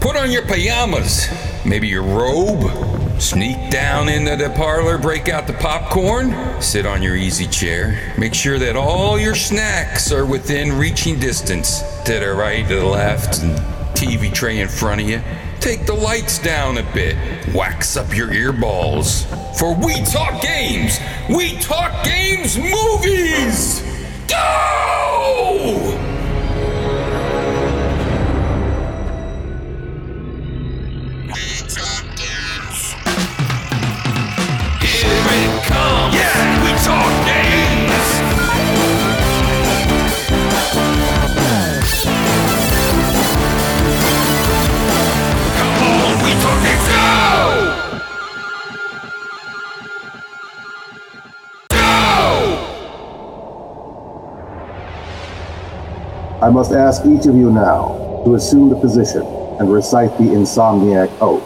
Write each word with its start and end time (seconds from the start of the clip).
Put 0.00 0.16
on 0.16 0.30
your 0.30 0.42
pajamas, 0.42 1.28
maybe 1.64 1.88
your 1.88 2.02
robe. 2.02 2.70
Sneak 3.20 3.70
down 3.70 4.08
into 4.08 4.36
the 4.36 4.50
parlor, 4.50 4.96
break 4.96 5.28
out 5.28 5.48
the 5.48 5.52
popcorn, 5.54 6.62
sit 6.62 6.86
on 6.86 7.02
your 7.02 7.16
easy 7.16 7.48
chair. 7.48 8.14
Make 8.16 8.32
sure 8.32 8.60
that 8.60 8.76
all 8.76 9.18
your 9.18 9.34
snacks 9.34 10.12
are 10.12 10.24
within 10.24 10.78
reaching 10.78 11.18
distance 11.18 11.80
to 12.04 12.20
the 12.20 12.32
right, 12.32 12.66
to 12.68 12.76
the 12.76 12.86
left, 12.86 13.42
and 13.42 13.58
TV 13.96 14.32
tray 14.32 14.60
in 14.60 14.68
front 14.68 15.00
of 15.00 15.08
you. 15.08 15.20
Take 15.58 15.84
the 15.86 15.94
lights 15.94 16.38
down 16.38 16.78
a 16.78 16.84
bit. 16.94 17.16
Wax 17.52 17.96
up 17.96 18.14
your 18.14 18.28
earballs. 18.28 19.26
For 19.58 19.74
We 19.74 20.00
Talk 20.04 20.40
Games! 20.40 21.00
We 21.28 21.58
Talk 21.58 22.04
Games 22.04 22.56
Movies! 22.56 23.82
Go! 24.28 25.77
I 56.40 56.50
must 56.50 56.70
ask 56.70 57.04
each 57.04 57.26
of 57.26 57.34
you 57.34 57.50
now 57.50 58.22
to 58.24 58.36
assume 58.36 58.68
the 58.68 58.76
position 58.76 59.22
and 59.58 59.72
recite 59.72 60.16
the 60.18 60.24
insomniac 60.24 61.10
oath. 61.20 61.42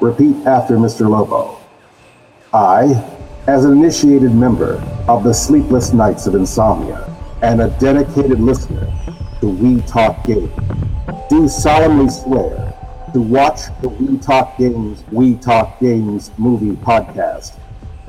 Repeat 0.00 0.46
after 0.46 0.76
Mr. 0.76 1.10
Lobo. 1.10 1.58
I, 2.52 3.04
as 3.48 3.64
an 3.64 3.72
initiated 3.72 4.32
member 4.32 4.74
of 5.08 5.24
the 5.24 5.32
Sleepless 5.32 5.92
Nights 5.92 6.28
of 6.28 6.36
Insomnia 6.36 7.12
and 7.42 7.60
a 7.60 7.70
dedicated 7.80 8.38
listener 8.38 8.86
to 9.40 9.48
We 9.48 9.80
Talk 9.82 10.22
Games, 10.22 10.52
do 11.28 11.48
solemnly 11.48 12.08
swear 12.08 12.72
to 13.14 13.20
watch 13.20 13.62
the 13.82 13.88
We 13.88 14.16
Talk 14.18 14.56
Games, 14.58 15.02
We 15.10 15.34
Talk 15.34 15.80
Games 15.80 16.30
movie 16.38 16.76
podcast, 16.76 17.58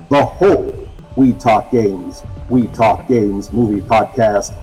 the 0.10 0.24
whole 0.24 0.88
We 1.16 1.34
Talk 1.34 1.72
Games, 1.72 2.22
We 2.48 2.68
Talk 2.68 3.08
Games 3.08 3.52
movie 3.52 3.82
podcast, 3.82 4.56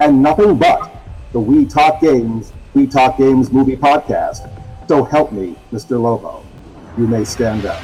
and 0.00 0.22
nothing 0.22 0.56
but 0.56 0.94
the 1.32 1.40
We 1.40 1.66
Talk 1.66 2.00
Games, 2.00 2.52
We 2.74 2.86
Talk 2.86 3.18
Games 3.18 3.52
movie 3.52 3.76
podcast. 3.76 4.50
So 4.88 5.04
help 5.04 5.32
me, 5.32 5.56
Mr. 5.72 6.00
Lobo. 6.00 6.44
You 6.96 7.06
may 7.06 7.24
stand 7.24 7.66
up. 7.66 7.82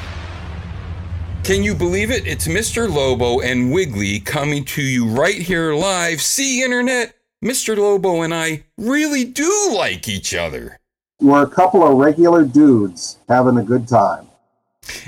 Can 1.43 1.61
you 1.63 1.75
believe 1.75 2.09
it? 2.09 2.25
It's 2.25 2.47
Mr. 2.47 2.91
Lobo 2.91 3.39
and 3.39 3.71
Wiggly 3.71 4.19
coming 4.19 4.65
to 4.65 4.81
you 4.81 5.07
right 5.07 5.35
here 5.35 5.75
live. 5.75 6.19
See, 6.19 6.63
Internet, 6.63 7.13
Mr. 7.43 7.77
Lobo 7.77 8.23
and 8.23 8.33
I 8.33 8.63
really 8.77 9.23
do 9.25 9.71
like 9.75 10.09
each 10.09 10.33
other. 10.33 10.79
We're 11.21 11.43
a 11.43 11.49
couple 11.49 11.87
of 11.87 11.97
regular 11.97 12.43
dudes 12.43 13.19
having 13.29 13.57
a 13.57 13.63
good 13.63 13.87
time. 13.87 14.27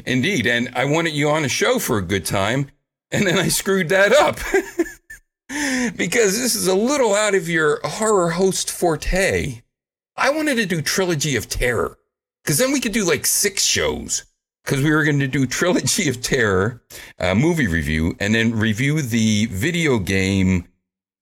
Indeed, 0.06 0.46
and 0.46 0.70
I 0.76 0.86
wanted 0.86 1.14
you 1.14 1.30
on 1.30 1.44
a 1.44 1.50
show 1.50 1.80
for 1.80 1.98
a 1.98 2.04
good 2.04 2.26
time, 2.26 2.70
and 3.12 3.26
then 3.26 3.38
I 3.38 3.48
screwed 3.48 3.90
that 3.90 4.14
up. 4.14 4.38
because 5.50 6.38
this 6.38 6.56
is 6.56 6.68
a 6.68 6.76
little 6.76 7.14
out 7.16 7.36
of 7.36 7.50
your 7.50 7.80
horror 7.84 8.32
host 8.32 8.70
forte. 8.72 9.62
I 10.16 10.30
wanted 10.30 10.56
to 10.56 10.66
do 10.66 10.82
Trilogy 10.82 11.36
of 11.36 11.48
Terror, 11.48 11.98
because 12.44 12.58
then 12.58 12.72
we 12.72 12.80
could 12.80 12.92
do 12.92 13.06
like 13.06 13.26
six 13.26 13.64
shows. 13.64 14.26
Because 14.64 14.84
we 14.84 14.92
were 14.92 15.06
going 15.06 15.20
to 15.20 15.28
do 15.28 15.46
Trilogy 15.46 16.10
of 16.10 16.22
Terror, 16.22 16.84
uh, 17.20 17.34
movie 17.34 17.68
review, 17.68 18.18
and 18.20 18.36
then 18.36 18.52
review 18.52 19.02
the 19.02 19.46
video 19.46 19.98
game, 19.98 20.68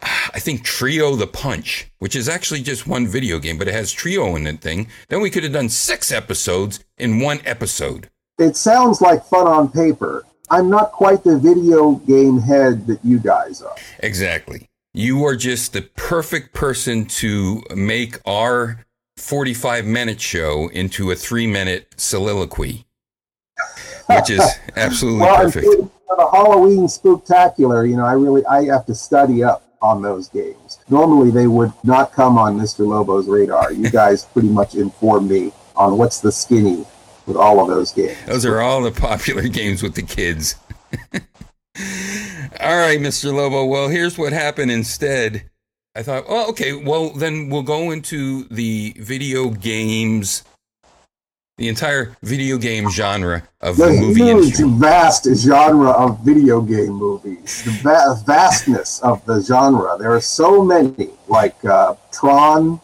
I 0.01 0.39
think 0.39 0.63
Trio 0.63 1.15
the 1.15 1.27
Punch, 1.27 1.91
which 1.99 2.15
is 2.15 2.27
actually 2.27 2.63
just 2.63 2.87
one 2.87 3.05
video 3.05 3.37
game, 3.37 3.59
but 3.59 3.67
it 3.67 3.75
has 3.75 3.91
Trio 3.91 4.35
in 4.35 4.45
the 4.45 4.53
thing. 4.53 4.87
Then 5.09 5.21
we 5.21 5.29
could 5.29 5.43
have 5.43 5.53
done 5.53 5.69
six 5.69 6.11
episodes 6.11 6.83
in 6.97 7.19
one 7.19 7.39
episode. 7.45 8.09
It 8.39 8.55
sounds 8.55 8.99
like 8.99 9.23
fun 9.23 9.45
on 9.45 9.71
paper. 9.71 10.25
I'm 10.49 10.69
not 10.69 10.91
quite 10.91 11.23
the 11.23 11.37
video 11.37 11.93
game 11.95 12.39
head 12.39 12.85
that 12.87 13.03
you 13.03 13.19
guys 13.19 13.61
are. 13.61 13.75
Exactly. 13.99 14.67
You 14.93 15.25
are 15.25 15.35
just 15.35 15.73
the 15.73 15.81
perfect 15.81 16.53
person 16.53 17.05
to 17.05 17.61
make 17.75 18.17
our 18.25 18.85
45 19.17 19.85
minute 19.85 20.21
show 20.21 20.69
into 20.69 21.11
a 21.11 21.15
three 21.15 21.47
minute 21.47 21.93
soliloquy, 21.97 22.85
which 24.07 24.29
is 24.29 24.41
absolutely 24.75 25.21
Well, 25.21 25.37
perfect. 25.37 25.65
for 25.65 26.15
the 26.17 26.29
Halloween 26.31 26.85
spooktacular, 26.87 27.89
you 27.89 27.97
know, 27.97 28.05
I 28.05 28.13
really 28.13 28.45
I 28.45 28.65
have 28.65 28.85
to 28.85 28.95
study 28.95 29.43
up 29.43 29.63
on 29.81 30.01
those 30.01 30.29
games. 30.29 30.79
Normally, 30.89 31.29
they 31.31 31.47
would 31.47 31.71
not 31.83 32.11
come 32.13 32.37
on 32.37 32.57
Mr. 32.57 32.87
Lobo's 32.87 33.27
radar. 33.27 33.71
You 33.73 33.89
guys 33.89 34.25
pretty 34.25 34.47
much 34.49 34.75
inform 34.75 35.27
me 35.27 35.51
on 35.75 35.97
what's 35.97 36.19
the 36.21 36.31
skinny 36.31 36.85
with 37.25 37.37
all 37.37 37.59
of 37.59 37.67
those 37.67 37.91
games. 37.91 38.17
Those 38.25 38.45
are 38.45 38.61
all 38.61 38.81
the 38.81 38.91
popular 38.91 39.47
games 39.47 39.81
with 39.83 39.95
the 39.95 40.01
kids. 40.01 40.55
all 41.13 42.77
right, 42.77 42.99
Mr. 42.99 43.33
Lobo. 43.33 43.65
Well, 43.65 43.89
here's 43.89 44.17
what 44.17 44.33
happened 44.33 44.71
instead. 44.71 45.49
I 45.95 46.03
thought, 46.03 46.25
oh, 46.27 46.49
okay, 46.49 46.73
well, 46.73 47.09
then 47.11 47.49
we'll 47.49 47.63
go 47.63 47.91
into 47.91 48.43
the 48.45 48.93
video 48.97 49.49
games, 49.49 50.43
the 51.57 51.69
entire 51.69 52.17
video 52.21 52.57
game 52.57 52.89
genre 52.89 53.43
of 53.61 53.77
the 53.77 53.85
the 53.85 53.91
movie 53.93 54.23
huge, 54.23 54.59
industry. 54.59 54.69
vast 54.71 55.25
genre 55.35 55.91
of 55.91 56.19
video 56.19 56.59
game 56.59 56.91
movies, 56.91 57.63
the 57.63 57.71
va- 57.81 58.21
vastness 58.25 58.99
of 59.03 59.25
the 59.25 59.41
genre. 59.41 59.95
There 59.97 60.13
are 60.13 60.19
so 60.19 60.65
many, 60.65 61.11
like 61.29 61.63
uh, 61.63 61.95
Tron, 62.11 62.81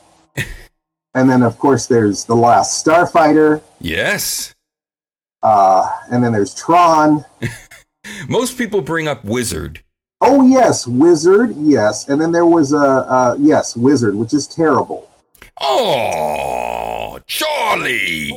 and 1.14 1.30
then 1.30 1.44
of 1.44 1.58
course 1.60 1.88
there's 1.88 2.26
the 2.26 2.36
Last 2.36 2.86
Starfighter, 2.86 3.62
Yes. 3.80 4.54
uh, 5.44 5.90
and 6.12 6.24
then 6.24 6.32
there's 6.32 6.54
Tron. 6.54 7.26
Most 8.30 8.58
people 8.58 8.82
bring 8.82 9.08
up 9.08 9.24
Wizard. 9.24 9.84
Oh 10.22 10.46
yes, 10.48 10.86
Wizard, 10.88 11.56
yes, 11.58 12.08
and 12.10 12.22
then 12.22 12.32
there 12.32 12.46
was 12.46 12.74
a 12.74 12.78
uh, 12.78 13.36
yes, 13.40 13.76
Wizard, 13.76 14.16
which 14.16 14.34
is 14.34 14.48
terrible. 14.48 15.10
Oh, 15.60 17.20
Charlie. 17.28 18.32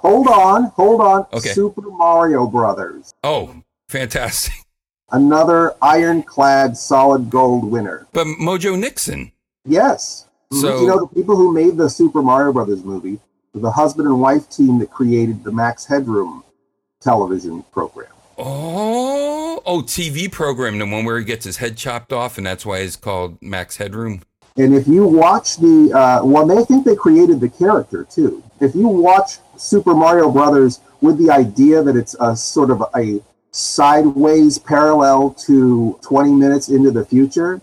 Hold 0.00 0.28
on, 0.28 0.64
hold 0.76 1.00
on. 1.00 1.26
Okay. 1.32 1.50
Super 1.50 1.82
Mario 1.82 2.46
Brothers, 2.46 3.12
Oh, 3.22 3.62
fantastic. 3.88 4.54
another 5.12 5.74
ironclad 5.82 6.76
solid 6.76 7.30
gold 7.30 7.64
winner. 7.64 8.06
But 8.12 8.26
Mojo 8.26 8.78
Nixon. 8.78 9.32
Yes. 9.64 10.26
So- 10.52 10.80
you 10.80 10.86
know 10.88 11.00
the 11.00 11.06
people 11.06 11.36
who 11.36 11.52
made 11.52 11.76
the 11.76 11.88
Super 11.88 12.22
Mario 12.22 12.52
Brothers 12.52 12.84
movie, 12.84 13.20
the 13.54 13.70
husband 13.70 14.08
and 14.08 14.20
wife 14.20 14.48
team 14.50 14.78
that 14.80 14.90
created 14.90 15.44
the 15.44 15.52
Max 15.52 15.84
Headroom 15.86 16.42
television 17.00 17.64
program. 17.72 18.08
Oh, 18.36 19.62
oh, 19.64 19.82
TV 19.82 20.30
program, 20.30 20.78
the 20.78 20.86
one 20.86 21.04
where 21.04 21.18
he 21.18 21.24
gets 21.24 21.44
his 21.44 21.58
head 21.58 21.76
chopped 21.76 22.12
off, 22.12 22.36
and 22.36 22.46
that's 22.46 22.64
why 22.66 22.78
it's 22.78 22.96
called 22.96 23.40
Max 23.40 23.76
Headroom. 23.76 24.22
And 24.56 24.74
if 24.74 24.88
you 24.88 25.06
watch 25.06 25.56
the, 25.58 25.92
uh, 25.92 26.24
well, 26.24 26.46
they 26.46 26.64
think 26.64 26.84
they 26.84 26.96
created 26.96 27.40
the 27.40 27.48
character 27.48 28.04
too. 28.04 28.42
If 28.60 28.74
you 28.74 28.88
watch 28.88 29.38
Super 29.56 29.94
Mario 29.94 30.30
Brothers 30.30 30.80
with 31.00 31.18
the 31.18 31.30
idea 31.30 31.82
that 31.82 31.96
it's 31.96 32.14
a 32.20 32.34
sort 32.36 32.70
of 32.70 32.82
a 32.96 33.20
sideways 33.52 34.58
parallel 34.58 35.30
to 35.46 35.98
20 36.02 36.32
minutes 36.32 36.68
into 36.68 36.90
the 36.90 37.04
future, 37.04 37.60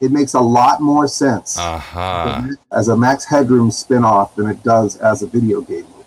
it 0.00 0.12
makes 0.12 0.34
a 0.34 0.40
lot 0.40 0.80
more 0.80 1.08
sense 1.08 1.58
Aha. 1.58 2.48
as 2.72 2.88
a 2.88 2.96
Max 2.96 3.24
Headroom 3.24 3.70
spin-off 3.70 4.36
than 4.36 4.48
it 4.48 4.62
does 4.62 4.96
as 4.98 5.22
a 5.22 5.26
video 5.26 5.60
game 5.60 5.84
movie. 5.84 6.04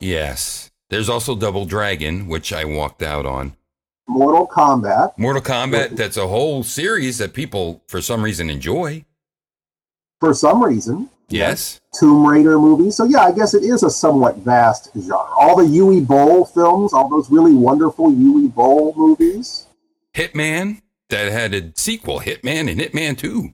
Yes. 0.00 0.70
There's 0.90 1.08
also 1.08 1.34
Double 1.34 1.64
Dragon, 1.64 2.26
which 2.28 2.52
I 2.52 2.64
walked 2.64 3.02
out 3.02 3.26
on. 3.26 3.56
Mortal 4.06 4.46
Kombat, 4.46 5.16
Mortal 5.16 5.42
Kombat, 5.42 5.96
that's 5.96 6.18
a 6.18 6.26
whole 6.26 6.62
series 6.62 7.18
that 7.18 7.32
people, 7.32 7.82
for 7.88 8.02
some 8.02 8.22
reason, 8.22 8.50
enjoy. 8.50 9.04
for 10.20 10.34
some 10.34 10.62
reason. 10.62 11.08
Yes. 11.28 11.80
Tomb 11.98 12.26
Raider 12.26 12.58
movie. 12.58 12.90
So 12.90 13.04
yeah, 13.04 13.20
I 13.20 13.32
guess 13.32 13.54
it 13.54 13.62
is 13.62 13.82
a 13.82 13.90
somewhat 13.90 14.36
vast 14.38 14.90
genre. 14.94 15.26
All 15.38 15.56
the 15.56 15.64
Uwe 15.64 16.06
Boll 16.06 16.44
films, 16.44 16.92
all 16.92 17.08
those 17.08 17.30
really 17.30 17.54
wonderful 17.54 18.10
Uwe 18.10 18.54
Boll 18.54 18.92
movies. 18.96 19.66
Hitman, 20.14 20.80
that 21.14 21.30
had 21.30 21.54
a 21.54 21.72
sequel, 21.76 22.20
Hitman 22.20 22.68
and 22.68 22.80
Hitman 22.80 23.16
2. 23.16 23.52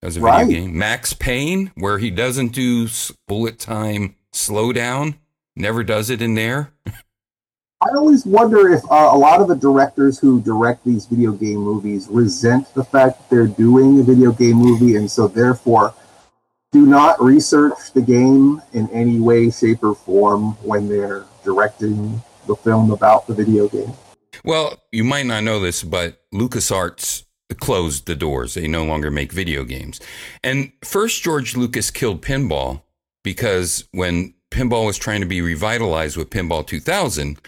That 0.00 0.06
was 0.08 0.16
a 0.16 0.20
video 0.20 0.32
Right. 0.36 0.48
game. 0.48 0.76
Max 0.76 1.12
Payne, 1.12 1.70
where 1.76 1.98
he 1.98 2.10
doesn't 2.10 2.48
do 2.48 2.88
bullet 3.28 3.60
time 3.60 4.16
slowdown, 4.32 5.14
never 5.54 5.84
does 5.84 6.10
it 6.10 6.20
in 6.20 6.34
there. 6.34 6.72
I 6.86 7.88
always 7.96 8.26
wonder 8.26 8.72
if 8.72 8.82
uh, 8.90 9.10
a 9.12 9.16
lot 9.16 9.40
of 9.40 9.46
the 9.48 9.54
directors 9.56 10.18
who 10.18 10.40
direct 10.40 10.84
these 10.84 11.06
video 11.06 11.32
game 11.32 11.58
movies 11.60 12.08
resent 12.10 12.72
the 12.74 12.84
fact 12.84 13.18
that 13.18 13.30
they're 13.30 13.46
doing 13.46 14.00
a 14.00 14.02
video 14.02 14.32
game 14.32 14.56
movie, 14.56 14.96
and 14.96 15.08
so 15.10 15.28
therefore 15.28 15.94
do 16.72 16.86
not 16.86 17.22
research 17.22 17.92
the 17.92 18.00
game 18.00 18.60
in 18.72 18.88
any 18.90 19.20
way, 19.20 19.50
shape, 19.50 19.84
or 19.84 19.94
form 19.94 20.52
when 20.64 20.88
they're 20.88 21.26
directing 21.44 22.20
the 22.46 22.56
film 22.56 22.90
about 22.90 23.26
the 23.26 23.34
video 23.34 23.68
game? 23.68 23.92
Well, 24.44 24.82
you 24.92 25.04
might 25.04 25.26
not 25.26 25.44
know 25.44 25.60
this, 25.60 25.82
but 25.82 26.22
LucasArts 26.32 27.24
closed 27.60 28.06
the 28.06 28.14
doors. 28.14 28.54
They 28.54 28.66
no 28.66 28.84
longer 28.84 29.10
make 29.10 29.32
video 29.32 29.64
games. 29.64 30.00
And 30.42 30.72
first, 30.84 31.22
George 31.22 31.56
Lucas 31.56 31.90
killed 31.90 32.22
pinball 32.22 32.82
because 33.24 33.84
when 33.92 34.34
pinball 34.50 34.86
was 34.86 34.98
trying 34.98 35.20
to 35.20 35.26
be 35.26 35.40
revitalized 35.42 36.16
with 36.16 36.30
Pinball 36.30 36.66
2000, 36.66 37.38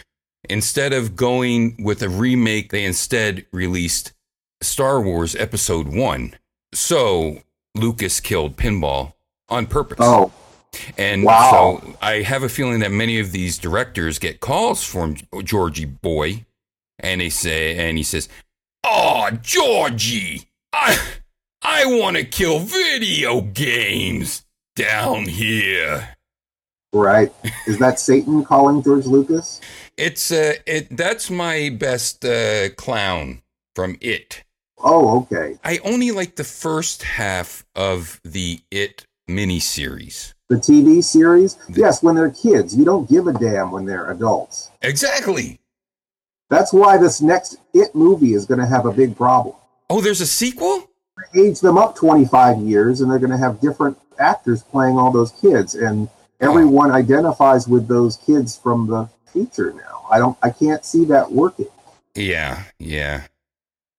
instead 0.50 0.92
of 0.92 1.16
going 1.16 1.76
with 1.82 2.02
a 2.02 2.08
remake, 2.08 2.70
they 2.70 2.84
instead 2.84 3.46
released 3.52 4.12
Star 4.62 5.00
Wars 5.00 5.34
Episode 5.37 5.88
1. 5.88 6.34
So 6.75 7.42
Lucas 7.75 8.20
killed 8.20 8.56
pinball 8.56 9.14
on 9.48 9.66
purpose. 9.66 9.98
Oh, 10.00 10.32
And 10.98 11.25
Wow. 11.25 11.80
so 11.82 11.96
I 12.02 12.22
have 12.22 12.42
a 12.42 12.48
feeling 12.48 12.80
that 12.80 12.90
many 12.90 13.19
of 13.20 13.32
these 13.32 13.58
directors 13.58 14.19
get 14.19 14.40
calls 14.40 14.84
from 14.84 15.16
Georgie 15.42 15.84
Boy, 15.84 16.44
and 17.04 17.20
they 17.20 17.28
say, 17.28 17.76
and 17.76 17.98
he 17.98 18.04
says, 18.04 18.28
"Oh, 18.82 19.30
Georgie, 19.42 20.48
I, 20.72 20.98
I 21.62 21.84
want 21.86 22.16
to 22.16 22.24
kill 22.24 22.58
video 22.60 23.42
games 23.42 24.44
down 24.74 25.26
here." 25.26 26.16
right. 26.92 27.32
Is 27.66 27.78
that 27.78 27.98
Satan 27.98 28.44
calling 28.44 28.82
George 28.82 29.06
Lucas? 29.06 29.60
It's 29.96 30.30
uh, 30.30 30.54
it. 30.66 30.96
That's 30.96 31.30
my 31.30 31.76
best 31.78 32.24
uh, 32.24 32.70
clown 32.70 33.42
from 33.74 33.96
It. 34.00 34.44
Oh, 34.78 35.20
okay. 35.22 35.58
I 35.64 35.78
only 35.84 36.10
like 36.10 36.36
the 36.36 36.44
first 36.44 37.02
half 37.02 37.64
of 37.74 38.20
the 38.24 38.60
It 38.70 39.06
miniseries. 39.28 40.34
The 40.48 40.56
TV 40.56 41.02
series? 41.02 41.56
Yes, 41.70 42.02
when 42.02 42.16
they're 42.16 42.30
kids. 42.30 42.76
You 42.76 42.84
don't 42.84 43.08
give 43.08 43.26
a 43.26 43.32
damn 43.32 43.70
when 43.70 43.86
they're 43.86 44.10
adults. 44.10 44.70
Exactly. 44.82 45.58
That's 46.54 46.72
why 46.72 46.96
this 46.98 47.20
next 47.20 47.56
It 47.72 47.96
movie 47.96 48.34
is 48.34 48.46
going 48.46 48.60
to 48.60 48.66
have 48.66 48.86
a 48.86 48.92
big 48.92 49.16
problem. 49.16 49.56
Oh, 49.90 50.00
there's 50.00 50.20
a 50.20 50.26
sequel. 50.26 50.88
Age 51.36 51.58
them 51.58 51.76
up 51.76 51.96
25 51.96 52.58
years, 52.58 53.00
and 53.00 53.10
they're 53.10 53.18
going 53.18 53.32
to 53.32 53.36
have 53.36 53.60
different 53.60 53.98
actors 54.20 54.62
playing 54.62 54.96
all 54.96 55.10
those 55.10 55.32
kids, 55.32 55.74
and 55.74 56.08
everyone 56.40 56.92
identifies 56.92 57.66
with 57.66 57.88
those 57.88 58.18
kids 58.18 58.56
from 58.56 58.86
the 58.86 59.08
feature 59.32 59.72
now. 59.72 60.06
I 60.08 60.20
don't. 60.20 60.38
I 60.44 60.50
can't 60.50 60.84
see 60.84 61.04
that 61.06 61.32
working. 61.32 61.66
Yeah, 62.14 62.62
yeah. 62.78 63.26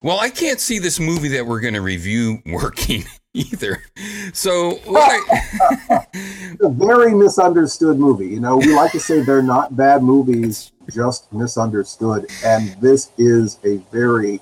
Well, 0.02 0.22
I 0.22 0.30
can't 0.30 0.62
see 0.62 0.80
this 0.80 0.98
movie 0.98 1.30
that 1.30 1.46
we're 1.46 1.60
going 1.60 1.74
to 1.74 1.82
review 1.82 2.42
working 2.46 3.04
either. 3.34 3.84
So, 4.32 4.80
I, 4.88 6.06
a 6.62 6.70
very 6.70 7.14
misunderstood 7.14 8.00
movie. 8.00 8.28
You 8.28 8.40
know, 8.40 8.56
we 8.56 8.74
like 8.74 8.94
to 8.94 9.00
say 9.02 9.24
they're 9.24 9.42
not 9.42 9.76
bad 9.76 10.04
movies, 10.04 10.72
just 10.92 11.32
misunderstood, 11.34 12.28
and 12.44 12.70
this 12.82 13.12
is 13.18 13.60
a 13.64 13.78
very 13.92 14.40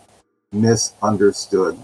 misunderstood 0.52 1.78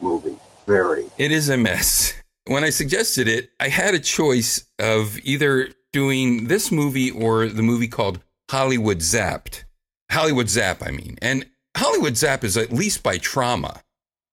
movie. 0.00 0.36
Very. 0.66 1.06
it 1.16 1.30
is 1.30 1.48
a 1.48 1.56
mess. 1.56 2.12
When 2.48 2.64
I 2.64 2.70
suggested 2.70 3.28
it, 3.28 3.50
I 3.60 3.68
had 3.68 3.94
a 3.94 4.00
choice 4.00 4.64
of 4.80 5.16
either 5.22 5.68
doing 5.92 6.48
this 6.48 6.72
movie 6.72 7.10
or 7.10 7.46
the 7.46 7.62
movie 7.62 7.88
called 7.88 8.20
Hollywood 8.50 8.98
Zapped. 8.98 9.64
Hollywood 10.10 10.48
Zap, 10.48 10.82
I 10.84 10.90
mean. 10.90 11.16
And 11.22 11.46
Hollywood 11.76 12.16
Zap 12.16 12.44
is 12.44 12.56
at 12.56 12.72
least 12.72 13.02
by 13.02 13.18
Troma 13.18 13.80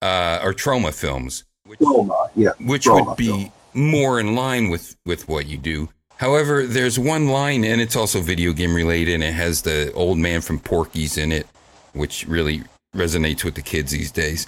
uh, 0.02 0.40
or 0.44 0.54
Troma 0.54 0.94
Films, 0.94 1.44
which, 1.66 1.80
Roma, 1.82 2.30
yeah. 2.36 2.52
which 2.60 2.86
Troma 2.86 3.08
would 3.08 3.18
be 3.18 3.28
film. 3.28 3.52
more 3.74 4.20
in 4.20 4.36
line 4.36 4.70
with, 4.70 4.96
with 5.06 5.28
what 5.28 5.48
you 5.48 5.58
do. 5.58 5.90
However, 6.18 6.66
there's 6.66 6.98
one 6.98 7.28
line, 7.28 7.64
and 7.66 7.82
it's 7.82 7.96
also 7.96 8.22
video 8.22 8.54
game 8.54 8.74
related, 8.74 9.16
and 9.16 9.24
it 9.24 9.34
has 9.34 9.64
the 9.64 9.92
old 9.94 10.18
man 10.18 10.42
from 10.42 10.60
Porky's 10.60 11.18
in 11.18 11.32
it, 11.32 11.48
which 11.94 12.26
really 12.28 12.64
resonates 12.96 13.44
with 13.44 13.56
the 13.56 13.62
kids 13.62 13.92
these 13.92 14.12
days. 14.12 14.48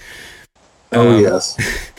Oh 0.92 1.16
Um, 1.18 1.22
yes. 1.22 1.58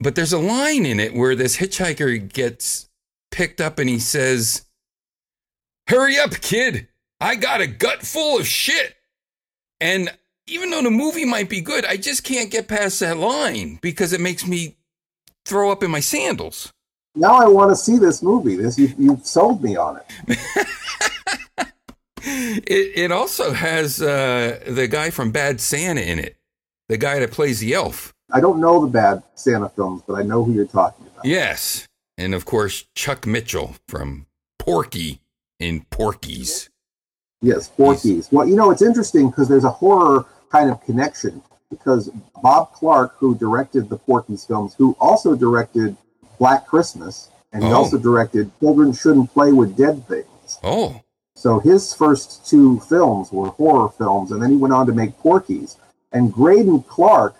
But 0.00 0.14
there's 0.14 0.32
a 0.32 0.38
line 0.38 0.86
in 0.86 0.98
it 0.98 1.14
where 1.14 1.34
this 1.34 1.56
hitchhiker 1.58 2.32
gets 2.32 2.88
picked 3.30 3.60
up 3.60 3.78
and 3.78 3.88
he 3.88 3.98
says, 3.98 4.64
Hurry 5.88 6.18
up, 6.18 6.40
kid. 6.40 6.88
I 7.20 7.34
got 7.34 7.60
a 7.60 7.66
gut 7.66 8.02
full 8.02 8.38
of 8.38 8.46
shit. 8.46 8.96
And 9.80 10.12
even 10.46 10.70
though 10.70 10.82
the 10.82 10.90
movie 10.90 11.24
might 11.24 11.48
be 11.48 11.60
good, 11.60 11.84
I 11.84 11.96
just 11.96 12.24
can't 12.24 12.50
get 12.50 12.66
past 12.68 13.00
that 13.00 13.18
line 13.18 13.78
because 13.82 14.12
it 14.12 14.20
makes 14.20 14.46
me 14.46 14.76
throw 15.44 15.70
up 15.70 15.82
in 15.82 15.90
my 15.90 16.00
sandals. 16.00 16.72
Now 17.14 17.34
I 17.34 17.48
want 17.48 17.70
to 17.70 17.76
see 17.76 17.98
this 17.98 18.22
movie. 18.22 18.56
This 18.56 18.78
you 18.78 18.92
you've 18.98 19.26
sold 19.26 19.62
me 19.62 19.76
on 19.76 20.00
it. 20.28 20.38
It, 22.30 22.92
it 22.96 23.12
also 23.12 23.52
has 23.52 24.02
uh, 24.02 24.60
the 24.66 24.86
guy 24.88 25.10
from 25.10 25.30
Bad 25.30 25.60
Santa 25.60 26.02
in 26.02 26.18
it, 26.18 26.36
the 26.88 26.98
guy 26.98 27.18
that 27.20 27.30
plays 27.30 27.60
the 27.60 27.72
elf. 27.72 28.12
I 28.30 28.40
don't 28.40 28.60
know 28.60 28.84
the 28.84 28.90
bad 28.90 29.22
Santa 29.34 29.68
films, 29.70 30.02
but 30.06 30.14
I 30.14 30.22
know 30.22 30.44
who 30.44 30.52
you're 30.52 30.66
talking 30.66 31.06
about. 31.06 31.24
Yes. 31.24 31.86
And 32.18 32.34
of 32.34 32.44
course, 32.44 32.84
Chuck 32.94 33.26
Mitchell 33.26 33.76
from 33.86 34.26
Porky 34.58 35.20
in 35.58 35.86
Porky's. 35.90 36.68
Yes, 37.40 37.68
Porky's. 37.68 38.28
Well, 38.30 38.46
you 38.46 38.56
know, 38.56 38.70
it's 38.70 38.82
interesting 38.82 39.30
because 39.30 39.48
there's 39.48 39.64
a 39.64 39.70
horror 39.70 40.26
kind 40.50 40.70
of 40.70 40.84
connection 40.84 41.42
because 41.70 42.10
Bob 42.42 42.72
Clark, 42.72 43.14
who 43.18 43.34
directed 43.36 43.88
the 43.88 43.96
Porky's 43.96 44.44
films, 44.44 44.74
who 44.76 44.96
also 45.00 45.34
directed 45.36 45.96
Black 46.38 46.66
Christmas, 46.66 47.28
and 47.52 47.62
he 47.64 47.70
Oh. 47.70 47.76
also 47.76 47.98
directed 47.98 48.50
Children 48.60 48.92
Shouldn't 48.92 49.32
Play 49.32 49.52
with 49.52 49.76
Dead 49.76 50.06
Things. 50.08 50.58
Oh, 50.62 50.94
So 51.34 51.60
his 51.60 51.94
first 51.94 52.46
two 52.48 52.80
films 52.80 53.30
were 53.30 53.48
horror 53.50 53.90
films, 53.90 54.32
and 54.32 54.42
then 54.42 54.50
he 54.50 54.56
went 54.56 54.74
on 54.74 54.86
to 54.86 54.92
make 54.92 55.16
Porky's. 55.18 55.76
And 56.12 56.32
Graydon 56.32 56.82
Clark, 56.82 57.36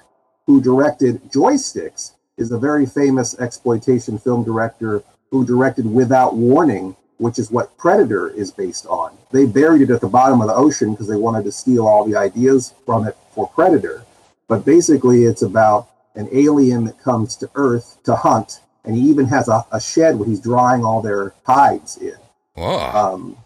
who 0.46 0.60
directed 0.60 1.20
Joysticks, 1.32 2.12
is 2.36 2.52
a 2.52 2.58
very 2.58 2.86
famous 2.86 3.36
exploitation 3.40 4.16
film 4.18 4.44
director 4.44 5.02
who 5.32 5.44
directed 5.44 5.92
Without 5.92 6.36
Warning, 6.36 6.94
which 7.18 7.38
is 7.40 7.50
what 7.50 7.76
Predator 7.76 8.28
is 8.28 8.52
based 8.52 8.86
on. 8.86 9.10
They 9.32 9.46
buried 9.46 9.82
it 9.82 9.90
at 9.90 10.00
the 10.00 10.06
bottom 10.08 10.40
of 10.40 10.46
the 10.46 10.54
ocean 10.54 10.92
because 10.92 11.08
they 11.08 11.16
wanted 11.16 11.44
to 11.46 11.52
steal 11.52 11.86
all 11.88 12.04
the 12.04 12.14
ideas 12.16 12.72
from 12.86 13.06
it 13.08 13.16
for 13.32 13.48
Predator. 13.48 14.04
But 14.46 14.64
basically, 14.64 15.24
it's 15.24 15.42
about 15.42 15.88
an 16.14 16.28
alien 16.30 16.84
that 16.84 17.00
comes 17.02 17.34
to 17.36 17.50
Earth 17.56 17.96
to 18.04 18.14
hunt, 18.14 18.60
and 18.84 18.96
he 18.96 19.02
even 19.02 19.26
has 19.26 19.48
a, 19.48 19.64
a 19.72 19.80
shed 19.80 20.16
where 20.16 20.28
he's 20.28 20.40
drying 20.40 20.84
all 20.84 21.02
their 21.02 21.34
hides 21.44 21.96
in 21.98 22.16
wow. 22.56 23.12
um, 23.14 23.36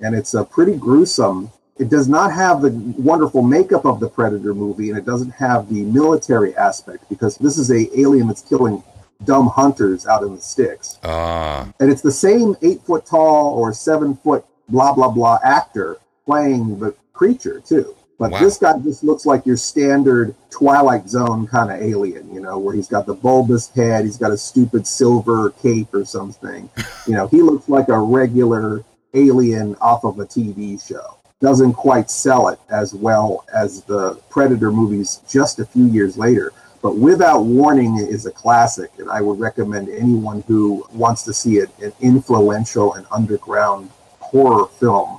and 0.00 0.14
it's 0.14 0.34
a 0.34 0.44
pretty 0.44 0.76
gruesome. 0.76 1.50
It 1.78 1.88
does 1.88 2.08
not 2.08 2.32
have 2.32 2.60
the 2.60 2.70
wonderful 2.98 3.42
makeup 3.42 3.84
of 3.84 4.00
the 4.00 4.08
Predator 4.08 4.52
movie, 4.52 4.90
and 4.90 4.98
it 4.98 5.06
doesn't 5.06 5.30
have 5.30 5.68
the 5.68 5.82
military 5.82 6.56
aspect 6.56 7.08
because 7.08 7.36
this 7.38 7.56
is 7.56 7.70
a 7.70 7.86
alien 7.98 8.26
that's 8.26 8.42
killing 8.42 8.82
dumb 9.24 9.48
hunters 9.48 10.06
out 10.06 10.22
in 10.22 10.34
the 10.34 10.40
sticks, 10.40 10.98
Ah, 11.02 11.68
and 11.80 11.90
it's 11.90 12.02
the 12.02 12.12
same 12.12 12.56
eight 12.62 12.80
foot 12.82 13.04
tall 13.06 13.54
or 13.58 13.72
seven 13.72 14.16
foot 14.16 14.44
blah 14.68 14.92
blah 14.92 15.10
blah 15.10 15.38
actor 15.42 15.98
playing 16.24 16.78
the 16.78 16.94
creature 17.12 17.60
too. 17.60 17.94
But 18.18 18.32
Wow. 18.32 18.40
this 18.40 18.58
guy 18.58 18.76
just 18.78 19.04
looks 19.04 19.24
like 19.26 19.46
your 19.46 19.56
standard 19.56 20.34
Twilight 20.50 21.08
Zone 21.08 21.46
kind 21.46 21.70
of 21.70 21.80
alien, 21.80 22.28
you 22.34 22.40
know, 22.40 22.58
where 22.58 22.74
he's 22.74 22.88
got 22.88 23.06
the 23.06 23.14
bulbous 23.14 23.68
head, 23.68 24.04
he's 24.04 24.16
got 24.16 24.32
a 24.32 24.36
stupid 24.36 24.86
silver 24.86 25.50
cape 25.62 25.94
or 25.94 26.04
something. 26.04 26.68
you 27.06 27.14
know, 27.14 27.28
he 27.28 27.42
looks 27.42 27.68
like 27.68 27.88
a 27.88 27.98
regular 27.98 28.84
alien 29.14 29.76
off 29.80 30.04
of 30.04 30.18
a 30.18 30.26
TV 30.26 30.84
show. 30.84 31.16
Doesn't 31.40 31.74
quite 31.74 32.10
sell 32.10 32.48
it 32.48 32.58
as 32.68 32.92
well 32.92 33.44
as 33.54 33.82
the 33.84 34.14
Predator 34.28 34.72
movies 34.72 35.20
just 35.28 35.60
a 35.60 35.64
few 35.64 35.84
years 35.86 36.18
later. 36.18 36.52
But 36.82 36.96
Without 36.96 37.42
Warning 37.42 37.98
is 37.98 38.26
a 38.26 38.30
classic, 38.32 38.90
and 38.98 39.08
I 39.10 39.20
would 39.20 39.38
recommend 39.38 39.88
anyone 39.88 40.42
who 40.48 40.84
wants 40.92 41.22
to 41.24 41.32
see 41.34 41.58
it, 41.58 41.70
an 41.80 41.92
influential 42.00 42.94
and 42.94 43.06
underground 43.12 43.90
horror 44.20 44.66
film 44.80 45.17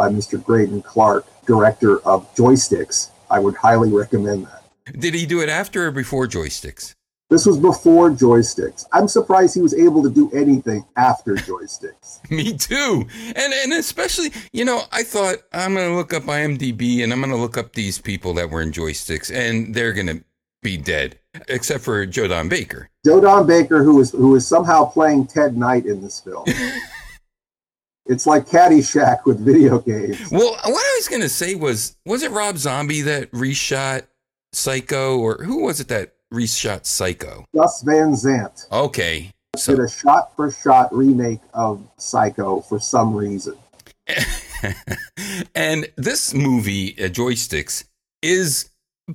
by 0.00 0.08
Mr. 0.08 0.42
Graydon 0.42 0.80
Clark, 0.80 1.26
director 1.44 2.00
of 2.06 2.34
Joysticks. 2.34 3.10
I 3.30 3.38
would 3.38 3.54
highly 3.54 3.92
recommend 3.92 4.46
that. 4.46 4.98
did 4.98 5.12
he 5.12 5.26
do 5.26 5.42
it 5.42 5.50
after 5.50 5.88
or 5.88 5.90
before 5.90 6.26
joysticks? 6.26 6.94
This 7.28 7.44
was 7.44 7.58
before 7.58 8.10
Joysticks. 8.10 8.86
I'm 8.92 9.06
surprised 9.06 9.54
he 9.54 9.60
was 9.60 9.74
able 9.74 10.02
to 10.02 10.10
do 10.10 10.30
anything 10.32 10.86
after 10.96 11.34
Joysticks. 11.34 12.18
Me 12.30 12.56
too. 12.56 13.06
And 13.36 13.52
and 13.52 13.74
especially, 13.74 14.32
you 14.52 14.64
know, 14.64 14.80
I 14.90 15.02
thought 15.02 15.36
I'm 15.52 15.74
gonna 15.74 15.94
look 15.94 16.14
up 16.14 16.24
IMDb 16.24 17.04
and 17.04 17.12
I'm 17.12 17.20
gonna 17.20 17.36
look 17.36 17.58
up 17.58 17.74
these 17.74 17.98
people 17.98 18.32
that 18.34 18.50
were 18.50 18.62
in 18.62 18.72
joysticks, 18.72 19.30
and 19.32 19.74
they're 19.74 19.92
gonna 19.92 20.22
be 20.62 20.76
dead, 20.76 21.20
except 21.46 21.84
for 21.84 22.04
Joe 22.06 22.26
Don 22.26 22.48
Baker. 22.48 22.88
Joe 23.04 23.20
Don 23.20 23.46
Baker, 23.46 23.84
who 23.84 24.00
is 24.00 24.10
who 24.10 24.34
is 24.34 24.44
somehow 24.44 24.86
playing 24.86 25.26
Ted 25.26 25.56
Knight 25.56 25.84
in 25.84 26.02
this 26.02 26.20
film. 26.20 26.46
it's 28.10 28.26
like 28.26 28.44
Caddyshack 28.46 29.24
with 29.24 29.38
video 29.38 29.78
games. 29.78 30.30
Well, 30.32 30.50
what 30.50 30.64
I 30.66 30.96
was 30.98 31.08
gonna 31.08 31.28
say 31.28 31.54
was, 31.54 31.96
was 32.04 32.24
it 32.24 32.32
Rob 32.32 32.58
Zombie 32.58 33.02
that 33.02 33.30
reshot 33.30 34.02
Psycho, 34.52 35.16
or 35.18 35.44
who 35.44 35.62
was 35.62 35.78
it 35.78 35.86
that 35.88 36.14
reshot 36.34 36.86
Psycho? 36.86 37.44
Gus 37.54 37.82
Van 37.82 38.16
Sant. 38.16 38.66
Okay, 38.72 39.30
So- 39.56 39.76
did 39.76 39.84
a 39.84 39.88
shot 39.88 40.34
for 40.34 40.50
shot 40.50 40.92
remake 40.94 41.40
of 41.54 41.86
Psycho 41.98 42.60
for 42.62 42.80
some 42.80 43.14
reason. 43.14 43.56
and 45.54 45.88
this 45.96 46.34
movie, 46.34 46.96
uh, 46.98 47.08
Joysticks, 47.08 47.84
is 48.22 48.70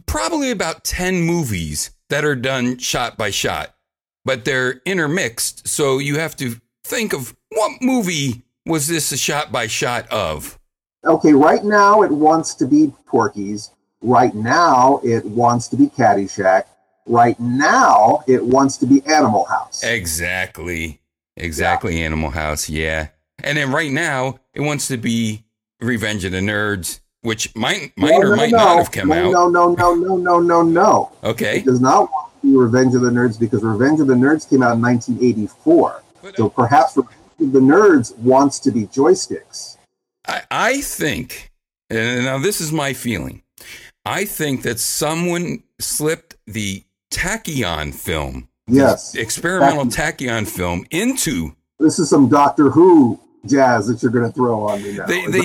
probably 0.05 0.51
about 0.51 0.85
10 0.85 1.21
movies 1.21 1.91
that 2.09 2.23
are 2.23 2.35
done 2.35 2.77
shot 2.77 3.17
by 3.17 3.29
shot, 3.29 3.75
but 4.23 4.45
they're 4.45 4.81
intermixed. 4.85 5.67
So 5.67 5.99
you 5.99 6.17
have 6.17 6.37
to 6.37 6.61
think 6.85 7.11
of 7.11 7.35
what 7.49 7.81
movie 7.81 8.44
was 8.65 8.87
this 8.87 9.11
a 9.11 9.17
shot 9.17 9.51
by 9.51 9.67
shot 9.67 10.07
of? 10.11 10.59
Okay, 11.05 11.33
right 11.33 11.63
now 11.63 12.01
it 12.01 12.11
wants 12.11 12.55
to 12.55 12.65
be 12.65 12.91
Porky's. 13.05 13.71
Right 14.01 14.33
now 14.33 14.99
it 15.03 15.25
wants 15.25 15.67
to 15.69 15.77
be 15.77 15.87
Caddyshack. 15.87 16.65
Right 17.05 17.39
now 17.39 18.23
it 18.27 18.43
wants 18.43 18.77
to 18.77 18.85
be 18.85 19.03
Animal 19.05 19.45
House. 19.45 19.83
Exactly. 19.83 20.99
Exactly. 21.37 22.01
Animal 22.01 22.31
House. 22.31 22.69
Yeah. 22.69 23.09
And 23.43 23.57
then 23.57 23.71
right 23.71 23.91
now 23.91 24.39
it 24.53 24.61
wants 24.61 24.87
to 24.87 24.97
be 24.97 25.43
Revenge 25.79 26.25
of 26.25 26.31
the 26.31 26.39
Nerds, 26.39 27.01
which 27.21 27.55
might, 27.55 27.91
might 27.97 28.11
No, 28.11 28.21
or 28.21 28.29
no, 28.29 28.35
might 28.35 28.51
no, 28.51 28.57
not 28.57 28.77
have 28.77 28.91
come 28.91 29.09
no, 29.09 29.27
out. 29.27 29.31
No, 29.31 29.49
no, 29.49 29.75
no, 29.75 29.93
no, 29.93 30.17
no, 30.17 30.39
no, 30.39 30.61
no. 30.63 31.11
Okay. 31.23 31.57
It 31.57 31.65
does 31.65 31.81
not 31.81 32.09
want 32.11 32.33
to 32.41 32.47
be 32.47 32.57
Revenge 32.57 32.95
of 32.95 33.01
the 33.01 33.11
Nerds 33.11 33.39
because 33.39 33.61
Revenge 33.61 33.99
of 33.99 34.07
the 34.07 34.15
Nerds 34.15 34.49
came 34.49 34.63
out 34.63 34.75
in 34.75 34.81
1984. 34.81 36.01
So 36.35 36.47
uh, 36.47 36.49
perhaps 36.49 36.97
Revenge 36.97 37.19
of 37.19 37.24
the 37.39 37.59
Nerds 37.59 38.15
wants 38.17 38.59
to 38.59 38.71
be 38.71 38.85
joysticks. 38.87 39.77
I, 40.27 40.41
I 40.49 40.81
think, 40.81 41.51
and 41.89 42.25
now 42.25 42.37
this 42.39 42.61
is 42.61 42.71
my 42.71 42.93
feeling, 42.93 43.43
I 44.05 44.25
think 44.25 44.63
that 44.63 44.79
someone 44.79 45.63
slipped 45.79 46.35
the 46.47 46.83
Tachyon 47.11 47.93
film, 47.93 48.49
Yes. 48.67 49.15
experimental 49.15 49.85
Tachyon 49.85 50.47
film, 50.47 50.85
into 50.91 51.55
This 51.79 51.99
is 51.99 52.09
some 52.09 52.29
Doctor 52.29 52.69
Who 52.69 53.19
jazz 53.45 53.87
that 53.87 54.01
you're 54.01 54.11
going 54.11 54.25
to 54.25 54.31
throw 54.31 54.63
on 54.67 54.81
me 54.81 54.93
now. 54.97 55.05
they 55.05 55.25
they 55.27 55.43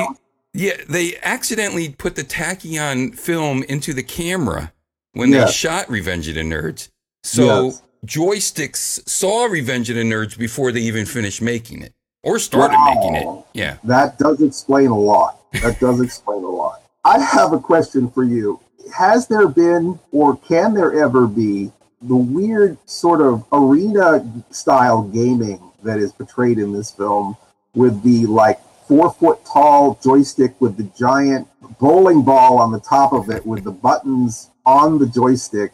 yeah 0.55 0.73
they 0.89 1.17
accidentally 1.23 1.91
put 1.91 2.17
the 2.17 2.25
Tachyon 2.25 3.15
film 3.15 3.63
into 3.65 3.93
the 3.93 4.03
camera 4.03 4.73
when 5.13 5.31
they 5.31 5.47
shot 5.49 5.91
Revenge 5.91 6.29
of 6.29 6.35
the 6.37 6.41
Nerds. 6.43 6.89
So 7.25 7.65
Yes. 7.67 7.83
Joysticks 8.07 9.07
saw 9.09 9.45
Revenge 9.47 9.91
of 9.91 9.97
the 9.97 10.03
Nerds 10.03 10.39
before 10.39 10.73
they 10.73 10.81
even 10.81 11.07
finished 11.07 11.43
making 11.43 11.83
it 11.83 11.93
or 12.23 12.39
started 12.39 12.77
Wow. 12.77 12.95
making 12.95 13.15
it. 13.17 13.45
Yeah. 13.55 13.77
That 13.85 14.19
does 14.19 14.41
explain 14.43 14.89
a 14.89 14.99
lot. 14.99 15.39
That 15.63 15.81
does 15.81 16.01
explain 16.01 16.45
a 16.45 16.49
lot. 16.49 16.83
I 17.05 17.19
have 17.19 17.53
a 17.53 17.59
question 17.59 18.11
for 18.11 18.25
you. 18.25 18.61
Has 18.95 19.27
there 19.29 19.49
been, 19.49 19.99
or 20.13 20.37
can 20.37 20.75
there 20.75 21.03
ever 21.03 21.27
be, 21.27 21.73
the 22.03 22.17
weird 22.17 22.79
sort 22.87 23.21
of 23.21 23.45
arena 23.53 24.25
style 24.51 25.03
gaming 25.03 25.61
that 25.83 25.99
is 25.99 26.13
portrayed 26.13 26.59
in 26.59 26.73
this 26.73 26.91
film 26.91 27.37
with 27.75 28.03
the 28.03 28.27
like 28.27 28.59
four 28.89 29.13
foot 29.13 29.39
tall 29.45 29.99
joystick 30.03 30.59
with 30.61 30.77
the 30.77 30.85
giant 30.99 31.47
bowling 31.79 32.23
ball 32.23 32.59
on 32.59 32.73
the 32.73 32.81
top 32.81 33.13
of 33.13 33.31
it 33.31 33.45
with 33.47 33.65
the 33.65 33.71
buttons 33.71 34.51
on 34.67 34.99
the 34.99 35.07
joystick 35.07 35.73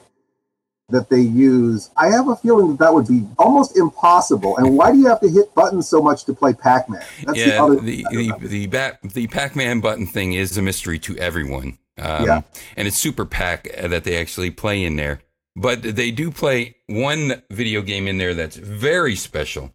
that 0.88 1.08
they 1.08 1.20
use. 1.20 1.90
I 1.96 2.08
have 2.08 2.28
a 2.28 2.36
feeling 2.36 2.68
that 2.68 2.78
that 2.78 2.94
would 2.94 3.08
be 3.08 3.26
almost 3.38 3.76
impossible. 3.76 4.56
And 4.58 4.76
why 4.76 4.92
do 4.92 4.98
you 4.98 5.06
have 5.06 5.20
to 5.20 5.28
hit 5.28 5.52
buttons 5.54 5.88
so 5.88 6.00
much 6.00 6.24
to 6.24 6.34
play 6.34 6.52
Pac 6.52 6.88
Man? 6.88 7.02
That's 7.24 7.38
the 7.38 7.48
yeah, 7.48 7.62
other 7.62 7.76
the 7.76 8.06
I 8.08 8.12
don't 8.12 8.40
the 8.40 8.46
the, 8.48 8.66
Bat, 8.66 8.98
the 9.02 9.26
Pac-Man 9.26 9.80
button 9.80 10.06
thing 10.06 10.34
is 10.34 10.56
a 10.56 10.62
mystery 10.62 10.98
to 11.00 11.16
everyone. 11.18 11.78
Um, 11.98 12.24
Yeah. 12.26 12.42
and 12.76 12.86
it's 12.86 12.98
Super 12.98 13.24
Pac 13.24 13.68
that 13.76 14.04
they 14.04 14.16
actually 14.16 14.50
play 14.50 14.84
in 14.84 14.96
there. 14.96 15.20
But 15.56 15.82
they 15.82 16.10
do 16.10 16.30
play 16.30 16.76
one 16.86 17.42
video 17.50 17.80
game 17.80 18.06
in 18.06 18.18
there 18.18 18.34
that's 18.34 18.56
very 18.56 19.16
special 19.16 19.72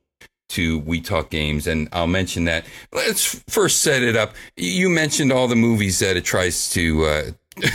to 0.50 0.80
We 0.80 1.02
Talk 1.02 1.30
Games, 1.30 1.66
and 1.66 1.90
I'll 1.92 2.08
mention 2.08 2.44
that. 2.46 2.66
Let's 2.92 3.42
first 3.50 3.82
set 3.82 4.04
it 4.04 4.16
up. 4.16 4.36
You 4.56 4.90
mentioned 4.90 5.32
all 5.32 5.48
the 5.48 5.56
movies 5.56 6.00
that 6.00 6.18
it 6.18 6.24
tries 6.26 6.70
to. 6.72 7.06
Uh, 7.06 7.32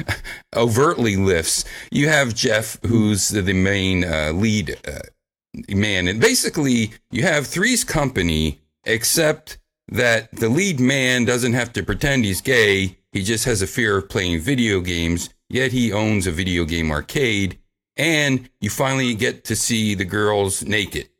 overtly 0.56 1.16
lifts. 1.16 1.64
You 1.90 2.08
have 2.08 2.34
Jeff, 2.34 2.78
who's 2.86 3.28
the, 3.28 3.52
main 3.52 4.04
uh, 4.04 4.32
lead 4.34 4.76
uh, 4.86 5.00
man, 5.68 6.08
and 6.08 6.20
basically 6.20 6.92
you 7.10 7.22
have 7.22 7.46
Three's 7.46 7.84
Company, 7.84 8.60
except 8.84 9.58
that 9.88 10.30
the 10.32 10.48
lead 10.48 10.80
man 10.80 11.24
doesn't 11.24 11.52
have 11.52 11.72
to 11.74 11.82
pretend 11.82 12.24
he's 12.24 12.40
gay. 12.40 12.98
He 13.12 13.22
just 13.22 13.44
has 13.44 13.60
a 13.62 13.66
fear 13.66 13.98
of 13.98 14.08
playing 14.08 14.40
video 14.40 14.80
games. 14.80 15.28
Yet 15.48 15.72
he 15.72 15.92
owns 15.92 16.26
a 16.26 16.32
video 16.32 16.64
game 16.64 16.90
arcade, 16.90 17.58
and 17.96 18.48
you 18.60 18.70
finally 18.70 19.14
get 19.14 19.44
to 19.44 19.56
see 19.56 19.94
the 19.94 20.06
girls 20.06 20.64
naked 20.64 21.10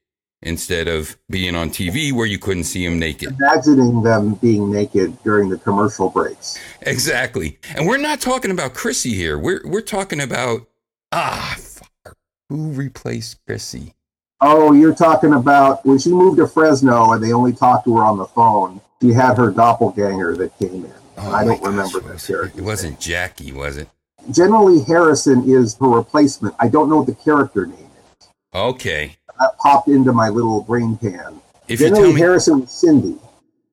instead 0.43 0.89
of 0.89 1.17
being 1.31 1.55
on 1.55 1.71
TV 1.71 2.13
where 2.13 2.27
you 2.27 2.39
couldn't 2.39 2.65
see 2.65 2.85
them 2.85 2.99
naked. 2.99 3.31
Imagining 3.39 4.03
them 4.03 4.35
being 4.35 4.71
naked 4.73 5.17
during 5.23 5.49
the 5.49 5.59
commercial 5.59 6.09
breaks. 6.11 6.59
Exactly. 6.83 7.59
And 7.77 7.87
we're 7.87 7.97
not 7.99 8.21
talking 8.21 8.51
about 8.51 8.75
Chrissy 8.75 9.15
here. 9.15 9.39
We're 9.39 9.63
we're 9.65 9.81
talking 9.81 10.21
about 10.21 10.69
ah 11.13 11.57
fuck, 11.59 12.17
who 12.49 12.73
replaced 12.73 13.39
Chrissy? 13.47 13.95
Oh, 14.41 14.73
you're 14.73 14.95
talking 14.95 15.35
about 15.35 15.87
when 15.87 15.99
she 15.99 16.11
moved 16.11 16.39
to 16.39 16.49
Fresno 16.49 17.13
and 17.13 17.23
they 17.23 17.33
only 17.33 17.53
talked 17.53 17.85
to 17.85 17.97
her 17.97 18.03
on 18.05 18.19
the 18.19 18.27
phone. 18.27 18.81
She 19.01 19.13
had 19.13 19.37
her 19.37 19.51
doppelganger 19.53 20.37
that 20.37 20.59
came 20.59 20.85
in. 20.85 20.93
Oh 21.19 21.31
I 21.31 21.45
don't 21.45 21.63
remember 21.63 22.01
gosh, 22.01 22.03
that 22.09 22.13
was- 22.15 22.27
character. 22.27 22.59
It 22.59 22.65
wasn't 22.65 22.99
Jackie, 22.99 23.53
was 23.53 23.77
it? 23.77 23.89
Jenilee 24.31 24.87
Harrison 24.87 25.43
is 25.49 25.77
her 25.79 25.89
replacement. 25.89 26.55
I 26.61 26.69
don't 26.69 26.89
know 26.89 26.99
what 26.99 27.07
the 27.07 27.15
character 27.15 27.67
name 27.67 27.79
is. 28.21 28.29
Okay. 28.55 29.17
That 29.43 29.59
popped 29.59 29.89
into 29.89 30.13
my 30.13 30.29
little 30.29 30.61
brain 30.63 30.97
pan. 30.97 31.41
If 31.67 31.81
you 31.81 31.89
tell 31.89 32.13
me 32.13 32.19
Harrison 32.21 32.61
was 32.61 32.71
Cindy, 32.71 33.19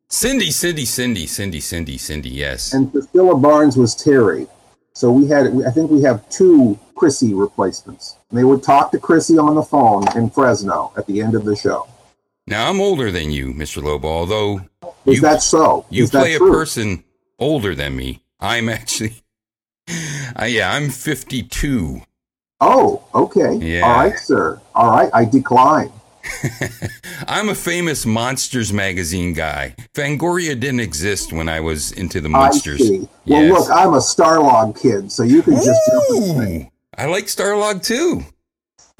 Cindy, 0.07 0.49
Cindy, 0.49 0.85
Cindy, 0.85 1.27
Cindy, 1.27 1.59
Cindy, 1.59 1.97
Cindy, 1.99 2.29
yes. 2.29 2.73
and 2.73 2.91
Priscilla 2.91 3.37
Barnes 3.37 3.77
was 3.77 3.93
Terry. 3.93 4.47
So 4.93 5.11
we 5.11 5.27
had, 5.27 5.45
I 5.67 5.69
think 5.69 5.91
we 5.91 6.01
have 6.01 6.27
two 6.29 6.79
Chrissy 6.95 7.35
replacements. 7.35 8.15
And 8.31 8.39
they 8.39 8.43
would 8.43 8.63
talk 8.63 8.91
to 8.93 8.97
Chrissy 8.99 9.37
on 9.37 9.53
the 9.53 9.61
phone 9.61 10.03
in 10.17 10.31
Fresno 10.31 10.91
at 10.97 11.05
the 11.05 11.21
end 11.21 11.35
of 11.35 11.45
the 11.45 11.55
show. 11.55 11.87
Now 12.47 12.67
I'm 12.67 12.81
older 12.81 13.11
than 13.11 13.29
you, 13.29 13.53
Mr. 13.53 13.83
Lobo, 13.83 14.07
although 14.07 14.61
Is 15.05 15.17
You- 15.17 15.21
that 15.21 15.43
so? 15.43 15.85
you 15.91 16.05
Is 16.05 16.09
play 16.09 16.33
a 16.33 16.39
true? 16.39 16.51
person 16.51 17.03
older 17.37 17.75
than 17.75 17.95
me. 17.95 18.23
I'm 18.39 18.69
actually 18.69 19.13
uh, 20.35 20.45
yeah, 20.45 20.73
I'm 20.73 20.89
52. 20.89 22.01
Oh, 22.61 23.03
okay. 23.15 23.55
Yeah. 23.55 23.81
All 23.85 23.95
right, 23.95 24.17
sir. 24.19 24.59
All 24.75 24.91
right, 24.91 25.09
I 25.13 25.25
decline. 25.25 25.91
I'm 27.27 27.49
a 27.49 27.55
famous 27.55 28.05
Monsters 28.05 28.73
magazine 28.73 29.33
guy. 29.33 29.75
Fangoria 29.93 30.59
didn't 30.59 30.81
exist 30.81 31.31
when 31.31 31.47
I 31.47 31.59
was 31.61 31.91
into 31.93 32.19
the 32.21 32.29
Monsters. 32.29 32.81
I 32.81 32.83
see. 32.83 33.09
Well, 33.25 33.43
Yes. 33.43 33.51
look, 33.51 33.69
I'm 33.71 33.93
a 33.93 33.99
Starlog 33.99 34.79
kid, 34.79 35.11
so 35.11 35.23
you 35.23 35.41
can 35.41 35.55
just. 35.55 35.79
Ooh, 36.11 36.67
I 36.97 37.05
like 37.05 37.25
Starlog 37.25 37.83
too. 37.83 38.23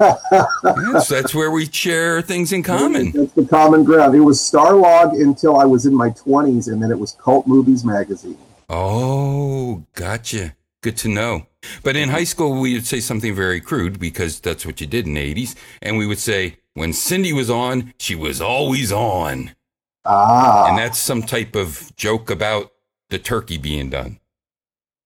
yes, 0.00 1.08
that's 1.08 1.34
where 1.34 1.50
we 1.50 1.66
share 1.66 2.22
things 2.22 2.52
in 2.54 2.62
common. 2.62 3.10
That's 3.12 3.32
the 3.32 3.44
common 3.44 3.84
ground. 3.84 4.14
It 4.14 4.20
was 4.20 4.38
Starlog 4.40 5.12
until 5.20 5.56
I 5.58 5.66
was 5.66 5.84
in 5.84 5.94
my 5.94 6.08
20s, 6.10 6.68
and 6.72 6.82
then 6.82 6.90
it 6.90 6.98
was 6.98 7.12
Cult 7.12 7.46
Movies 7.46 7.84
Magazine. 7.84 8.38
Oh, 8.70 9.84
gotcha. 9.94 10.54
Good 10.82 10.96
to 10.98 11.08
know. 11.08 11.46
But 11.82 11.96
in 11.96 12.08
high 12.08 12.24
school, 12.24 12.58
we 12.60 12.72
would 12.74 12.86
say 12.86 13.00
something 13.00 13.34
very 13.34 13.60
crude 13.60 13.98
because 14.00 14.40
that's 14.40 14.64
what 14.64 14.80
you 14.80 14.86
did 14.86 15.06
in 15.06 15.14
the 15.14 15.34
80s. 15.34 15.54
And 15.82 15.98
we 15.98 16.06
would 16.06 16.18
say, 16.18 16.56
when 16.74 16.92
Cindy 16.92 17.32
was 17.32 17.50
on, 17.50 17.92
she 17.98 18.14
was 18.14 18.40
always 18.40 18.90
on. 18.90 19.50
Ah, 20.06 20.68
And 20.68 20.78
that's 20.78 20.98
some 20.98 21.22
type 21.22 21.54
of 21.54 21.94
joke 21.96 22.30
about 22.30 22.70
the 23.10 23.18
turkey 23.18 23.58
being 23.58 23.90
done. 23.90 24.18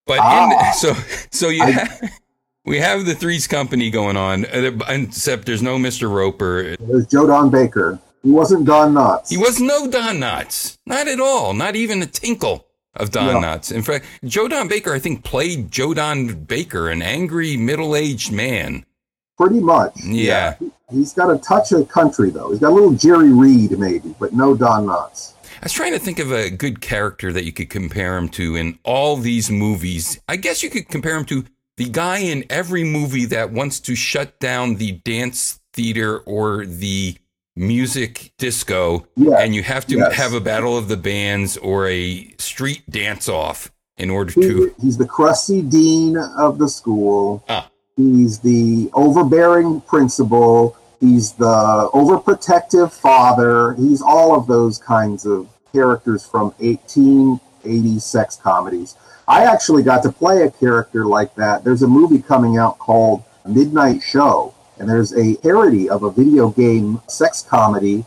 But 0.06 0.20
Ah. 0.20 0.68
in, 0.68 0.74
so, 0.78 0.94
so 1.32 1.48
you 1.48 1.64
I- 1.64 1.70
have, 1.72 2.10
we 2.64 2.78
have 2.78 3.04
the 3.04 3.14
Threes 3.16 3.48
Company 3.48 3.90
going 3.90 4.16
on, 4.16 4.44
uh, 4.44 4.70
except 4.88 5.46
there's 5.46 5.62
no 5.62 5.76
Mr. 5.76 6.08
Roper. 6.08 6.76
was 6.78 7.06
Joe 7.06 7.26
Don 7.26 7.50
Baker. 7.50 7.98
He 8.22 8.30
wasn't 8.30 8.64
Don 8.64 8.94
Knotts. 8.94 9.28
He 9.28 9.36
was 9.36 9.60
no 9.60 9.90
Don 9.90 10.16
Knotts. 10.18 10.78
Not 10.86 11.08
at 11.08 11.18
all. 11.20 11.52
Not 11.52 11.74
even 11.76 12.00
a 12.00 12.06
tinkle 12.06 12.63
of 12.96 13.10
Don 13.10 13.40
No. 13.40 13.40
Knotts. 13.40 13.72
In 13.72 13.82
fact, 13.82 14.06
Joe 14.24 14.48
Don 14.48 14.68
Baker, 14.68 14.92
I 14.92 14.98
think, 14.98 15.24
played 15.24 15.70
Joe 15.70 15.94
Don 15.94 16.44
Baker, 16.44 16.88
an 16.88 17.02
angry 17.02 17.56
middle 17.56 17.96
aged 17.96 18.32
man. 18.32 18.84
Pretty 19.36 19.60
much. 19.60 19.92
Yeah. 20.02 20.56
He's 20.90 21.12
got 21.12 21.30
a 21.30 21.38
touch 21.38 21.72
of 21.72 21.88
country, 21.88 22.30
though. 22.30 22.50
He's 22.50 22.60
got 22.60 22.70
a 22.70 22.74
little 22.74 22.92
Jerry 22.92 23.32
Reed, 23.32 23.76
maybe, 23.78 24.14
but 24.20 24.32
no 24.32 24.56
Don 24.56 24.86
Knotts. 24.86 25.32
I 25.56 25.64
was 25.64 25.72
trying 25.72 25.92
to 25.92 25.98
think 25.98 26.18
of 26.18 26.30
a 26.30 26.50
good 26.50 26.80
character 26.80 27.32
that 27.32 27.44
you 27.44 27.52
could 27.52 27.70
compare 27.70 28.16
him 28.16 28.28
to 28.30 28.54
in 28.54 28.78
all 28.84 29.16
these 29.16 29.50
movies. 29.50 30.20
I 30.28 30.36
guess 30.36 30.62
you 30.62 30.70
could 30.70 30.88
compare 30.88 31.16
him 31.16 31.24
to 31.26 31.44
the 31.76 31.88
guy 31.88 32.18
in 32.18 32.44
every 32.50 32.84
movie 32.84 33.24
that 33.26 33.50
wants 33.50 33.80
to 33.80 33.94
shut 33.94 34.38
down 34.38 34.76
the 34.76 34.92
dance 34.92 35.60
theater 35.72 36.18
or 36.20 36.66
the 36.66 37.16
music 37.56 38.32
disco, 38.38 39.06
Yeah, 39.16 39.36
and 39.38 39.54
you 39.54 39.62
have 39.62 39.86
to 39.86 39.96
yes. 39.96 40.14
have 40.14 40.32
a 40.32 40.40
battle 40.40 40.76
of 40.76 40.88
the 40.88 40.96
bands 40.96 41.56
or 41.56 41.88
a 41.88 42.34
street 42.38 42.88
dance 42.90 43.28
off 43.28 43.70
in 43.96 44.10
order 44.10 44.32
He- 44.32 44.42
to. 44.42 44.74
he's 44.80 44.96
the 44.98 45.06
crusty 45.06 45.62
dean 45.62 46.16
of 46.16 46.58
the 46.58 46.68
school. 46.68 47.42
Ah. 47.48 47.68
He's 47.96 48.40
the 48.40 48.90
overbearing 48.92 49.80
principal. 49.82 50.76
He's 51.00 51.32
the 51.32 51.88
overprotective 51.94 52.90
father. 52.92 53.74
He's 53.74 54.02
all 54.02 54.34
of 54.34 54.46
those 54.48 54.78
kinds 54.78 55.24
of 55.26 55.46
characters 55.72 56.26
from 56.26 56.52
1880s 56.60 58.02
sex 58.02 58.36
comedies. 58.36 58.96
I 59.28 59.44
actually 59.44 59.82
got 59.82 60.02
to 60.02 60.10
play 60.12 60.42
a 60.42 60.50
character 60.50 61.06
like 61.06 61.34
that. 61.36 61.62
There's 61.64 61.82
a 61.82 61.86
movie 61.88 62.20
coming 62.20 62.58
out 62.58 62.78
called 62.78 63.22
Midnight 63.46 64.02
Show, 64.02 64.54
and 64.78 64.88
there's 64.88 65.12
a 65.16 65.36
parody 65.36 65.88
of 65.88 66.02
a 66.02 66.10
video 66.10 66.50
game 66.50 67.00
sex 67.08 67.42
comedy 67.42 68.04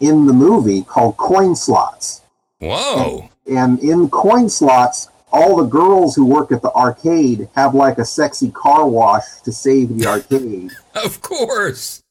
in 0.00 0.26
the 0.26 0.32
movie 0.32 0.82
called 0.82 1.16
Coin 1.16 1.54
Slots. 1.54 2.22
Whoa. 2.58 3.28
And 3.46 3.78
in 3.80 4.10
Coin 4.10 4.48
Slots, 4.48 5.08
all 5.32 5.56
the 5.56 5.64
girls 5.64 6.16
who 6.16 6.24
work 6.24 6.52
at 6.52 6.62
the 6.62 6.72
arcade 6.72 7.48
have 7.54 7.74
like 7.74 7.98
a 7.98 8.04
sexy 8.04 8.50
car 8.50 8.86
wash 8.86 9.24
to 9.44 9.52
save 9.52 9.96
the 9.96 10.06
arcade. 10.08 10.70
Of 10.94 11.20
course. 11.22 12.02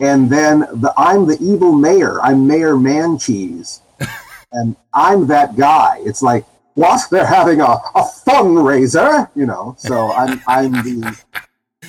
And 0.00 0.30
then 0.30 0.60
the, 0.60 0.92
I'm 0.96 1.26
the 1.26 1.38
evil 1.40 1.72
mayor. 1.72 2.20
I'm 2.20 2.46
Mayor 2.46 2.74
Mancheese. 2.74 3.80
and 4.52 4.76
I'm 4.94 5.26
that 5.26 5.56
guy. 5.56 6.00
It's 6.04 6.22
like, 6.22 6.44
what? 6.74 7.00
They're 7.10 7.26
having 7.26 7.60
a, 7.60 7.64
a 7.64 8.02
fundraiser, 8.24 9.28
you 9.34 9.46
know. 9.46 9.74
So 9.78 10.12
I'm 10.12 10.40
I'm 10.46 10.70
the 10.70 11.18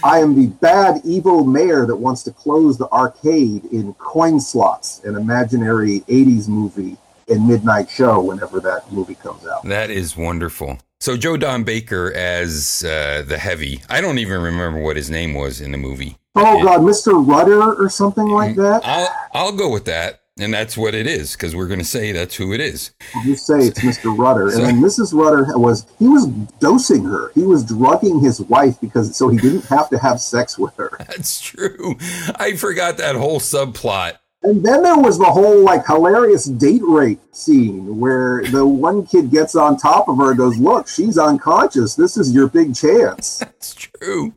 I 0.04 0.20
am 0.20 0.36
the 0.36 0.48
bad 0.48 1.02
evil 1.04 1.44
mayor 1.44 1.86
that 1.86 1.96
wants 1.96 2.24
to 2.24 2.32
close 2.32 2.78
the 2.78 2.90
arcade 2.92 3.66
in 3.66 3.94
coin 3.96 4.40
slots, 4.40 5.04
an 5.04 5.16
imaginary 5.16 6.02
80s 6.02 6.48
movie 6.48 6.98
and 7.28 7.48
Midnight 7.48 7.90
Show 7.90 8.22
whenever 8.22 8.60
that 8.62 8.92
movie 8.92 9.16
comes 9.16 9.46
out. 9.46 9.64
That 9.66 9.90
is 9.90 10.16
wonderful. 10.16 10.80
So 11.00 11.16
Joe 11.16 11.38
Don 11.38 11.64
Baker 11.64 12.14
as 12.14 12.84
uh, 12.84 13.24
the 13.26 13.38
heavy. 13.38 13.82
I 13.90 14.02
don't 14.02 14.18
even 14.18 14.42
remember 14.42 14.82
what 14.82 14.96
his 14.96 15.10
name 15.10 15.34
was 15.34 15.62
in 15.62 15.72
the 15.72 15.78
movie. 15.78 16.18
Oh 16.36 16.64
God, 16.64 16.82
Mr. 16.82 17.26
Rudder 17.26 17.74
or 17.74 17.90
something 17.90 18.28
like 18.28 18.56
that. 18.56 18.82
I'll 18.86 19.10
I'll 19.34 19.52
go 19.52 19.72
with 19.72 19.86
that, 19.86 20.22
and 20.40 20.54
that's 20.54 20.78
what 20.78 20.96
it 20.96 21.08
is 21.08 21.34
because 21.34 21.56
we're 21.56 21.68
going 21.68 21.80
to 21.80 21.86
say 21.86 22.12
that's 22.12 22.36
who 22.36 22.54
it 22.54 22.62
is. 22.62 22.92
I'll 23.16 23.36
say 23.36 23.60
it's 23.60 23.82
Mr. 23.82 24.18
Rudder, 24.18 24.50
and 24.50 24.66
then 24.66 24.82
Mrs. 24.82 25.14
Rudder 25.14 25.58
was 25.58 25.86
he 26.00 26.08
was 26.08 26.28
dosing 26.60 27.04
her. 27.06 27.32
He 27.34 27.44
was 27.44 27.64
drugging 27.64 28.20
his 28.20 28.42
wife 28.42 28.80
because 28.82 29.16
so 29.16 29.30
he 29.30 29.38
didn't 29.38 29.66
have 29.66 29.90
to 29.90 30.00
have 30.00 30.20
sex 30.20 30.58
with 30.58 30.76
her. 30.76 30.92
That's 31.00 31.40
true. 31.42 31.96
I 32.36 32.56
forgot 32.56 32.98
that 32.98 33.16
whole 33.16 33.40
subplot. 33.40 34.18
And 34.42 34.66
then 34.66 34.84
there 34.84 34.98
was 34.98 35.18
the 35.18 35.26
whole 35.26 35.64
like 35.64 35.86
hilarious 35.86 36.46
date 36.46 36.82
rape 36.86 37.20
scene 37.34 38.00
where 38.00 38.42
the 38.46 38.66
one 38.66 39.06
kid 39.06 39.32
gets 39.32 39.54
on 39.54 39.76
top 39.76 40.08
of 40.08 40.18
her 40.18 40.30
and 40.30 40.38
goes, 40.38 40.58
"Look, 40.58 40.88
she's 40.88 41.18
unconscious. 41.18 41.96
This 41.96 42.16
is 42.16 42.34
your 42.34 42.48
big 42.48 42.74
chance." 42.74 43.38
That's 43.40 43.76
true. 43.76 44.34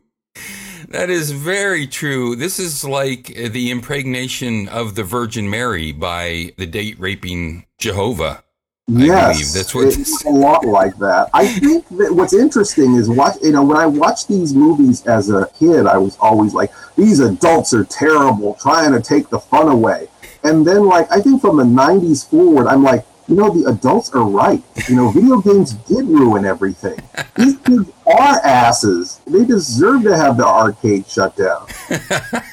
That 0.93 1.09
is 1.09 1.31
very 1.31 1.87
true. 1.87 2.35
This 2.35 2.59
is 2.59 2.85
like 2.85 3.33
the 3.33 3.71
impregnation 3.71 4.69
of 4.69 4.93
the 4.93 5.03
Virgin 5.03 5.49
Mary 5.49 5.91
by 5.91 6.53
the 6.59 6.67
date 6.67 6.99
raping 6.99 7.65
Jehovah. 7.79 8.43
I 8.87 8.91
yes, 8.91 9.37
believe 9.39 9.53
that's 9.53 9.73
what 9.73 9.87
it's 9.87 10.23
a 10.23 10.29
lot 10.29 10.65
like 10.65 10.95
that. 10.97 11.31
I 11.33 11.47
think 11.47 11.87
that 11.97 12.13
what's 12.13 12.33
interesting 12.33 12.93
is 12.93 13.09
watch. 13.09 13.37
You 13.41 13.53
know, 13.53 13.63
when 13.63 13.77
I 13.77 13.87
watched 13.87 14.27
these 14.27 14.53
movies 14.53 15.03
as 15.07 15.31
a 15.31 15.49
kid, 15.57 15.87
I 15.87 15.97
was 15.97 16.15
always 16.19 16.53
like, 16.53 16.71
"These 16.95 17.21
adults 17.21 17.73
are 17.73 17.85
terrible, 17.85 18.55
trying 18.61 18.91
to 18.91 19.01
take 19.01 19.29
the 19.29 19.39
fun 19.39 19.69
away." 19.69 20.09
And 20.43 20.63
then, 20.63 20.85
like, 20.85 21.11
I 21.11 21.21
think 21.21 21.41
from 21.41 21.57
the 21.57 21.63
'90s 21.63 22.23
forward, 22.23 22.67
I'm 22.67 22.83
like, 22.83 23.03
you 23.27 23.35
know, 23.35 23.49
the 23.51 23.69
adults 23.69 24.11
are 24.13 24.23
right. 24.23 24.61
You 24.89 24.95
know, 24.95 25.09
video 25.11 25.39
games 25.41 25.73
did 25.73 26.05
ruin 26.07 26.45
everything. 26.45 26.99
These 27.35 27.57
kids 27.57 27.89
are 28.05 28.39
asses. 28.43 29.19
They 29.27 29.45
deserve 29.45 30.03
to 30.03 30.15
have 30.15 30.37
the 30.37 30.45
arcade 30.45 31.07
shut 31.07 31.35
down. 31.35 31.67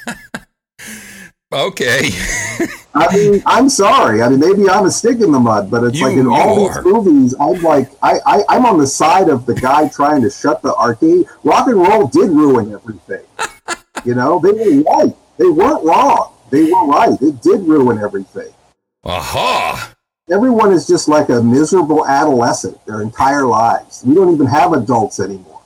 okay. 1.53 2.11
I 2.95 3.15
mean, 3.17 3.43
I'm 3.47 3.69
sorry. 3.69 4.23
I 4.23 4.29
mean, 4.29 4.41
maybe 4.41 4.69
I'm 4.69 4.85
a 4.87 4.91
stick 4.91 5.21
in 5.21 5.31
the 5.33 5.39
mud, 5.41 5.71
but 5.71 5.85
it's 5.85 5.99
You- 5.99 6.07
like 6.07 6.17
in 6.17 6.27
all 6.27 6.67
are. 6.69 6.75
these 6.75 6.85
movies, 6.85 7.35
I'm 7.41 7.61
like, 7.63 7.91
I, 8.03 8.19
I, 8.27 8.43
I'm 8.49 8.67
on 8.67 8.79
the 8.79 8.87
side 8.87 9.29
of 9.29 9.47
the 9.47 9.55
guy 9.55 9.89
trying 9.89 10.23
to 10.23 10.31
shut 10.31 10.63
the 10.63 10.75
arcade. 10.75 11.27
Rock 11.45 11.67
and 11.69 11.77
roll 11.77 12.07
did 12.09 12.31
ruin 12.31 12.73
everything. 12.73 13.25
you 14.05 14.15
know, 14.15 14.41
they 14.41 14.53
were 14.53 14.83
right. 14.83 15.15
They 15.39 15.47
weren't 15.49 15.85
wrong. 15.85 16.33
They 16.51 16.65
were 16.65 16.87
right. 16.87 17.17
It 17.23 17.41
did 17.43 17.61
ruin 17.63 17.99
everything. 17.99 18.53
Aha. 19.05 19.93
Everyone 20.31 20.73
is 20.73 20.87
just 20.87 21.09
like 21.09 21.29
a 21.29 21.43
miserable 21.43 22.07
adolescent 22.07 22.85
their 22.87 23.03
entire 23.03 23.47
lives. 23.47 24.03
We 24.05 24.15
don't 24.15 24.33
even 24.33 24.47
have 24.47 24.73
adults 24.73 25.19
anymore. 25.21 25.61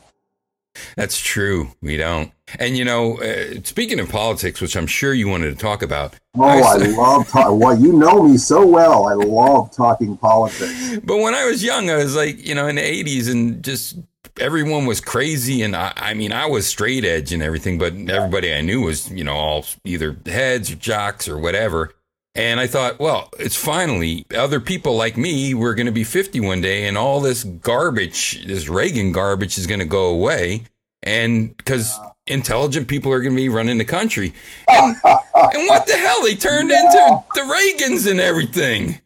That's 0.96 1.18
true. 1.20 1.68
We 1.83 1.96
don't. 1.96 2.33
And 2.59 2.77
you 2.77 2.85
know, 2.85 3.18
uh, 3.18 3.61
speaking 3.64 4.00
of 4.00 4.09
politics, 4.09 4.61
which 4.61 4.77
I'm 4.77 4.87
sure 4.87 5.14
you 5.14 5.29
wanted 5.29 5.50
to 5.50 5.57
talk 5.57 5.83
about, 5.83 6.14
Oh, 6.37 6.42
I 6.44 6.77
was- 6.79 6.96
love 6.96 7.29
talking. 7.29 7.59
Well, 7.59 7.79
you 7.79 7.92
know 7.92 8.22
me 8.22 8.37
so 8.38 8.66
well. 8.66 9.07
I 9.07 9.14
love 9.14 9.70
talking 9.74 10.16
politics. 10.16 10.98
But 11.05 11.18
when 11.18 11.35
I 11.35 11.44
was 11.46 11.62
young, 11.62 11.90
I 11.90 11.96
was 11.96 12.16
like, 12.16 12.44
you 12.46 12.55
know, 12.55 12.66
in 12.66 12.77
the 12.77 12.83
80s 12.83 13.31
and 13.31 13.62
just 13.62 13.98
everyone 14.40 14.85
was 14.87 15.00
crazy. 15.00 15.62
And 15.62 15.77
I, 15.77 15.92
I 15.96 16.14
mean, 16.14 16.33
I 16.33 16.46
was 16.46 16.66
straight 16.66 17.05
edge 17.05 17.33
and 17.33 17.42
everything, 17.42 17.79
but 17.79 17.94
everybody 17.94 18.53
I 18.53 18.61
knew 18.61 18.83
was, 18.83 19.11
you 19.11 19.24
know, 19.24 19.35
all 19.35 19.64
either 19.85 20.16
heads 20.27 20.72
or 20.72 20.77
jocks 20.77 21.29
or 21.29 21.38
whatever. 21.38 21.93
And 22.37 22.59
I 22.59 22.66
thought, 22.66 22.99
well, 22.99 23.31
it's 23.38 23.55
finally 23.55 24.27
other 24.37 24.59
people 24.59 24.97
like 24.97 25.16
me. 25.16 25.55
We're 25.55 25.75
going 25.75 25.87
to 25.87 25.92
be 25.92 26.03
50 26.03 26.40
one 26.40 26.61
day 26.61 26.87
and 26.87 26.99
all 26.99 27.20
this 27.20 27.44
garbage, 27.44 28.44
this 28.47 28.68
Reagan 28.68 29.12
garbage 29.12 29.57
is 29.57 29.66
going 29.68 29.81
to 29.81 29.87
go 29.87 30.07
away. 30.07 30.64
And 31.05 31.57
because 31.57 31.97
intelligent 32.27 32.88
people 32.88 33.12
are 33.12 33.20
going 33.20 33.35
to 33.35 33.40
be 33.40 33.49
running 33.49 33.79
the 33.79 33.85
country. 33.85 34.35
And, 34.68 34.97
and 35.05 35.68
what 35.68 35.87
the 35.87 35.97
hell? 35.97 36.23
They 36.23 36.35
turned 36.35 36.73
into 36.73 37.23
the 37.35 37.42
Reagans 37.42 38.11
and 38.11 38.18
everything. 38.18 39.01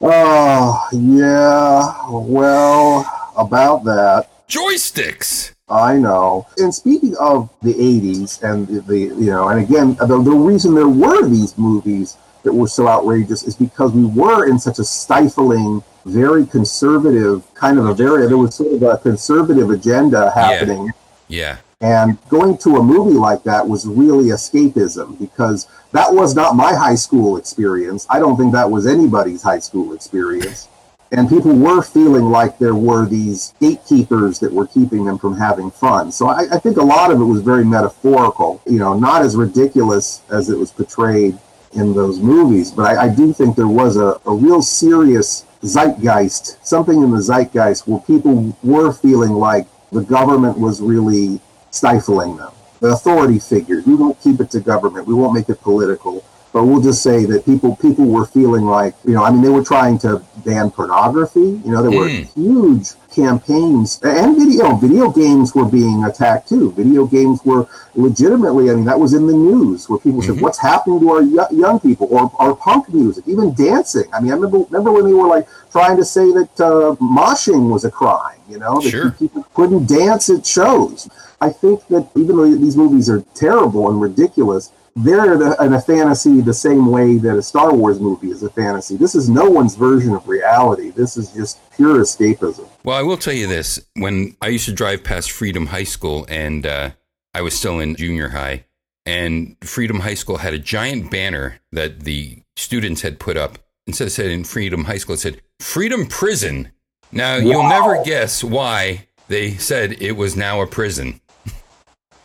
Oh, 0.00 0.88
yeah. 0.92 2.10
Well, 2.10 3.30
about 3.36 3.84
that. 3.84 4.28
Joysticks. 4.48 5.52
I 5.68 5.98
know. 5.98 6.48
And 6.56 6.74
speaking 6.74 7.14
of 7.20 7.48
the 7.62 7.74
80s 7.74 8.42
and 8.42 8.66
the, 8.66 8.80
the 8.80 8.98
you 8.98 9.26
know, 9.26 9.48
and 9.48 9.60
again, 9.60 9.94
the, 9.96 10.06
the 10.06 10.32
reason 10.32 10.74
there 10.74 10.88
were 10.88 11.28
these 11.28 11.56
movies 11.56 12.16
that 12.42 12.52
were 12.52 12.68
so 12.68 12.88
outrageous 12.88 13.42
is 13.42 13.56
because 13.56 13.92
we 13.92 14.04
were 14.04 14.46
in 14.46 14.58
such 14.58 14.78
a 14.78 14.84
stifling, 14.84 15.82
very 16.04 16.46
conservative 16.46 17.42
kind 17.54 17.78
of 17.78 17.86
a 17.86 17.94
very, 17.94 18.26
there 18.26 18.38
was 18.38 18.54
sort 18.54 18.72
of 18.72 18.82
a 18.82 18.98
conservative 18.98 19.70
agenda 19.70 20.30
happening. 20.30 20.90
Yeah. 21.28 21.58
And 21.82 22.18
going 22.28 22.58
to 22.58 22.76
a 22.76 22.82
movie 22.82 23.16
like 23.16 23.42
that 23.44 23.66
was 23.66 23.86
really 23.86 24.26
escapism 24.26 25.18
because 25.18 25.66
that 25.92 26.12
was 26.12 26.34
not 26.34 26.54
my 26.54 26.74
high 26.74 26.94
school 26.94 27.38
experience. 27.38 28.06
I 28.10 28.18
don't 28.18 28.36
think 28.36 28.52
that 28.52 28.70
was 28.70 28.86
anybody's 28.86 29.42
high 29.42 29.60
school 29.60 29.94
experience. 29.94 30.68
And 31.12 31.28
people 31.28 31.52
were 31.52 31.82
feeling 31.82 32.26
like 32.26 32.58
there 32.58 32.76
were 32.76 33.04
these 33.04 33.52
gatekeepers 33.60 34.38
that 34.38 34.52
were 34.52 34.68
keeping 34.68 35.04
them 35.04 35.18
from 35.18 35.36
having 35.36 35.72
fun. 35.72 36.12
So 36.12 36.28
I, 36.28 36.46
I 36.52 36.58
think 36.58 36.76
a 36.76 36.84
lot 36.84 37.10
of 37.10 37.20
it 37.20 37.24
was 37.24 37.42
very 37.42 37.64
metaphorical, 37.64 38.62
you 38.64 38.78
know, 38.78 38.96
not 38.96 39.22
as 39.22 39.34
ridiculous 39.34 40.22
as 40.30 40.50
it 40.50 40.56
was 40.56 40.70
portrayed 40.70 41.36
in 41.74 41.94
those 41.94 42.18
movies. 42.18 42.70
But 42.70 42.96
I, 42.96 43.04
I 43.04 43.08
do 43.14 43.32
think 43.32 43.56
there 43.56 43.68
was 43.68 43.96
a, 43.96 44.20
a 44.26 44.34
real 44.34 44.62
serious 44.62 45.44
zeitgeist, 45.62 46.58
something 46.66 47.02
in 47.02 47.10
the 47.10 47.22
zeitgeist 47.22 47.86
where 47.86 48.00
people 48.00 48.56
were 48.62 48.92
feeling 48.92 49.32
like 49.32 49.66
the 49.92 50.02
government 50.02 50.58
was 50.58 50.80
really 50.80 51.40
stifling 51.70 52.36
them. 52.36 52.52
The 52.80 52.88
authority 52.88 53.38
figures. 53.38 53.86
We 53.86 53.94
won't 53.94 54.20
keep 54.20 54.40
it 54.40 54.50
to 54.52 54.60
government. 54.60 55.06
We 55.06 55.14
won't 55.14 55.34
make 55.34 55.48
it 55.48 55.60
political. 55.60 56.24
But 56.52 56.64
we'll 56.64 56.80
just 56.80 57.02
say 57.02 57.24
that 57.26 57.44
people 57.44 57.76
people 57.76 58.06
were 58.06 58.26
feeling 58.26 58.64
like 58.64 58.94
you 59.04 59.12
know 59.14 59.22
I 59.22 59.30
mean 59.30 59.42
they 59.42 59.50
were 59.50 59.62
trying 59.62 59.98
to 60.00 60.20
ban 60.44 60.70
pornography. 60.72 61.40
You 61.64 61.70
know 61.70 61.82
there 61.82 61.96
were 61.96 62.08
Mm. 62.08 62.34
huge 62.34 62.88
campaigns 63.10 63.98
and 64.02 64.36
video 64.36 64.74
video 64.76 65.10
games 65.10 65.54
were 65.54 65.64
being 65.64 66.04
attacked 66.04 66.48
too. 66.48 66.72
Video 66.72 67.06
games 67.06 67.40
were 67.44 67.66
legitimately 67.94 68.70
I 68.70 68.74
mean 68.74 68.84
that 68.86 68.98
was 68.98 69.12
in 69.14 69.26
the 69.26 69.32
news 69.32 69.88
where 69.88 69.98
people 69.98 70.22
said 70.22 70.36
Mhm. 70.36 70.42
what's 70.42 70.58
happening 70.58 71.00
to 71.00 71.10
our 71.10 71.22
yo- 71.22 71.50
young 71.50 71.78
people 71.80 72.08
or 72.10 72.30
our 72.38 72.54
punk 72.54 72.88
music 72.92 73.24
even 73.26 73.52
dancing. 73.54 74.04
I 74.12 74.20
mean 74.20 74.32
I 74.32 74.34
remember 74.36 74.58
remember 74.70 74.92
when 74.92 75.04
they 75.06 75.14
were 75.14 75.28
like 75.28 75.46
trying 75.72 75.96
to 75.96 76.04
say 76.04 76.30
that 76.32 76.50
uh, 76.60 76.94
moshing 77.00 77.70
was 77.70 77.84
a 77.84 77.90
crime. 77.90 78.38
You 78.48 78.58
know 78.58 78.80
that 78.80 78.90
Sure. 78.90 79.10
people 79.12 79.44
couldn't 79.54 79.86
dance 79.88 80.28
at 80.30 80.44
shows. 80.46 81.08
I 81.40 81.50
think 81.50 81.86
that 81.88 82.06
even 82.16 82.36
though 82.36 82.50
these 82.64 82.76
movies 82.76 83.08
are 83.08 83.22
terrible 83.34 83.88
and 83.90 84.00
ridiculous, 84.00 84.70
they're 84.96 85.36
the, 85.36 85.56
in 85.60 85.72
a 85.72 85.80
fantasy 85.80 86.40
the 86.40 86.54
same 86.54 86.90
way 86.90 87.16
that 87.18 87.36
a 87.36 87.42
Star 87.42 87.74
Wars 87.74 88.00
movie 88.00 88.30
is 88.30 88.42
a 88.42 88.50
fantasy. 88.50 88.96
This 88.96 89.14
is 89.14 89.28
no 89.28 89.48
one's 89.48 89.76
version 89.76 90.14
of 90.14 90.26
reality. 90.28 90.90
This 90.90 91.16
is 91.16 91.32
just 91.32 91.58
pure 91.76 91.98
escapism. 91.98 92.68
Well, 92.84 92.96
I 92.96 93.02
will 93.02 93.16
tell 93.16 93.34
you 93.34 93.46
this. 93.46 93.80
When 93.94 94.36
I 94.40 94.48
used 94.48 94.66
to 94.66 94.72
drive 94.72 95.04
past 95.04 95.30
Freedom 95.30 95.66
High 95.66 95.84
School 95.84 96.26
and 96.28 96.66
uh, 96.66 96.90
I 97.34 97.42
was 97.42 97.54
still 97.54 97.78
in 97.80 97.94
junior 97.96 98.30
high, 98.30 98.64
and 99.06 99.56
Freedom 99.62 100.00
High 100.00 100.14
School 100.14 100.38
had 100.38 100.54
a 100.54 100.58
giant 100.58 101.10
banner 101.10 101.60
that 101.72 102.00
the 102.00 102.42
students 102.56 103.02
had 103.02 103.18
put 103.18 103.36
up. 103.36 103.58
Instead 103.86 104.06
of 104.06 104.12
saying 104.12 104.44
Freedom 104.44 104.84
High 104.84 104.98
School, 104.98 105.14
it 105.14 105.18
said 105.18 105.40
Freedom 105.58 106.06
Prison. 106.06 106.70
Now, 107.10 107.36
you'll 107.36 107.68
never 107.68 108.04
guess 108.04 108.44
why 108.44 109.06
they 109.28 109.54
said 109.54 110.00
it 110.00 110.12
was 110.12 110.36
now 110.36 110.60
a 110.60 110.66
prison. 110.66 111.20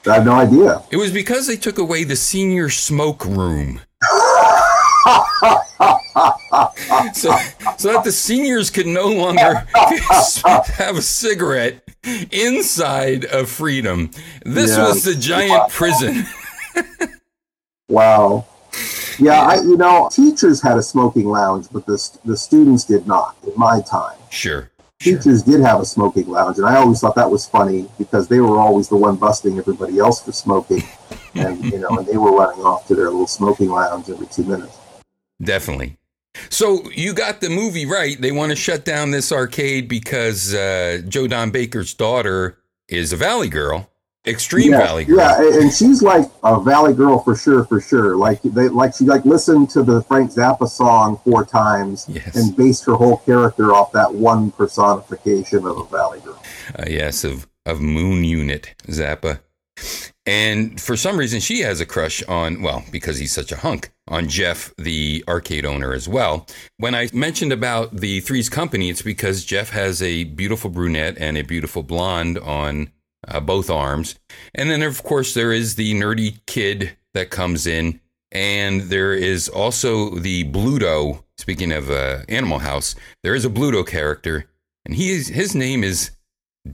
I 0.08 0.16
have 0.16 0.26
no 0.26 0.34
idea. 0.34 0.84
It 0.92 0.98
was 0.98 1.12
because 1.12 1.48
they 1.48 1.58
took 1.58 1.78
away 1.80 2.04
the 2.04 2.16
senior 2.16 2.70
smoke 2.70 3.26
room. 3.26 3.82
so, 7.14 7.36
so 7.78 7.94
that 7.94 8.02
the 8.04 8.12
seniors 8.12 8.70
could 8.70 8.88
no 8.88 9.08
longer 9.08 9.56
have 9.76 10.98
a 10.98 11.02
cigarette 11.02 11.88
inside 12.32 13.26
of 13.26 13.50
freedom. 13.50 14.12
This 14.46 14.78
Yeah. 14.78 14.88
was 14.88 15.04
the 15.04 15.16
giant 15.16 15.70
prison. 15.72 16.26
Wow. 17.90 18.46
Yeah, 19.18 19.42
I, 19.42 19.56
you 19.62 19.78
know, 19.78 20.10
teachers 20.12 20.62
had 20.62 20.78
a 20.78 20.84
smoking 20.84 21.26
lounge, 21.26 21.68
but 21.72 21.86
the, 21.86 21.98
the 22.26 22.36
students 22.36 22.84
did 22.84 23.08
not 23.08 23.36
in 23.46 23.54
my 23.56 23.82
time. 23.82 24.18
Sure. 24.30 24.70
Teachers 25.06 25.44
did 25.44 25.62
have 25.62 25.82
a 25.82 25.86
smoking 25.86 26.28
lounge, 26.28 26.58
and 26.58 26.66
I 26.66 26.78
always 26.78 27.00
thought 27.00 27.16
that 27.16 27.30
was 27.30 27.48
funny 27.48 27.88
because 27.98 28.28
they 28.28 28.40
were 28.40 28.58
always 28.58 28.90
the 28.90 28.98
one 28.98 29.16
busting 29.16 29.58
everybody 29.58 30.00
else 30.00 30.24
for 30.24 30.32
smoking, 30.32 30.84
and 31.36 31.64
you 31.64 31.80
know, 31.80 31.90
and 31.90 32.08
they 32.08 32.18
were 32.18 32.32
running 32.32 32.64
off 32.64 32.88
to 32.88 32.96
their 32.96 33.06
little 33.06 33.28
smoking 33.28 33.70
lounge 33.70 34.10
every 34.10 34.28
two 34.28 34.44
minutes. 34.44 34.78
Definitely. 35.42 35.98
So 36.50 36.90
you 36.92 37.14
got 37.14 37.42
the 37.42 37.50
movie 37.50 37.86
right. 37.86 38.20
They 38.20 38.32
want 38.32 38.52
to 38.52 38.56
shut 38.56 38.86
down 38.86 39.12
this 39.12 39.32
arcade 39.32 39.88
because 39.88 40.54
uh, 40.54 41.02
Joe 41.08 41.28
Don 41.28 41.52
Baker's 41.52 41.94
daughter 41.94 42.58
is 42.88 43.14
a 43.14 43.18
Valley 43.18 43.50
girl, 43.50 43.90
extreme 44.28 44.72
yeah, 44.72 44.80
Valley 44.80 45.06
girl. 45.06 45.18
yeah, 45.18 45.60
and- 45.62 45.74
she's 45.74 46.02
like 46.02 46.30
a 46.44 46.60
Valley 46.62 46.94
girl 46.94 47.20
for 47.20 47.36
sure, 47.36 47.64
for 47.66 47.80
sure. 47.80 48.16
Like 48.16 48.42
they, 48.44 48.68
like 48.70 48.96
she 48.96 49.06
like 49.06 49.24
listened 49.26 49.70
to 49.72 49.84
the 49.84 50.02
Frank 50.04 50.32
Zappa 50.32 50.68
song 50.70 51.20
four 51.24 51.46
times 51.46 52.06
Yes. 52.10 52.36
and 52.36 52.56
based 52.56 52.86
her 52.86 52.96
whole 52.96 53.18
character 53.18 53.74
off 53.74 53.92
that 53.94 54.14
one 54.14 54.52
personification 54.52 55.66
of 55.66 55.78
a 55.78 55.84
Valley 55.86 56.20
girl. 56.22 56.42
uh, 56.80 56.86
yes, 56.88 57.24
of 57.24 57.48
of 57.66 57.82
Moon 57.82 58.24
Unit 58.24 58.76
Zappa, 58.88 59.40
and 60.26 60.80
for 60.80 60.96
some 60.96 61.18
reason 61.18 61.40
she 61.40 61.62
has 61.62 61.80
a 61.82 61.86
crush 61.86 62.24
on 62.24 62.62
well 62.62 62.84
because 62.92 63.18
he's 63.18 63.32
such 63.34 63.52
a 63.52 63.58
hunk 63.58 63.92
on 64.08 64.28
Jeff, 64.28 64.72
the 64.78 65.24
arcade 65.28 65.66
owner 65.66 65.94
as 65.94 66.08
well. 66.08 66.46
When 66.78 66.94
I 66.94 67.10
mentioned 67.14 67.52
about 67.52 67.96
the 67.98 68.20
Three's 68.22 68.50
Company, 68.50 68.90
it's 68.92 69.02
because 69.02 69.44
Jeff 69.44 69.72
has 69.72 70.02
a 70.02 70.26
beautiful 70.26 70.70
brunette 70.70 71.18
and 71.20 71.38
a 71.38 71.42
beautiful 71.44 71.82
blonde 71.84 72.38
on 72.38 72.92
uh, 73.28 73.40
both 73.40 73.70
arms, 73.70 74.16
and 74.54 74.70
then 74.70 74.82
of 74.82 75.04
course 75.04 75.34
there 75.34 75.52
is 75.52 75.76
the 75.76 75.94
nerdy 75.94 76.40
kid 76.46 76.98
that 77.14 77.30
comes 77.30 77.66
in, 77.68 78.00
and 78.32 78.82
there 78.82 79.14
is 79.14 79.50
also 79.50 80.12
the 80.12 80.44
Bluto. 80.46 81.24
Speaking 81.38 81.72
of 81.72 81.90
uh, 81.90 82.20
Animal 82.30 82.60
House, 82.60 82.96
there 83.24 83.36
is 83.36 83.46
a 83.46 83.50
Bluto 83.50 83.86
character, 83.86 84.46
and 84.86 84.96
he 84.96 85.12
is 85.12 85.28
his 85.28 85.56
name 85.56 85.84
is 85.84 86.12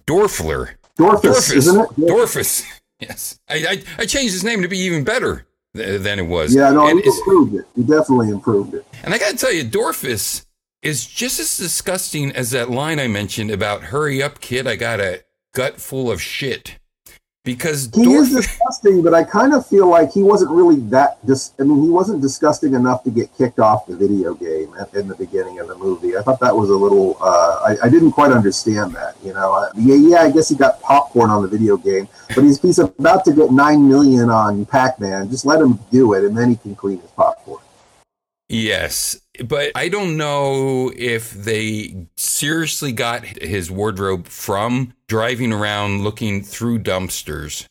Dorfler. 0.06 0.76
Dorfus, 0.98 1.54
isn't 1.54 1.80
it? 1.80 1.90
Dorfus. 1.98 2.64
Yes. 3.02 3.40
I, 3.50 3.56
I, 3.56 3.84
I 4.04 4.06
changed 4.06 4.32
his 4.32 4.44
name 4.44 4.62
to 4.62 4.68
be 4.68 4.78
even 4.78 5.04
better 5.04 5.48
th- 5.76 6.02
than 6.02 6.20
it 6.20 6.28
was. 6.28 6.54
Yeah, 6.54 6.70
no, 6.72 6.88
and, 6.88 7.00
he 7.00 7.10
improved 7.10 7.56
it. 7.56 7.66
He 7.76 7.82
definitely 7.82 8.30
improved 8.30 8.76
it. 8.76 8.86
and 9.04 9.12
I 9.12 9.18
got 9.18 9.32
to 9.32 9.38
tell 9.38 9.52
you, 9.52 9.64
Dorfus 9.64 10.46
is 10.84 11.08
just 11.08 11.40
as 11.40 11.58
disgusting 11.58 12.32
as 12.32 12.52
that 12.52 12.70
line 12.70 13.00
I 13.00 13.08
mentioned 13.08 13.50
about 13.50 13.86
hurry 13.86 14.22
up, 14.22 14.40
kid. 14.40 14.68
I 14.68 14.76
got 14.76 15.00
a 15.00 15.24
gut 15.54 15.80
full 15.80 16.12
of 16.12 16.22
shit. 16.22 16.78
Because 17.44 17.90
He 17.96 18.04
is 18.04 18.32
disgusting, 18.32 19.02
but 19.02 19.16
I 19.16 19.24
kind 19.24 19.56
of 19.56 19.66
feel 19.66 19.90
like 19.90 20.12
he 20.12 20.22
wasn't 20.22 20.52
really 20.52 20.80
that. 20.92 21.26
Dis- 21.26 21.54
I 21.60 21.64
mean, 21.64 21.82
he 21.82 21.90
wasn't 21.90 22.22
disgusting 22.22 22.76
enough 22.76 23.04
to 23.06 23.10
get 23.10 23.36
kicked 23.36 23.58
off 23.58 23.88
the 23.88 23.98
video 23.98 24.36
game 24.36 24.72
at, 24.80 24.94
in 24.94 25.08
the 25.08 25.16
beginning 25.16 25.58
of 25.60 25.68
the 25.68 25.76
movie. 25.76 26.16
I 26.16 26.22
thought 26.22 26.40
that 26.42 26.56
was 26.56 26.70
a 26.70 26.76
little. 26.76 27.18
Uh, 27.20 27.62
I, 27.66 27.88
I 27.88 27.90
didn't 27.90 28.12
quite 28.12 28.32
understand 28.32 28.94
that. 28.94 29.16
You 29.24 29.34
know, 29.34 29.54
uh, 29.54 29.72
yeah, 29.76 29.96
yeah. 29.96 30.22
I 30.22 30.30
guess 30.30 30.50
he 30.50 30.56
got 30.56 30.80
popcorn 30.82 31.32
on 31.32 31.42
the 31.42 31.48
video 31.48 31.78
game, 31.78 32.08
but 32.36 32.44
he's 32.44 32.62
he's 32.62 32.78
about 32.78 33.26
to 33.26 33.34
get 33.34 33.50
nine 33.52 33.90
million 33.90 34.30
on 34.30 34.64
Pac-Man. 34.68 35.32
Just 35.32 35.44
let 35.44 35.60
him 35.60 35.80
do 35.92 36.14
it, 36.14 36.24
and 36.24 36.38
then 36.38 36.52
he 36.52 36.58
can 36.58 36.76
clean 36.76 37.00
his 37.00 37.10
popcorn. 37.12 37.64
Yes, 38.50 39.20
but 39.46 39.72
I 39.76 39.90
don't 39.90 40.18
know 40.18 40.92
if 40.96 41.32
they 41.32 42.08
seriously 42.16 42.92
got 42.92 43.26
his 43.26 43.72
wardrobe 43.72 44.28
from 44.28 44.94
driving 45.08 45.54
around 45.54 46.04
looking 46.04 46.44
through 46.44 46.80
dumpsters 46.80 47.66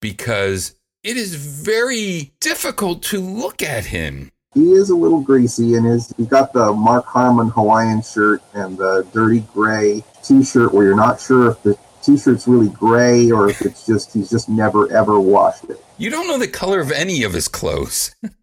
because 0.00 0.74
it 1.02 1.16
is 1.16 1.34
very 1.34 2.32
difficult 2.40 3.02
to 3.04 3.20
look 3.20 3.62
at 3.62 3.86
him. 3.86 4.30
He 4.54 4.72
is 4.72 4.90
a 4.90 4.94
little 4.94 5.22
greasy, 5.22 5.74
and 5.74 5.86
his 5.86 6.12
he 6.16 6.26
got 6.26 6.52
the 6.52 6.72
Mark 6.72 7.06
Harmon 7.06 7.48
Hawaiian 7.48 8.02
shirt 8.02 8.42
and 8.52 8.76
the 8.76 9.06
dirty 9.12 9.40
gray 9.52 10.04
T-shirt, 10.22 10.74
where 10.74 10.84
you're 10.84 10.96
not 10.96 11.20
sure 11.20 11.50
if 11.50 11.62
the 11.62 11.78
T-shirt's 12.02 12.46
really 12.46 12.68
gray 12.68 13.30
or 13.30 13.48
if 13.48 13.62
it's 13.62 13.86
just 13.86 14.12
he's 14.12 14.28
just 14.28 14.48
never 14.48 14.92
ever 14.92 15.18
washed 15.18 15.64
it. 15.64 15.82
You 15.96 16.10
don't 16.10 16.26
know 16.26 16.38
the 16.38 16.48
color 16.48 16.80
of 16.80 16.92
any 16.92 17.22
of 17.22 17.32
his 17.32 17.48
clothes, 17.48 18.14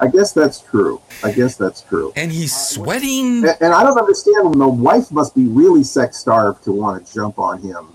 I 0.00 0.08
guess 0.08 0.32
that's 0.32 0.60
true. 0.60 1.00
I 1.22 1.30
guess 1.32 1.56
that's 1.56 1.82
true. 1.82 2.12
and 2.16 2.32
he's 2.32 2.56
sweating. 2.56 3.44
And, 3.44 3.56
and 3.60 3.72
I 3.74 3.82
don't 3.82 3.98
understand 3.98 4.48
when 4.50 4.58
the 4.58 4.68
wife 4.68 5.10
must 5.12 5.34
be 5.34 5.44
really 5.46 5.84
sex 5.84 6.16
starved 6.16 6.64
to 6.64 6.72
want 6.72 7.06
to 7.06 7.12
jump 7.14 7.38
on 7.38 7.60
him 7.60 7.88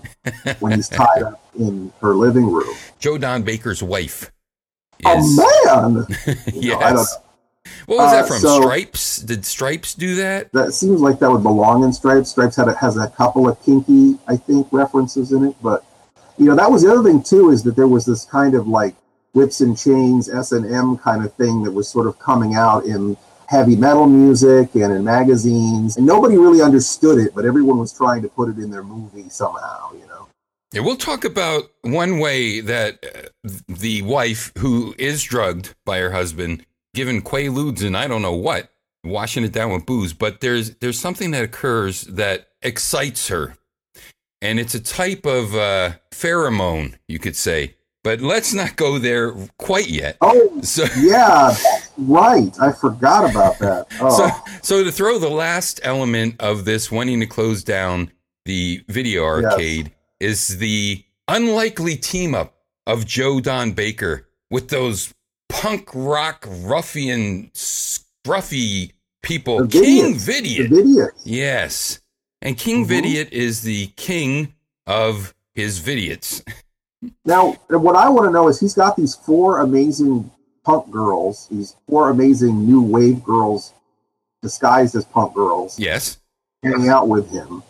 when 0.60 0.72
he's 0.72 0.88
tied 1.02 1.22
up 1.24 1.42
in 1.58 1.92
her 2.00 2.14
living 2.14 2.46
room. 2.50 2.74
Joe 3.00 3.18
Don 3.18 3.42
Baker's 3.42 3.82
wife. 3.82 4.30
Oh 5.04 5.18
is- 5.18 5.36
man! 5.36 6.36
You 6.54 6.70
know, 6.74 6.80
yes. 6.80 7.16
What 7.86 7.98
was 7.98 8.12
that 8.12 8.24
Uh, 8.24 8.28
from? 8.28 8.38
so- 8.38 8.60
Stripes? 8.62 9.18
Did 9.18 9.44
Stripes 9.44 9.94
do 9.94 10.14
that? 10.16 10.52
that 10.52 10.72
seems 10.74 11.00
like 11.00 11.18
that 11.18 11.30
would 11.30 11.42
belong 11.42 11.82
in 11.82 11.92
Stripes. 11.92 12.30
Stripes 12.30 12.54
had 12.56 12.68
a, 12.68 12.74
has 12.76 12.96
a 12.96 13.08
couple 13.08 13.48
of 13.48 13.60
kinky, 13.64 14.16
I 14.28 14.36
think, 14.36 14.68
references 14.70 15.32
in 15.32 15.44
it. 15.44 15.56
But 15.60 15.84
you 16.38 16.46
know, 16.46 16.54
that 16.54 16.70
was 16.70 16.82
the 16.82 16.92
other 16.92 17.02
thing 17.02 17.22
too 17.22 17.50
is 17.50 17.62
that 17.64 17.74
there 17.76 17.88
was 17.88 18.04
this 18.06 18.24
kind 18.24 18.54
of 18.54 18.68
like 18.68 18.94
whips 19.36 19.60
and 19.60 19.76
chains 19.76 20.30
S 20.30 20.52
and 20.52 20.64
M 20.72 20.96
kind 20.96 21.24
of 21.24 21.32
thing 21.34 21.62
that 21.62 21.70
was 21.70 21.88
sort 21.88 22.06
of 22.06 22.18
coming 22.18 22.54
out 22.54 22.84
in 22.86 23.16
heavy 23.48 23.76
metal 23.76 24.06
music 24.06 24.74
and 24.74 24.92
in 24.92 25.04
magazines, 25.04 25.96
and 25.96 26.06
nobody 26.06 26.36
really 26.36 26.62
understood 26.62 27.18
it, 27.18 27.34
but 27.34 27.44
everyone 27.44 27.78
was 27.78 27.92
trying 27.92 28.22
to 28.22 28.28
put 28.28 28.48
it 28.48 28.58
in 28.58 28.70
their 28.70 28.82
movie 28.82 29.28
somehow. 29.28 29.92
You 29.92 30.06
know. 30.06 30.26
Yeah, 30.72 30.80
we'll 30.80 30.96
talk 30.96 31.24
about 31.24 31.64
one 31.82 32.18
way 32.18 32.60
that 32.60 33.04
uh, 33.04 33.50
the 33.68 34.02
wife 34.02 34.52
who 34.58 34.94
is 34.98 35.22
drugged 35.22 35.74
by 35.84 35.98
her 35.98 36.12
husband, 36.12 36.64
given 36.94 37.22
quaaludes 37.22 37.86
and 37.86 37.96
I 37.96 38.08
don't 38.08 38.22
know 38.22 38.32
what, 38.32 38.70
washing 39.04 39.44
it 39.44 39.52
down 39.52 39.70
with 39.70 39.86
booze, 39.86 40.12
but 40.12 40.40
there's 40.40 40.76
there's 40.76 40.98
something 40.98 41.30
that 41.32 41.44
occurs 41.44 42.02
that 42.02 42.48
excites 42.62 43.28
her, 43.28 43.56
and 44.40 44.58
it's 44.58 44.74
a 44.74 44.80
type 44.80 45.26
of 45.26 45.54
uh, 45.54 45.92
pheromone, 46.10 46.94
you 47.06 47.18
could 47.18 47.36
say. 47.36 47.76
But 48.06 48.20
let's 48.20 48.54
not 48.54 48.76
go 48.76 49.00
there 49.00 49.32
quite 49.58 49.88
yet. 49.88 50.16
Oh 50.20 50.60
So, 50.62 50.84
yeah, 51.00 51.52
right. 51.98 52.56
I 52.60 52.70
forgot 52.70 53.28
about 53.28 53.58
that. 53.58 53.88
Oh. 54.00 54.16
so, 54.16 54.30
so 54.62 54.84
to 54.84 54.92
throw 54.92 55.18
the 55.18 55.28
last 55.28 55.80
element 55.82 56.36
of 56.38 56.64
this 56.64 56.88
wanting 56.92 57.18
to 57.18 57.26
close 57.26 57.64
down 57.64 58.12
the 58.44 58.84
video 58.86 59.24
arcade 59.24 59.90
is 60.20 60.58
the 60.58 61.04
unlikely 61.26 61.96
team 61.96 62.32
up 62.32 62.54
of 62.86 63.06
Joe 63.06 63.40
Don 63.40 63.72
Baker 63.72 64.28
with 64.52 64.68
those 64.68 65.12
punk 65.48 65.90
rock 65.92 66.46
ruffian 66.48 67.50
scruffy 67.54 68.92
people. 69.24 69.66
The 69.66 69.80
King. 69.80 70.14
Vidiot. 70.14 71.10
Yes. 71.24 71.98
And 72.40 72.56
King 72.56 72.84
Mhm. 72.84 72.88
Vidiot 72.88 73.32
is 73.32 73.62
the 73.62 73.88
king 73.96 74.54
of 74.86 75.34
his 75.56 75.80
Vidiots. 75.80 76.44
Now, 77.24 77.52
what 77.68 77.96
I 77.96 78.08
want 78.08 78.26
to 78.28 78.32
know 78.32 78.48
is 78.48 78.58
he's 78.58 78.74
got 78.74 78.96
these 78.96 79.14
four 79.14 79.60
amazing 79.60 80.30
punk 80.64 80.90
girls, 80.90 81.46
these 81.50 81.76
four 81.88 82.10
amazing 82.10 82.66
new 82.66 82.82
wave 82.82 83.22
girls 83.22 83.72
disguised 84.42 84.94
as 84.94 85.04
punk 85.04 85.34
girls 85.34 85.78
Yes. 85.78 86.18
hanging 86.62 86.88
out 86.88 87.08
with 87.08 87.30
him. 87.30 87.62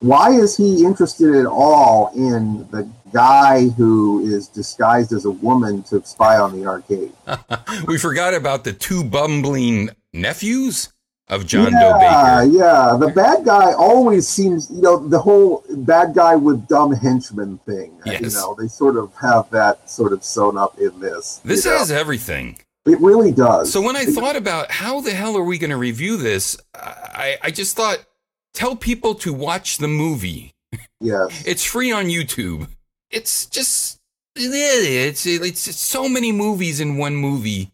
Why 0.00 0.32
is 0.32 0.56
he 0.56 0.84
interested 0.84 1.34
at 1.34 1.46
all 1.46 2.10
in 2.14 2.68
the 2.70 2.88
guy 3.12 3.68
who 3.68 4.26
is 4.26 4.48
disguised 4.48 5.12
as 5.12 5.24
a 5.24 5.30
woman 5.30 5.82
to 5.84 6.04
spy 6.04 6.38
on 6.38 6.58
the 6.58 6.66
arcade? 6.66 7.12
we 7.86 7.96
forgot 7.96 8.34
about 8.34 8.64
the 8.64 8.72
two 8.72 9.02
bumbling 9.04 9.90
nephews 10.12 10.92
of 11.28 11.46
John 11.46 11.72
yeah, 11.72 11.80
Doe 11.80 11.98
Baker. 11.98 12.58
yeah. 12.58 12.96
The 12.98 13.12
bad 13.14 13.44
guy 13.44 13.72
always 13.72 14.28
seems, 14.28 14.70
you 14.70 14.82
know, 14.82 15.08
the 15.08 15.18
whole 15.18 15.64
bad 15.70 16.14
guy 16.14 16.36
with 16.36 16.66
dumb 16.68 16.92
henchman 16.92 17.58
thing. 17.58 17.92
You 18.04 18.12
Yes. 18.12 18.34
know, 18.34 18.54
they 18.58 18.68
sort 18.68 18.96
of 18.96 19.12
have 19.20 19.48
that 19.50 19.88
sort 19.90 20.12
of 20.12 20.22
sewn 20.22 20.58
up 20.58 20.78
in 20.78 20.98
this. 21.00 21.40
This 21.44 21.64
you 21.64 21.70
know. 21.70 21.78
has 21.78 21.90
everything. 21.90 22.58
it 22.86 23.00
really 23.00 23.32
does. 23.32 23.72
So 23.72 23.80
when 23.80 23.96
I 23.96 24.04
thought 24.04 24.36
about 24.36 24.70
how 24.70 25.00
the 25.00 25.12
hell 25.12 25.36
are 25.38 25.42
we 25.44 25.56
going 25.56 25.70
to 25.70 25.76
review 25.78 26.18
this, 26.18 26.58
I, 26.74 27.38
I 27.42 27.50
just 27.50 27.74
thought, 27.74 28.04
tell 28.52 28.76
people 28.76 29.14
to 29.16 29.32
watch 29.32 29.78
the 29.78 29.88
movie. 29.88 30.52
yes. 31.00 31.42
It's 31.46 31.64
free 31.64 31.90
on 31.90 32.06
YouTube. 32.06 32.68
It's 33.10 33.46
just, 33.46 33.98
it's, 34.36 35.24
it's, 35.26 35.66
it's 35.68 35.80
so 35.80 36.08
many 36.08 36.32
movies 36.32 36.80
in 36.80 36.98
one 36.98 37.16
movie, 37.16 37.70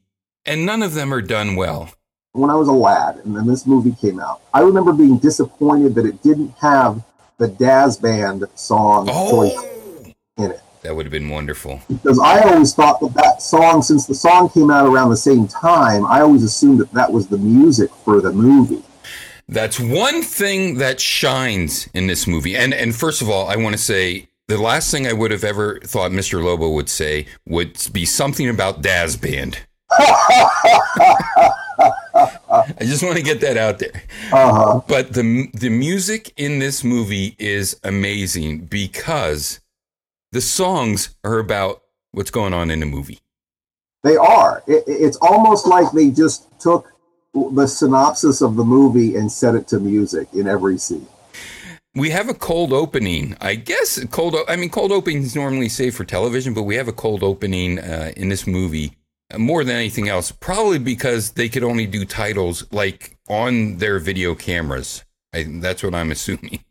and 0.47 0.65
none 0.65 0.83
of 0.83 0.95
them 0.95 1.13
are 1.13 1.23
done 1.23 1.57
well. 1.57 1.91
When 2.33 2.51
I 2.51 2.55
was 2.55 2.69
a 2.69 2.73
lad 2.73 3.17
and 3.25 3.37
then 3.37 3.47
this 3.47 3.67
movie 3.67 3.95
came 4.01 4.21
out, 4.21 4.41
I 4.55 4.61
remember 4.61 4.93
being 4.93 5.19
disappointed 5.19 5.95
that 5.97 6.07
it 6.07 6.23
didn't 6.23 6.55
have 6.61 7.03
the 7.39 7.49
Daz 7.49 7.97
Band 7.97 8.45
song 8.55 9.09
Oh, 9.11 10.13
in 10.37 10.51
it. 10.53 10.61
That 10.83 10.97
would 10.97 11.05
have 11.05 11.13
been 11.13 11.29
wonderful. 11.29 11.81
Because 11.89 12.19
I 12.19 12.41
always 12.41 12.73
thought 12.75 13.01
that 13.01 13.13
that 13.15 13.43
song, 13.43 13.83
since 13.83 14.07
the 14.07 14.15
song 14.15 14.49
came 14.49 14.71
out 14.71 14.87
around 14.87 15.11
the 15.11 15.17
same 15.17 15.47
time, 15.47 16.07
I 16.07 16.21
always 16.21 16.43
assumed 16.43 16.81
that 16.81 16.93
that 16.93 17.13
was 17.13 17.27
the 17.27 17.37
music 17.37 17.91
for 18.05 18.21
the 18.23 18.33
movie. 18.33 18.83
That's 19.47 19.79
one 19.81 20.23
thing 20.23 20.79
that 20.79 21.01
shines 21.01 21.89
in 21.93 22.07
this 22.07 22.27
movie. 22.27 22.57
And 22.57 22.73
and 22.73 22.95
first 22.95 23.21
of 23.21 23.29
all, 23.29 23.49
I 23.49 23.57
want 23.57 23.75
to 23.75 23.83
say 23.83 24.29
the 24.49 24.57
last 24.59 24.91
thing 24.91 25.07
I 25.07 25.13
would 25.13 25.33
have 25.33 25.45
ever 25.45 25.81
thought 25.81 26.13
Mr. 26.13 26.43
Lobo 26.43 26.71
would 26.71 26.89
say 26.89 27.27
would 27.47 27.77
be 27.93 28.07
something 28.07 28.49
about 28.49 28.81
Daz 28.81 29.17
Band. 29.17 29.59
I 32.51 32.85
just 32.85 33.03
want 33.03 33.17
to 33.17 33.23
get 33.23 33.41
that 33.41 33.57
out 33.57 33.79
there. 33.79 34.03
Uh-huh. 34.33 34.81
But 34.87 35.13
the 35.13 35.49
the 35.55 35.71
music 35.71 36.33
in 36.37 36.59
this 36.59 36.85
movie 36.85 37.37
is 37.39 37.79
amazing 37.85 38.67
because 38.67 39.61
the 40.33 40.41
songs 40.41 41.17
are 41.25 41.39
about 41.39 41.83
what's 42.13 42.31
going 42.31 42.55
on 42.55 42.71
in 42.71 42.81
the 42.81 42.87
movie. 42.87 43.19
They 44.03 44.17
are. 44.17 44.63
It, 44.67 44.85
it's 44.87 45.19
almost 45.19 45.67
like 45.67 45.91
they 45.93 46.11
just 46.11 46.49
took 46.61 46.93
the 47.35 47.67
synopsis 47.67 48.41
of 48.41 48.57
the 48.57 48.65
movie 48.65 49.17
and 49.17 49.31
set 49.31 49.55
it 49.55 49.69
to 49.69 49.79
music 49.79 50.29
in 50.33 50.49
every 50.49 50.79
scene. 50.79 51.07
We 51.95 52.11
have 52.11 52.29
a 52.29 52.35
cold 52.35 52.73
opening. 52.73 53.37
I 53.41 53.57
guess 53.57 54.03
cold. 54.07 54.37
I 54.49 54.57
mean, 54.57 54.71
cold 54.71 54.93
openings 54.93 55.35
normally 55.35 55.69
say 55.69 55.91
for 55.91 56.05
television, 56.05 56.55
but 56.55 56.63
we 56.63 56.77
have 56.77 56.89
a 56.89 56.93
cold 56.93 57.23
opening 57.23 57.79
uh, 57.79 58.13
in 58.17 58.29
this 58.29 58.47
movie 58.47 58.97
more 59.39 59.65
than 59.65 59.77
anything 59.77 60.09
else. 60.09 60.33
Probably 60.33 60.79
because 60.79 61.33
they 61.33 61.49
could 61.49 61.65
only 61.65 61.87
do 61.87 62.05
titles 62.05 62.67
like 62.73 63.17
on 63.29 63.79
their 63.79 63.99
video 63.99 64.35
cameras. 64.35 65.05
I, 65.33 65.45
that's 65.49 65.83
what 65.83 65.95
I'm 65.95 66.11
assuming. 66.11 66.65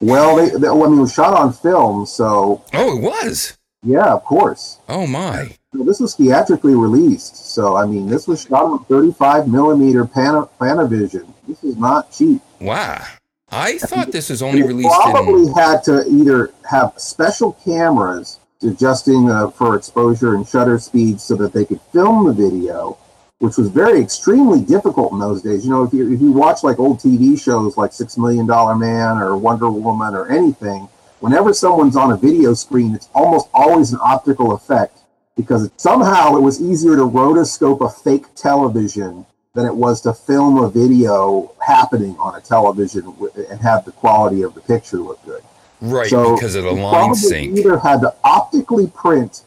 Well, 0.00 0.36
they, 0.36 0.50
they, 0.58 0.68
I 0.68 0.72
mean, 0.72 0.98
it 0.98 1.00
was 1.00 1.12
shot 1.12 1.34
on 1.34 1.52
film, 1.52 2.06
so. 2.06 2.64
Oh, 2.72 2.96
it 2.96 3.02
was. 3.02 3.58
Yeah, 3.82 4.12
of 4.12 4.24
course. 4.24 4.78
Oh 4.88 5.06
my. 5.06 5.54
this 5.72 6.00
was 6.00 6.14
theatrically 6.14 6.74
released, 6.74 7.54
so 7.54 7.76
I 7.76 7.86
mean, 7.86 8.08
this 8.08 8.26
was 8.26 8.42
shot 8.42 8.64
on 8.64 8.84
35 8.84 9.48
millimeter 9.48 10.04
Pana, 10.04 10.48
Panavision. 10.60 11.32
This 11.48 11.64
is 11.64 11.76
not 11.76 12.12
cheap. 12.12 12.42
Wow. 12.60 13.02
I 13.50 13.78
thought 13.78 14.12
this 14.12 14.30
was 14.30 14.42
only 14.42 14.62
released 14.62 14.88
probably 14.88 15.48
in. 15.48 15.52
had 15.54 15.82
to 15.84 16.06
either 16.08 16.52
have 16.68 16.92
special 16.98 17.54
cameras 17.64 18.38
adjusting 18.62 19.30
uh, 19.30 19.50
for 19.50 19.76
exposure 19.76 20.34
and 20.34 20.46
shutter 20.46 20.78
speed 20.78 21.20
so 21.20 21.34
that 21.36 21.52
they 21.52 21.64
could 21.64 21.80
film 21.92 22.26
the 22.26 22.32
video, 22.32 22.96
which 23.38 23.56
was 23.56 23.68
very 23.68 24.00
extremely 24.00 24.60
difficult 24.60 25.12
in 25.12 25.18
those 25.18 25.42
days. 25.42 25.64
You 25.64 25.70
know, 25.70 25.84
if 25.84 25.92
you 25.92 26.12
if 26.12 26.20
you 26.20 26.32
watch 26.32 26.62
like 26.62 26.78
old 26.78 26.98
TV 26.98 27.40
shows 27.40 27.76
like 27.76 27.92
Six 27.92 28.16
Million 28.18 28.46
Dollar 28.46 28.74
Man 28.74 29.18
or 29.18 29.36
Wonder 29.36 29.70
Woman 29.70 30.14
or 30.14 30.30
anything, 30.30 30.88
whenever 31.20 31.52
someone's 31.52 31.96
on 31.96 32.12
a 32.12 32.16
video 32.16 32.54
screen, 32.54 32.94
it's 32.94 33.08
almost 33.14 33.48
always 33.54 33.92
an 33.92 33.98
optical 34.02 34.52
effect 34.52 34.98
because 35.36 35.70
somehow 35.76 36.36
it 36.36 36.40
was 36.40 36.60
easier 36.60 36.96
to 36.96 37.02
rotoscope 37.02 37.80
a 37.80 37.88
fake 37.88 38.26
television 38.34 39.24
than 39.54 39.66
it 39.66 39.74
was 39.74 40.00
to 40.02 40.12
film 40.12 40.58
a 40.58 40.70
video 40.70 41.52
happening 41.66 42.16
on 42.18 42.36
a 42.36 42.40
television 42.40 43.14
and 43.50 43.60
have 43.60 43.84
the 43.84 43.92
quality 43.92 44.42
of 44.42 44.54
the 44.54 44.60
picture 44.60 44.98
look 44.98 45.24
good. 45.24 45.42
Right, 45.80 46.10
So 46.10 46.34
because 46.34 46.54
of 46.54 46.64
the 46.64 46.72
line 46.72 47.14
sync. 47.14 47.58
Either 47.58 47.78
had 47.78 48.00
to 48.00 48.14
optically 48.22 48.86
print 48.88 49.42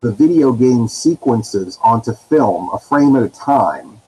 the 0.00 0.12
video 0.12 0.52
game 0.52 0.88
sequences 0.88 1.78
onto 1.82 2.12
film, 2.12 2.70
a 2.72 2.78
frame 2.78 3.16
at 3.16 3.22
a 3.22 3.28
time, 3.28 4.00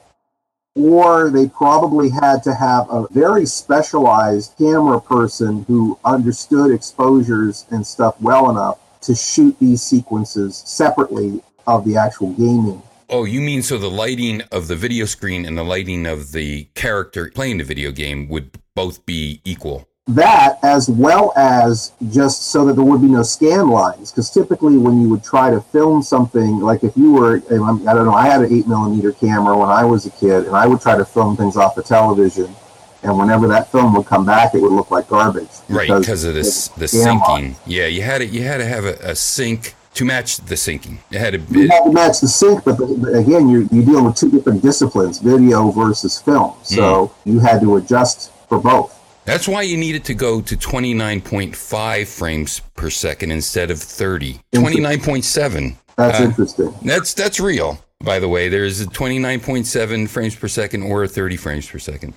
or 0.74 1.30
they 1.30 1.48
probably 1.48 2.10
had 2.10 2.42
to 2.42 2.54
have 2.54 2.90
a 2.90 3.06
very 3.10 3.46
specialized 3.46 4.54
camera 4.58 5.00
person 5.00 5.64
who 5.68 5.98
understood 6.04 6.72
exposures 6.72 7.64
and 7.70 7.86
stuff 7.86 8.20
well 8.20 8.50
enough 8.50 8.78
to 9.00 9.14
shoot 9.14 9.56
these 9.60 9.82
sequences 9.82 10.56
separately 10.66 11.40
of 11.66 11.84
the 11.84 11.96
actual 11.96 12.32
gaming. 12.32 12.82
Oh, 13.08 13.24
you 13.24 13.40
mean 13.40 13.62
so 13.62 13.78
the 13.78 13.90
lighting 13.90 14.42
of 14.50 14.66
the 14.66 14.76
video 14.76 15.04
screen 15.04 15.44
and 15.44 15.56
the 15.56 15.62
lighting 15.62 16.06
of 16.06 16.32
the 16.32 16.64
character 16.74 17.30
playing 17.34 17.58
the 17.58 17.64
video 17.64 17.92
game 17.92 18.28
would 18.28 18.58
both 18.74 19.04
be 19.06 19.40
equal? 19.44 19.88
That 20.06 20.58
as 20.62 20.90
well 20.90 21.32
as 21.34 21.92
just 22.10 22.50
so 22.50 22.66
that 22.66 22.74
there 22.74 22.84
would 22.84 23.00
be 23.00 23.08
no 23.08 23.22
scan 23.22 23.70
lines 23.70 24.10
because 24.10 24.28
typically 24.28 24.76
when 24.76 25.00
you 25.00 25.08
would 25.08 25.24
try 25.24 25.50
to 25.50 25.62
film 25.62 26.02
something 26.02 26.60
like 26.60 26.84
if 26.84 26.94
you 26.94 27.12
were 27.12 27.42
I'm- 27.50 27.82
don't 27.82 28.04
know 28.04 28.12
i 28.12 28.26
had 28.26 28.42
an 28.42 28.52
8 28.52 28.68
millimeter 28.68 29.12
camera 29.12 29.56
when 29.56 29.70
i 29.70 29.82
was 29.82 30.04
a 30.04 30.10
kid 30.10 30.46
and 30.46 30.54
i 30.54 30.66
would 30.66 30.82
try 30.82 30.98
to 30.98 31.06
film 31.06 31.38
things 31.38 31.56
off 31.56 31.74
the 31.74 31.82
television 31.82 32.54
and 33.02 33.18
whenever 33.18 33.46
that 33.48 33.72
film 33.72 33.94
would 33.94 34.04
come 34.04 34.26
back 34.26 34.54
it 34.54 34.60
would 34.60 34.72
look 34.72 34.90
like 34.90 35.08
garbage 35.08 35.48
Right, 35.68 35.88
because 35.88 36.24
of 36.24 36.34
this 36.34 36.68
the 36.68 36.86
syncing 36.86 37.20
lines. 37.28 37.56
Yeah, 37.66 37.86
you 37.86 38.02
had 38.02 38.20
it. 38.20 38.30
You 38.30 38.42
had 38.42 38.58
to 38.58 38.66
have 38.66 38.84
a, 38.84 38.94
a 39.02 39.14
sync 39.14 39.74
to 39.94 40.04
match 40.04 40.38
the 40.38 40.54
syncing. 40.54 40.98
It 41.10 41.18
had 41.18 41.34
to 41.34 41.58
you 41.58 41.68
have 41.68 41.84
to 41.84 41.92
match 41.92 42.20
the 42.20 42.28
sync, 42.28 42.64
but, 42.64 42.76
but 42.76 43.14
again 43.14 43.48
you're, 43.48 43.62
you're 43.62 43.84
dealing 43.84 44.04
with 44.04 44.16
two 44.16 44.30
different 44.30 44.62
disciplines 44.62 45.18
video 45.18 45.70
versus 45.70 46.20
film 46.20 46.54
so 46.62 47.06
mm. 47.06 47.32
you 47.32 47.38
had 47.38 47.60
to 47.62 47.76
adjust 47.76 48.32
for 48.48 48.58
both 48.58 49.00
That's 49.24 49.48
why 49.48 49.62
you 49.62 49.76
needed 49.76 50.04
to 50.04 50.14
go 50.14 50.40
to 50.42 50.56
29.5 50.56 52.06
frames 52.06 52.60
per 52.74 52.90
second 52.90 53.30
instead 53.30 53.70
of 53.70 53.80
30. 53.80 54.40
29.7. 54.54 55.76
that's 55.96 56.20
Uh, 56.20 56.24
interesting 56.24 56.74
That's 56.82 57.14
that's 57.14 57.40
real. 57.40 57.78
By 58.00 58.18
the 58.18 58.28
way, 58.28 58.48
there's 58.48 58.80
a 58.80 58.86
29.7 58.86 60.08
frames 60.08 60.34
per 60.36 60.48
second 60.48 60.82
or 60.82 61.06
30 61.06 61.36
frames 61.36 61.68
per 61.68 61.78
second. 61.78 62.12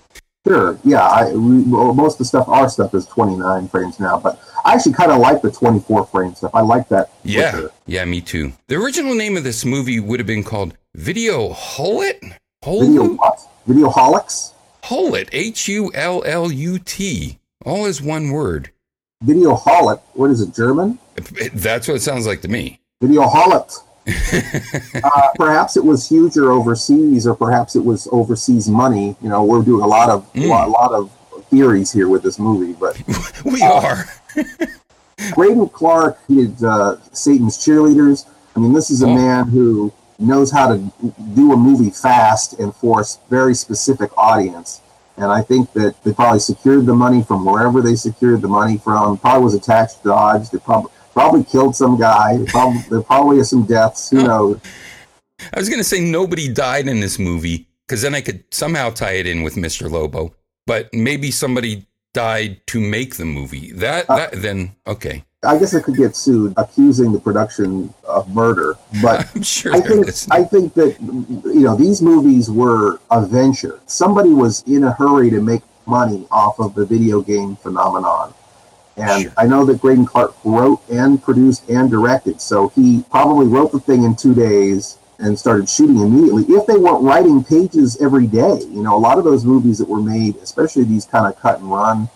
Sure. 0.46 0.78
Yeah. 0.84 1.06
I 1.06 1.32
we, 1.32 1.64
most 1.66 2.14
of 2.14 2.18
the 2.20 2.26
stuff, 2.26 2.48
our 2.50 2.70
stuff 2.70 2.94
is 2.94 3.06
29 3.06 3.68
frames 3.68 4.00
now, 4.00 4.20
but 4.20 4.40
I 4.66 4.74
actually 4.74 4.94
kind 4.94 5.12
of 5.12 5.20
like 5.20 5.42
the 5.42 5.52
24 5.52 6.06
frame 6.08 6.36
stuff. 6.36 6.52
I 6.54 6.62
like 6.62 6.90
that. 6.90 7.12
Yeah, 7.24 7.68
yeah, 7.86 8.04
me 8.06 8.22
too. 8.22 8.54
The 8.68 8.76
original 8.76 9.14
name 9.16 9.38
of 9.38 9.44
this 9.44 9.64
movie 9.66 10.00
would 10.00 10.20
have 10.20 10.28
been 10.28 10.44
called 10.44 10.74
Video 10.96 11.54
Hullet. 11.54 12.20
Video 12.64 13.14
what? 13.14 13.40
Videoholics. 13.68 14.52
Hullut. 14.88 15.30
H 15.32 15.68
U 15.68 15.92
L 15.94 16.24
L 16.26 16.52
U 16.52 16.80
T. 16.80 17.38
All 17.66 17.86
is 17.86 18.02
one 18.02 18.32
word. 18.32 18.72
Videoholic. 19.26 20.00
What 20.14 20.30
is 20.32 20.42
it? 20.42 20.54
German? 20.54 21.00
That's 21.54 21.88
what 21.88 21.96
it 21.98 22.02
sounds 22.02 22.28
like 22.28 22.42
to 22.42 22.48
me. 22.48 22.80
Videoholic. 23.04 23.74
uh, 25.04 25.22
perhaps 25.36 25.76
it 25.76 25.84
was 25.84 26.08
huger 26.08 26.52
overseas, 26.52 27.28
or 27.28 27.36
perhaps 27.36 27.76
it 27.76 27.84
was 27.84 28.08
overseas 28.12 28.70
money. 28.70 29.16
You 29.22 29.30
know, 29.30 29.44
we're 29.44 29.64
doing 29.64 29.84
a 29.84 29.88
lot 29.88 30.10
of 30.10 30.32
Mm. 30.34 30.48
lot, 30.50 30.70
lot 30.70 30.92
of 30.94 31.12
theories 31.50 31.92
here 31.92 32.08
with 32.08 32.24
this 32.24 32.40
movie, 32.40 32.74
but 32.80 33.02
We 33.46 33.62
are. 33.64 34.06
Graydon 35.34 35.68
Clark, 35.70 36.20
he 36.28 36.36
did 36.46 36.64
uh, 36.64 36.98
Satan's 37.12 37.58
Cheerleaders. 37.58 38.26
I 38.56 38.60
mean, 38.60 38.72
this 38.74 38.90
is 38.90 39.02
a 39.02 39.08
Oh. 39.08 39.14
man 39.16 39.48
who 39.48 39.92
knows 40.20 40.52
how 40.52 40.68
to 40.68 40.78
do 41.36 41.54
a 41.54 41.58
movie 41.58 41.90
fast 41.90 42.60
and 42.60 42.74
for 42.76 43.02
a 43.02 43.06
very 43.30 43.54
specific 43.54 44.16
audience. 44.18 44.82
And 45.18 45.32
I 45.32 45.42
think 45.42 45.74
that 45.74 46.02
they 46.04 46.14
probably 46.14 46.40
secured 46.40 46.86
the 46.86 46.94
money 46.94 47.24
from 47.24 47.46
wherever 47.46 47.82
they 47.82 47.96
secured 47.96 48.42
the 48.42 48.48
money 48.48 48.78
from. 48.78 49.18
Probably 49.18 49.44
was 49.44 49.56
attached 49.56 50.04
to 50.04 50.10
Dodge. 50.10 50.50
They 50.52 50.60
probably 50.60 50.92
probably 51.14 51.44
killed 51.44 51.76
some 51.76 51.98
guy. 51.98 52.38
Probably, 52.48 52.82
there 52.90 53.02
probably 53.02 53.40
are 53.40 53.44
some 53.44 53.66
deaths. 53.66 54.12
Who 54.12 54.20
oh. 54.20 54.26
knows? 54.26 54.62
I 55.54 55.60
was 55.60 55.70
going 55.70 55.80
to 55.80 55.84
say 55.84 56.00
nobody 56.00 56.52
died 56.52 56.88
in 56.88 57.00
this 57.00 57.18
movie 57.18 57.68
because 57.88 58.02
then 58.02 58.14
I 58.14 58.22
could 58.22 58.44
somehow 58.52 58.90
tie 58.92 59.14
it 59.14 59.28
in 59.28 59.42
with 59.42 59.56
Mr. 59.56 59.90
Lobo. 59.90 60.36
But 60.68 60.94
maybe 60.94 61.32
somebody 61.32 61.88
died 62.14 62.66
to 62.68 62.80
make 62.80 63.16
the 63.16 63.26
movie. 63.26 63.72
That 63.72 64.10
uh, 64.10 64.16
that 64.18 64.42
then 64.42 64.76
okay. 64.86 65.24
I 65.48 65.58
guess 65.58 65.74
I 65.74 65.80
could 65.80 65.96
get 65.96 66.16
sued 66.16 66.54
accusing 66.58 67.14
the 67.14 67.20
production 67.20 67.94
of 68.04 68.34
murder. 68.34 68.78
But 69.02 69.28
sure 69.46 69.74
I 69.74 69.80
think. 69.80 70.08
I 70.30 70.44
think 70.44 70.74
that 70.74 70.98
you 71.00 71.62
know 71.62 71.76
these 71.76 72.02
movies 72.02 72.52
were 72.52 73.00
a 73.10 73.26
venture. 73.26 73.80
Somebody 73.86 74.30
was 74.30 74.64
in 74.68 74.84
a 74.84 74.92
hurry 74.92 75.30
to 75.30 75.42
make 75.42 75.62
money 75.86 76.28
off 76.32 76.60
of 76.60 76.76
the 76.76 76.86
video 76.86 77.22
game 77.22 77.56
phenomenon. 77.56 78.34
And 78.98 79.24
Sure. 79.24 79.32
I 79.38 79.46
know 79.46 79.64
that 79.66 79.80
Graydon 79.80 80.06
Clark 80.06 80.36
wrote 80.44 80.82
and 80.90 81.22
produced 81.22 81.70
and 81.70 81.90
directed, 81.90 82.42
so 82.42 82.70
he 82.70 83.06
probably 83.12 83.48
wrote 83.48 83.72
the 83.72 83.80
thing 83.80 84.04
in 84.04 84.16
two 84.16 84.34
days 84.34 84.98
and 85.20 85.38
started 85.38 85.70
shooting 85.70 86.00
immediately. 86.00 86.44
If 86.50 86.66
they 86.66 86.78
weren't 86.78 87.04
writing 87.04 87.44
pages 87.44 87.98
every 88.02 88.28
day, 88.28 88.60
you 88.70 88.84
know, 88.84 88.96
a 88.96 89.00
lot 89.00 89.18
of 89.18 89.24
those 89.24 89.46
movies 89.46 89.78
that 89.78 89.88
were 89.88 90.02
made, 90.02 90.36
especially 90.38 90.84
these 90.84 91.06
kind 91.06 91.32
of 91.32 91.40
cut 91.40 91.60
and 91.60 91.72
run 91.72 92.10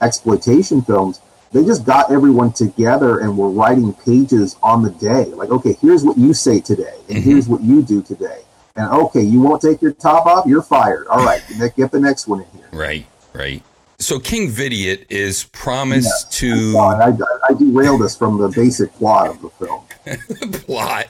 exploitation 0.00 0.82
films, 0.82 1.20
they 1.56 1.64
just 1.64 1.86
got 1.86 2.12
everyone 2.12 2.52
together 2.52 3.20
and 3.20 3.36
were 3.38 3.48
writing 3.48 3.94
pages 3.94 4.56
on 4.62 4.82
the 4.82 4.90
day. 4.90 5.24
Like, 5.26 5.48
okay, 5.50 5.74
here's 5.80 6.04
what 6.04 6.18
you 6.18 6.34
say 6.34 6.60
today, 6.60 6.94
and 7.08 7.18
Mhm. 7.18 7.22
here's 7.22 7.48
what 7.48 7.62
you 7.62 7.80
do 7.82 8.02
today. 8.02 8.40
And 8.76 8.86
okay, 8.92 9.22
you 9.22 9.40
won't 9.40 9.62
take 9.62 9.80
your 9.80 9.92
top 9.92 10.26
off, 10.26 10.44
you're 10.46 10.60
fired. 10.60 11.06
All 11.08 11.24
right, 11.24 11.40
get 11.76 11.90
the 11.90 12.00
next 12.00 12.28
one 12.28 12.40
in 12.40 12.46
here. 12.58 12.68
Right, 12.78 13.06
right. 13.32 13.62
So 13.98 14.18
King 14.18 14.50
Vidiot 14.50 15.06
is 15.08 15.44
promised 15.44 16.30
Sorry, 16.34 16.52
to 16.52 16.76
I, 16.76 17.12
I 17.48 17.54
derailed 17.54 18.02
us 18.02 18.14
from 18.14 18.36
the 18.36 18.48
basic 18.48 18.92
plot 18.96 19.28
of 19.28 19.40
the 19.40 19.48
film. 19.48 19.80
the 20.04 20.62
plot. 20.66 21.06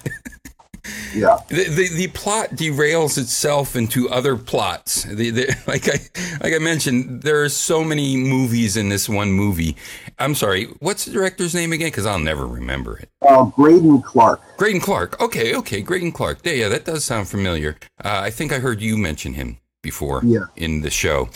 Yeah. 1.15 1.39
The, 1.49 1.65
the 1.65 1.89
the 1.89 2.07
plot 2.09 2.51
derails 2.51 3.19
itself 3.19 3.77
into 3.77 4.09
other 4.11 4.37
plots. 4.37 5.05
The, 5.05 5.31
the, 5.31 5.57
like 5.67 5.89
I 5.89 5.99
like 6.43 6.55
I 6.55 6.59
mentioned, 6.59 7.23
there 7.23 7.43
are 7.43 7.49
so 7.49 7.83
many 7.85 8.17
movies 8.17 8.77
in 8.77 8.89
this 8.89 9.09
one 9.09 9.33
movie. 9.33 9.77
I'm 10.19 10.35
sorry, 10.35 10.65
what's 10.81 11.05
the 11.05 11.13
director's 11.13 11.55
name 11.55 11.73
again? 11.73 11.89
Because 11.89 12.07
I'll 12.07 12.19
never 12.19 12.47
remember 12.47 12.99
it. 12.99 13.09
Uh, 13.23 13.45
Graydon 13.45 14.03
Clark. 14.03 14.41
Graydon 14.57 14.81
Clark. 14.81 15.21
Okay, 15.21 15.55
okay, 15.57 15.81
Graydon 15.83 16.13
Clark. 16.13 16.41
Yeah, 16.45 16.53
yeah, 16.53 16.69
that 16.69 16.85
does 16.85 17.05
sound 17.05 17.29
familiar. 17.29 17.77
Uh, 18.03 18.21
I 18.25 18.31
think 18.31 18.53
I 18.53 18.59
heard 18.59 18.81
you 18.81 18.97
mention 18.97 19.35
him 19.35 19.59
before 19.83 20.21
Yeah. 20.25 20.47
in 20.57 20.81
the 20.81 20.91
show. 20.91 21.29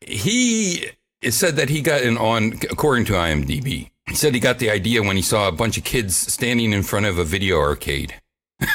He 0.00 0.90
said 1.28 1.56
that 1.56 1.68
he 1.68 1.80
got 1.80 2.02
an 2.02 2.16
on, 2.16 2.52
according 2.70 3.04
to 3.06 3.14
IMDb, 3.14 3.90
he 4.08 4.14
said 4.14 4.34
he 4.34 4.40
got 4.40 4.58
the 4.58 4.70
idea 4.70 5.02
when 5.02 5.16
he 5.16 5.22
saw 5.22 5.48
a 5.48 5.52
bunch 5.52 5.76
of 5.76 5.84
kids 5.84 6.16
standing 6.16 6.72
in 6.72 6.82
front 6.82 7.06
of 7.06 7.18
a 7.18 7.24
video 7.24 7.58
arcade. 7.58 8.14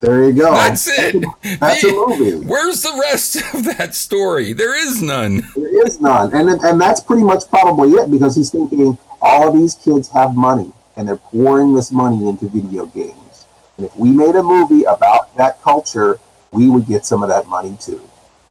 There 0.00 0.26
you 0.26 0.32
go. 0.32 0.52
That's 0.52 0.86
it. 0.86 1.24
That's 1.58 1.82
a 1.82 1.90
movie. 1.90 2.46
Where's 2.46 2.82
the 2.82 2.96
rest 3.00 3.36
of 3.54 3.64
that 3.64 3.94
story? 3.94 4.52
There 4.52 4.76
is 4.76 5.02
none. 5.02 5.42
There 5.56 5.86
is 5.86 6.00
none, 6.00 6.32
and 6.32 6.48
and 6.48 6.80
that's 6.80 7.00
pretty 7.00 7.24
much 7.24 7.48
probably 7.48 7.90
it 7.92 8.10
because 8.10 8.36
he's 8.36 8.50
thinking 8.50 8.96
all 9.20 9.48
of 9.48 9.54
these 9.54 9.74
kids 9.74 10.08
have 10.10 10.36
money 10.36 10.72
and 10.96 11.08
they're 11.08 11.16
pouring 11.16 11.74
this 11.74 11.90
money 11.90 12.28
into 12.28 12.48
video 12.48 12.86
games, 12.86 13.46
and 13.76 13.86
if 13.86 13.96
we 13.96 14.10
made 14.10 14.36
a 14.36 14.42
movie 14.42 14.84
about 14.84 15.36
that 15.36 15.60
culture, 15.62 16.20
we 16.52 16.70
would 16.70 16.86
get 16.86 17.04
some 17.04 17.24
of 17.24 17.28
that 17.28 17.48
money 17.48 17.76
too. 17.80 18.00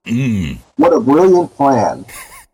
Mm. 0.05 0.57
What 0.75 0.91
a 0.91 0.99
brilliant 0.99 1.55
plan! 1.55 2.05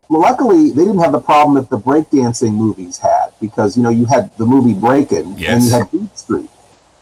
Well, 0.08 0.20
luckily 0.20 0.70
they 0.70 0.84
didn't 0.84 0.98
have 0.98 1.12
the 1.12 1.20
problem 1.20 1.56
that 1.56 1.68
the 1.68 1.78
breakdancing 1.78 2.54
movies 2.54 2.98
had 2.98 3.30
because 3.40 3.76
you 3.76 3.82
know 3.82 3.90
you 3.90 4.04
had 4.04 4.36
the 4.36 4.46
movie 4.46 4.74
Breakin' 4.74 5.32
and 5.32 5.64
you 5.64 5.70
had 5.70 5.90
Beat 5.90 6.16
Street, 6.16 6.50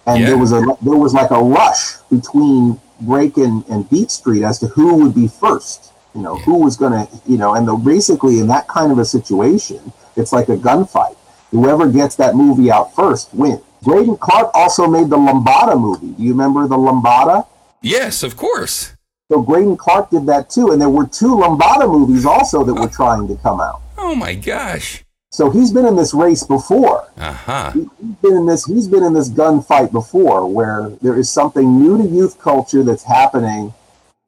and 0.07 0.21
Yeah. 0.21 0.27
there 0.27 0.39
was 0.39 0.53
a 0.53 0.61
there 0.83 0.97
was 0.97 1.15
like 1.15 1.31
a 1.31 1.39
rush 1.43 1.95
between 2.11 2.81
Breakin' 3.01 3.65
and 3.69 3.89
Beat 3.91 4.11
Street 4.11 4.45
as 4.45 4.59
to 4.61 4.67
who 4.69 4.95
would 4.97 5.15
be 5.15 5.29
first. 5.29 5.93
You 6.15 6.23
know 6.23 6.37
Yeah. 6.37 6.43
who 6.45 6.57
was 6.59 6.77
going 6.77 6.93
to 6.93 7.09
you 7.27 7.39
know, 7.39 7.55
and 7.55 7.67
the, 7.67 7.75
basically 7.75 8.39
in 8.39 8.47
that 8.49 8.69
kind 8.69 8.93
of 8.93 8.99
a 8.99 9.05
situation, 9.05 9.93
it's 10.17 10.33
like 10.33 10.49
a 10.49 10.57
gunfight. 10.57 11.17
Whoever 11.51 11.87
gets 11.89 12.17
that 12.17 12.35
movie 12.35 12.71
out 12.71 12.95
first 12.95 13.33
wins. 13.35 13.61
Graydon 13.85 14.17
Clark 14.17 14.51
also 14.55 14.87
made 14.87 15.11
the 15.11 15.17
Lambada 15.17 15.79
movie. 15.79 16.09
Do 16.17 16.23
you 16.23 16.31
remember 16.33 16.69
the 16.69 16.77
Lambada? 16.77 17.47
Yes, 17.83 18.23
of 18.23 18.37
course. 18.37 18.93
So 19.31 19.41
Graydon 19.43 19.77
Clark 19.77 20.11
did 20.11 20.27
that 20.27 20.51
too, 20.51 20.71
and 20.71 20.81
there 20.81 20.89
were 20.91 21.07
two 21.07 21.35
Lambada 21.37 21.89
movies 21.91 22.25
also 22.25 22.63
that 22.65 22.75
were 22.75 22.87
trying 22.89 23.27
to 23.29 23.35
come 23.37 23.61
out. 23.61 23.81
Oh 23.99 24.15
my 24.15 24.35
gosh. 24.35 25.02
So 25.33 25.49
he's 25.51 25.73
been 25.73 25.87
in 25.87 25.97
this 25.97 26.13
race 26.13 26.43
before. 26.45 27.09
Uh-huh. 27.17 27.71
He- 27.73 27.89
He's 28.01 28.17
been 28.23 28.35
in 28.37 28.47
this. 28.47 28.67
He's 28.67 28.87
been 28.87 29.03
in 29.03 29.15
this 29.15 29.31
gunfight 29.31 29.91
before, 29.91 30.47
where 30.47 30.91
there 31.01 31.17
is 31.19 31.31
something 31.31 31.81
new 31.83 31.97
to 31.97 32.05
youth 32.05 32.39
culture 32.39 32.83
that's 32.85 33.03
happening, 33.03 33.73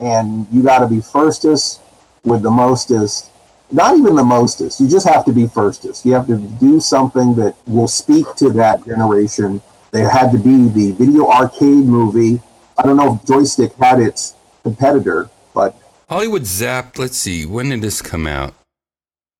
and 0.00 0.46
you 0.50 0.62
got 0.62 0.78
to 0.78 0.86
be 0.88 1.00
firstest 1.02 1.80
with 2.24 2.42
the 2.42 2.50
mostest. 2.50 3.30
Not 3.70 3.98
even 3.98 4.14
the 4.16 4.24
mostest. 4.24 4.80
You 4.80 4.88
just 4.88 5.06
have 5.06 5.24
to 5.26 5.32
be 5.32 5.46
firstest. 5.46 6.06
You 6.06 6.14
have 6.14 6.26
to 6.28 6.36
do 6.38 6.80
something 6.80 7.34
that 7.34 7.54
will 7.66 7.88
speak 7.88 8.24
to 8.36 8.48
that 8.52 8.84
generation. 8.86 9.60
There 9.90 10.08
had 10.08 10.32
to 10.32 10.38
be 10.38 10.68
the 10.68 10.92
video 10.92 11.28
arcade 11.30 11.84
movie. 11.84 12.40
I 12.78 12.82
don't 12.82 12.96
know 12.96 13.14
if 13.20 13.26
Joystick 13.26 13.74
had 13.74 14.00
its 14.00 14.34
competitor, 14.62 15.28
but 15.54 15.76
Hollywood 16.08 16.46
Zap. 16.46 16.98
Let's 16.98 17.18
see. 17.18 17.44
When 17.44 17.68
did 17.68 17.82
this 17.82 18.00
come 18.00 18.26
out? 18.26 18.54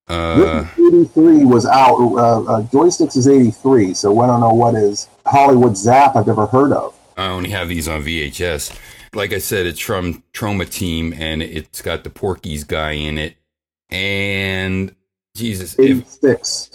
Uh, 0.07 0.67
83 0.73 1.45
was 1.45 1.65
out. 1.65 1.97
Uh, 1.97 2.43
uh, 2.43 2.61
Joysticks 2.63 3.17
is 3.17 3.27
83, 3.27 3.93
so 3.93 4.19
I 4.19 4.27
don't 4.27 4.39
know 4.39 4.53
what 4.53 4.75
is 4.75 5.09
Hollywood 5.25 5.75
Zap 5.75 6.15
I've 6.15 6.27
never 6.27 6.45
heard 6.45 6.71
of. 6.71 6.95
I 7.17 7.27
only 7.27 7.49
have 7.49 7.69
these 7.69 7.87
on 7.87 8.03
VHS. 8.03 8.77
Like 9.13 9.33
I 9.33 9.39
said, 9.39 9.65
it's 9.65 9.79
from 9.79 10.23
Troma 10.33 10.69
Team, 10.69 11.13
and 11.13 11.41
it's 11.41 11.81
got 11.81 12.03
the 12.03 12.09
Porky's 12.09 12.63
guy 12.63 12.91
in 12.91 13.17
it. 13.17 13.35
And 13.89 14.93
Jesus, 15.35 15.79
86. 15.79 16.71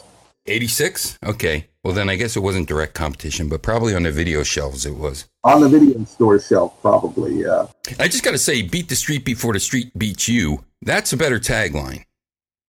86? 0.46 1.18
Okay. 1.24 1.66
Well, 1.84 1.94
then 1.94 2.10
I 2.10 2.16
guess 2.16 2.36
it 2.36 2.40
wasn't 2.40 2.68
direct 2.68 2.94
competition, 2.94 3.48
but 3.48 3.62
probably 3.62 3.94
on 3.94 4.02
the 4.02 4.12
video 4.12 4.42
shelves 4.42 4.84
it 4.84 4.96
was. 4.96 5.26
On 5.44 5.60
the 5.60 5.68
video 5.68 6.04
store 6.04 6.40
shelf, 6.40 6.78
probably, 6.82 7.40
yeah. 7.40 7.66
I 7.98 8.08
just 8.08 8.24
got 8.24 8.32
to 8.32 8.38
say, 8.38 8.62
beat 8.62 8.88
the 8.88 8.96
street 8.96 9.24
before 9.24 9.52
the 9.52 9.60
street 9.60 9.96
beats 9.96 10.28
you. 10.28 10.64
That's 10.82 11.12
a 11.12 11.16
better 11.16 11.38
tagline. 11.38 12.04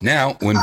Now, 0.02 0.34
when 0.42 0.58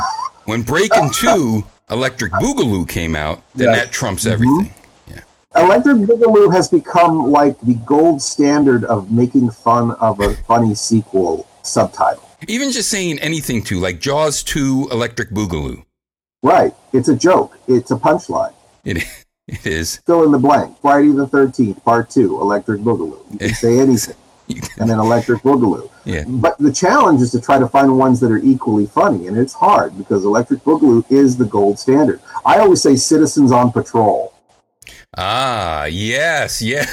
when 0.45 0.61
Breakin' 0.63 1.09
2 1.11 1.63
Electric 1.91 2.31
Boogaloo 2.33 2.87
came 2.87 3.15
out, 3.15 3.41
then 3.55 3.69
Yes. 3.69 3.77
that 3.85 3.91
trumps 3.91 4.25
everything. 4.25 4.73
Mm-hmm. 5.07 5.13
Yeah. 5.55 5.63
Electric 5.63 5.97
Boogaloo 5.97 6.51
has 6.53 6.67
become 6.67 7.31
like 7.31 7.59
the 7.61 7.75
gold 7.75 8.21
standard 8.21 8.83
of 8.85 9.11
making 9.11 9.51
fun 9.51 9.91
of 9.91 10.19
a 10.19 10.35
funny 10.47 10.75
sequel 10.75 11.47
subtitle. 11.63 12.23
Even 12.47 12.71
just 12.71 12.89
saying 12.89 13.19
anything 13.19 13.63
to, 13.63 13.79
like 13.79 13.99
Jaws 13.99 14.43
2 14.43 14.89
Electric 14.91 15.29
Boogaloo. 15.31 15.83
Right. 16.41 16.73
It's 16.93 17.09
a 17.09 17.15
joke. 17.15 17.57
It's 17.67 17.91
a 17.91 17.95
punchline. 17.95 18.53
It, 18.85 19.03
it 19.47 19.65
is. 19.65 19.97
Fill 20.05 20.23
in 20.23 20.31
the 20.31 20.39
blank. 20.39 20.77
Friday 20.81 21.09
the 21.09 21.27
13th, 21.27 21.83
part 21.83 22.09
two, 22.09 22.39
Electric 22.39 22.81
Boogaloo. 22.81 23.19
You 23.33 23.37
can 23.39 23.53
say 23.55 23.79
anything. 23.79 24.15
And 24.49 24.89
then 24.89 24.99
Electric 24.99 25.41
Boogaloo. 25.41 25.89
Yeah. 26.05 26.23
But 26.27 26.57
the 26.57 26.71
challenge 26.71 27.21
is 27.21 27.31
to 27.31 27.41
try 27.41 27.59
to 27.59 27.67
find 27.67 27.97
ones 27.97 28.19
that 28.21 28.31
are 28.31 28.39
equally 28.39 28.85
funny, 28.87 29.27
and 29.27 29.37
it's 29.37 29.53
hard 29.53 29.97
because 29.97 30.25
Electric 30.25 30.61
Boogaloo 30.61 31.05
is 31.11 31.37
the 31.37 31.45
gold 31.45 31.79
standard. 31.79 32.19
I 32.45 32.59
always 32.59 32.81
say 32.81 32.95
Citizens 32.95 33.51
on 33.51 33.71
Patrol. 33.71 34.33
Ah, 35.17 35.85
yes, 35.85 36.61
yeah. 36.61 36.85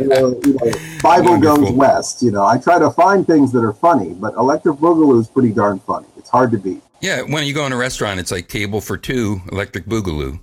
Or, 0.00 0.34
you 0.44 0.54
know, 0.54 0.72
Bible 1.02 1.38
Goes 1.38 1.70
West. 1.72 2.22
You 2.22 2.30
know, 2.30 2.44
I 2.44 2.58
try 2.58 2.78
to 2.78 2.90
find 2.90 3.26
things 3.26 3.52
that 3.52 3.62
are 3.62 3.74
funny, 3.74 4.14
but 4.14 4.34
Electric 4.34 4.76
Boogaloo 4.76 5.20
is 5.20 5.28
pretty 5.28 5.52
darn 5.52 5.78
funny. 5.80 6.06
It's 6.16 6.30
hard 6.30 6.50
to 6.52 6.58
beat. 6.58 6.82
yeah, 7.00 7.22
when 7.22 7.44
you 7.44 7.52
go 7.52 7.66
in 7.66 7.72
a 7.72 7.76
restaurant, 7.76 8.18
it's 8.18 8.30
like 8.30 8.48
table 8.48 8.80
for 8.80 8.96
two, 8.96 9.42
Electric 9.52 9.84
Boogaloo. 9.86 10.40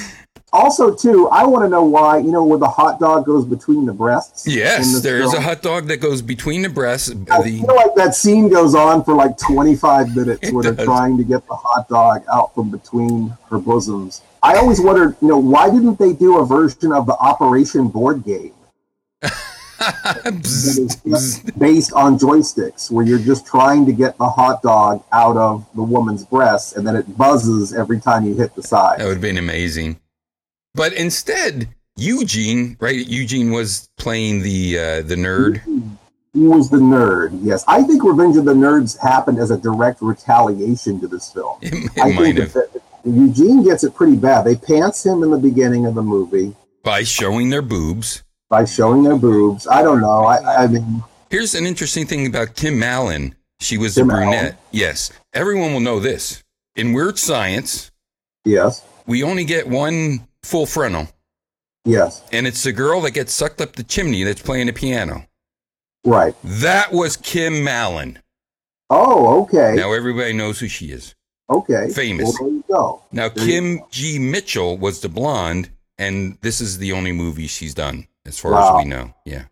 Also, 0.54 0.94
too, 0.94 1.28
I 1.28 1.46
want 1.46 1.64
to 1.64 1.68
know 1.68 1.82
why. 1.82 2.18
You 2.18 2.30
know, 2.30 2.44
where 2.44 2.58
the 2.58 2.68
hot 2.68 3.00
dog 3.00 3.24
goes 3.24 3.46
between 3.46 3.86
the 3.86 3.92
breasts. 3.94 4.46
Yes, 4.46 4.92
this 4.92 5.00
there 5.00 5.22
is 5.22 5.32
a 5.32 5.40
hot 5.40 5.62
dog 5.62 5.86
that 5.88 5.98
goes 5.98 6.20
between 6.20 6.60
the 6.60 6.68
breasts. 6.68 7.10
I 7.30 7.42
The, 7.42 7.60
feel 7.60 7.74
like 7.74 7.94
that 7.96 8.14
scene 8.14 8.50
goes 8.50 8.74
on 8.74 9.02
for 9.02 9.14
like 9.14 9.38
25 9.38 10.14
minutes 10.14 10.50
where 10.52 10.62
they're 10.62 10.84
trying 10.84 11.16
to 11.16 11.24
get 11.24 11.46
the 11.46 11.54
hot 11.54 11.88
dog 11.88 12.22
out 12.30 12.54
from 12.54 12.70
between 12.70 13.34
her 13.48 13.58
bosoms. 13.58 14.20
I 14.42 14.56
always 14.56 14.78
wondered, 14.80 15.16
you 15.22 15.28
know, 15.28 15.38
why 15.38 15.70
didn't 15.70 15.98
they 15.98 16.12
do 16.12 16.38
a 16.38 16.44
version 16.44 16.92
of 16.92 17.06
the 17.06 17.14
Operation 17.14 17.88
board 17.88 18.24
game 18.24 18.52
that 19.20 20.40
is 20.44 20.96
just 21.06 21.58
based 21.58 21.92
on 21.94 22.18
joysticks 22.18 22.90
where 22.90 23.06
you're 23.06 23.18
just 23.18 23.46
trying 23.46 23.86
to 23.86 23.92
get 23.92 24.18
the 24.18 24.28
hot 24.28 24.60
dog 24.62 25.02
out 25.12 25.36
of 25.36 25.66
the 25.74 25.82
woman's 25.82 26.24
breast 26.26 26.76
and 26.76 26.86
then 26.86 26.94
it 26.96 27.16
buzzes 27.16 27.72
every 27.72 28.00
time 28.00 28.26
you 28.26 28.34
hit 28.34 28.54
the 28.54 28.62
side? 28.62 28.98
That 28.98 29.06
would 29.06 29.14
have 29.14 29.20
been 29.22 29.38
amazing. 29.38 29.98
But 30.74 30.92
instead, 30.94 31.68
Eugene, 31.96 32.76
right? 32.80 33.06
Eugene 33.06 33.50
was 33.50 33.88
playing 33.98 34.42
the 34.42 34.78
uh, 34.78 35.02
the 35.02 35.16
nerd. 35.16 35.62
He 36.32 36.46
was 36.46 36.70
the 36.70 36.78
nerd, 36.78 37.38
yes. 37.42 37.62
I 37.68 37.82
think 37.82 38.02
Revenge 38.02 38.38
of 38.38 38.46
the 38.46 38.54
Nerds 38.54 38.98
happened 38.98 39.38
as 39.38 39.50
a 39.50 39.58
direct 39.58 40.00
retaliation 40.00 40.98
to 41.00 41.06
this 41.06 41.30
film. 41.30 41.58
It, 41.60 41.74
it 41.74 41.90
I 42.02 42.08
might 42.12 42.36
think 42.36 42.38
have 42.38 42.52
that 42.54 42.82
Eugene 43.04 43.62
gets 43.62 43.84
it 43.84 43.94
pretty 43.94 44.16
bad. 44.16 44.44
They 44.44 44.56
pants 44.56 45.04
him 45.04 45.22
in 45.22 45.30
the 45.30 45.36
beginning 45.36 45.84
of 45.84 45.94
the 45.94 46.02
movie 46.02 46.56
by 46.82 47.02
showing 47.02 47.50
their 47.50 47.60
boobs. 47.60 48.22
by 48.48 48.64
showing 48.64 49.02
their 49.02 49.16
boobs. 49.16 49.66
I 49.66 49.82
don't 49.82 50.00
know. 50.00 50.24
I, 50.24 50.64
I 50.64 50.66
mean, 50.68 51.04
Here's 51.30 51.54
an 51.54 51.66
interesting 51.66 52.06
thing 52.06 52.26
about 52.26 52.56
Kim 52.56 52.82
Allen. 52.82 53.34
She 53.60 53.76
was 53.76 53.94
Kim 53.96 54.06
the 54.08 54.14
brunette. 54.14 54.42
Allen. 54.42 54.56
Yes, 54.70 55.12
everyone 55.34 55.74
will 55.74 55.80
know 55.80 56.00
this. 56.00 56.42
In 56.76 56.94
Weird 56.94 57.18
Science, 57.18 57.90
yes, 58.46 58.82
we 59.06 59.22
only 59.22 59.44
get 59.44 59.68
one 59.68 60.26
full 60.42 60.66
frontal, 60.66 61.08
yes, 61.84 62.22
and 62.32 62.46
it's 62.46 62.62
the 62.64 62.72
girl 62.72 63.00
that 63.02 63.12
gets 63.12 63.32
sucked 63.32 63.60
up 63.60 63.74
the 63.76 63.82
chimney 63.82 64.24
that's 64.24 64.42
playing 64.42 64.66
the 64.66 64.72
piano. 64.72 65.26
right. 66.04 66.34
That 66.44 66.92
was 66.92 67.16
Kim 67.16 67.66
Allen. 67.68 68.18
Oh, 68.90 69.42
okay, 69.42 69.74
Now 69.76 69.92
everybody 69.92 70.32
knows 70.32 70.58
who 70.60 70.68
she 70.68 70.86
is. 70.92 71.14
okay. 71.48 71.88
famous. 71.90 72.24
Well, 72.40 72.48
there 72.48 72.56
you 72.58 72.64
go. 72.70 73.02
Now 73.12 73.28
There 73.28 73.46
Kim 73.46 73.80
G. 73.90 74.18
Mitchell 74.18 74.76
was 74.78 75.00
the 75.00 75.08
blonde, 75.08 75.70
and 75.98 76.36
this 76.42 76.60
is 76.60 76.78
the 76.78 76.92
only 76.92 77.12
movie 77.12 77.46
she's 77.46 77.74
done, 77.74 78.06
as 78.26 78.38
far 78.38 78.52
Wow. 78.52 78.76
as 78.78 78.84
we 78.84 78.90
know. 78.90 79.14
Yeah. 79.24 79.44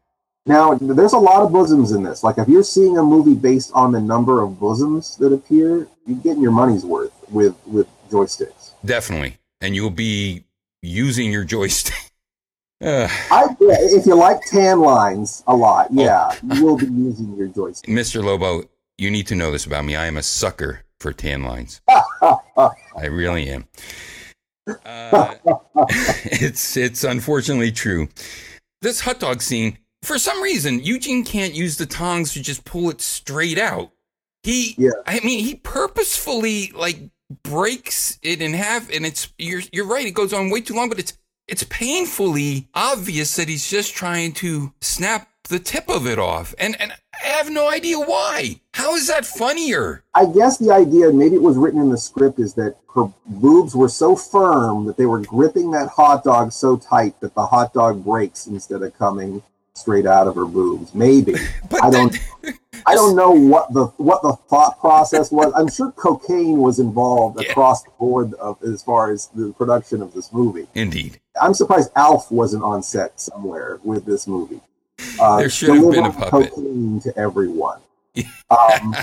Now, 0.46 0.74
there's 0.74 1.12
a 1.12 1.18
lot 1.18 1.42
of 1.42 1.52
bosoms 1.52 1.92
in 1.92 2.02
this. 2.02 2.24
Like, 2.24 2.38
if 2.38 2.48
you're 2.48 2.64
seeing 2.64 2.96
a 2.98 3.02
movie 3.02 3.34
based 3.34 3.70
on 3.74 3.92
the 3.92 4.00
number 4.00 4.42
of 4.42 4.58
bosoms 4.58 5.16
that 5.18 5.32
appear, 5.32 5.86
you're 6.06 6.18
getting 6.18 6.42
your 6.42 6.50
money's 6.50 6.84
worth 6.84 7.12
with 7.30 7.54
with 7.66 7.86
joysticks. 8.10 8.72
Definitely. 8.84 9.36
And 9.60 9.76
you'll 9.76 9.90
be 9.90 10.44
using 10.82 11.30
your 11.32 11.44
joystick. 11.44 11.94
Uh, 12.82 13.06
I, 13.30 13.44
if 13.60 14.06
you 14.06 14.14
like 14.14 14.40
tan 14.46 14.80
lines 14.80 15.44
a 15.46 15.54
lot, 15.54 15.88
Oh. 15.90 15.94
yeah, 16.02 16.34
you 16.54 16.64
will 16.64 16.78
be 16.78 16.86
using 16.86 17.36
your 17.36 17.48
joystick. 17.48 17.90
Mr. 17.90 18.24
Lobo, 18.24 18.62
you 18.96 19.10
need 19.10 19.26
to 19.26 19.34
know 19.34 19.50
this 19.50 19.66
about 19.66 19.84
me. 19.84 19.96
I 19.96 20.06
am 20.06 20.16
a 20.16 20.22
sucker 20.22 20.80
for 20.98 21.12
tan 21.12 21.42
lines. 21.42 21.82
I 21.90 23.04
really 23.10 23.50
am. 23.50 23.68
Uh, 24.86 25.34
it's 26.24 26.74
it's 26.78 27.04
unfortunately 27.04 27.70
true. 27.70 28.08
This 28.80 29.00
hot 29.00 29.20
dog 29.20 29.42
scene, 29.42 29.76
for 30.02 30.18
some 30.18 30.40
reason, 30.42 30.82
Eugene 30.82 31.22
can't 31.22 31.52
use 31.54 31.76
the 31.76 31.84
tongs 31.84 32.32
to 32.32 32.40
just 32.40 32.64
pull 32.64 32.88
it 32.88 33.02
straight 33.02 33.58
out. 33.58 33.90
He, 34.42 34.74
Yeah. 34.78 34.92
I 35.06 35.20
mean, 35.20 35.44
he 35.44 35.54
purposefully 35.56 36.72
like 36.74 37.10
breaks 37.42 38.18
it 38.22 38.42
in 38.42 38.54
half, 38.54 38.90
and 38.90 39.06
it's 39.06 39.32
you're 39.38 39.62
you're 39.72 39.86
right. 39.86 40.06
It 40.06 40.12
goes 40.12 40.32
on 40.32 40.50
way 40.50 40.60
too 40.60 40.74
long, 40.74 40.88
but 40.88 40.98
it's 40.98 41.16
it's 41.48 41.64
painfully 41.64 42.68
obvious 42.74 43.36
that 43.36 43.48
he's 43.48 43.68
just 43.68 43.94
trying 43.94 44.32
to 44.34 44.72
snap 44.80 45.28
the 45.48 45.58
tip 45.58 45.88
of 45.88 46.06
it 46.06 46.18
off, 46.18 46.54
and 46.58 46.80
and 46.80 46.92
I 47.22 47.26
have 47.26 47.50
no 47.50 47.70
idea 47.70 47.98
why. 47.98 48.60
How 48.74 48.94
is 48.94 49.08
that 49.08 49.26
funnier? 49.26 50.04
I 50.14 50.26
guess 50.26 50.58
the 50.58 50.70
idea, 50.70 51.12
maybe 51.12 51.34
it 51.36 51.42
was 51.42 51.56
written 51.56 51.80
in 51.80 51.90
the 51.90 51.98
script, 51.98 52.38
is 52.38 52.54
that 52.54 52.76
her 52.94 53.12
boobs 53.26 53.74
were 53.74 53.88
so 53.88 54.16
firm 54.16 54.86
that 54.86 54.96
they 54.96 55.06
were 55.06 55.20
gripping 55.20 55.70
that 55.72 55.88
hot 55.88 56.24
dog 56.24 56.52
so 56.52 56.76
tight 56.76 57.20
that 57.20 57.34
the 57.34 57.46
hot 57.46 57.72
dog 57.72 58.04
breaks 58.04 58.46
instead 58.46 58.82
of 58.82 58.96
coming 58.96 59.42
straight 59.74 60.06
out 60.06 60.26
of 60.26 60.34
her 60.34 60.46
boobs. 60.46 60.94
Maybe. 60.94 61.34
I 61.82 61.90
don't 61.90 62.12
then- 62.42 62.54
I 62.86 62.94
don't 62.94 63.14
know 63.14 63.30
what 63.30 63.72
the 63.74 63.86
what 63.98 64.22
the 64.22 64.32
thought 64.48 64.80
process 64.80 65.30
was. 65.30 65.52
I'm 65.54 65.68
sure 65.68 65.92
cocaine 65.92 66.58
was 66.58 66.78
involved 66.78 67.40
Yeah. 67.40 67.50
across 67.50 67.82
the 67.82 67.90
board 67.98 68.32
of, 68.34 68.56
as 68.62 68.82
far 68.82 69.12
as 69.12 69.26
the 69.34 69.52
production 69.52 70.00
of 70.00 70.14
this 70.14 70.32
movie. 70.32 70.66
Indeed. 70.74 71.20
I'm 71.40 71.52
surprised 71.52 71.90
Alf 71.94 72.30
wasn't 72.32 72.62
on 72.62 72.82
set 72.82 73.20
somewhere 73.20 73.80
with 73.84 74.06
this 74.06 74.26
movie. 74.26 74.60
Uh, 75.20 75.36
There 75.40 75.50
should 75.50 75.76
have 75.76 75.90
been 75.92 76.06
a 76.06 76.10
puppet. 76.12 76.50
Cocaine 76.52 77.00
to 77.02 77.16
everyone. 77.18 77.80
Um, 78.50 78.96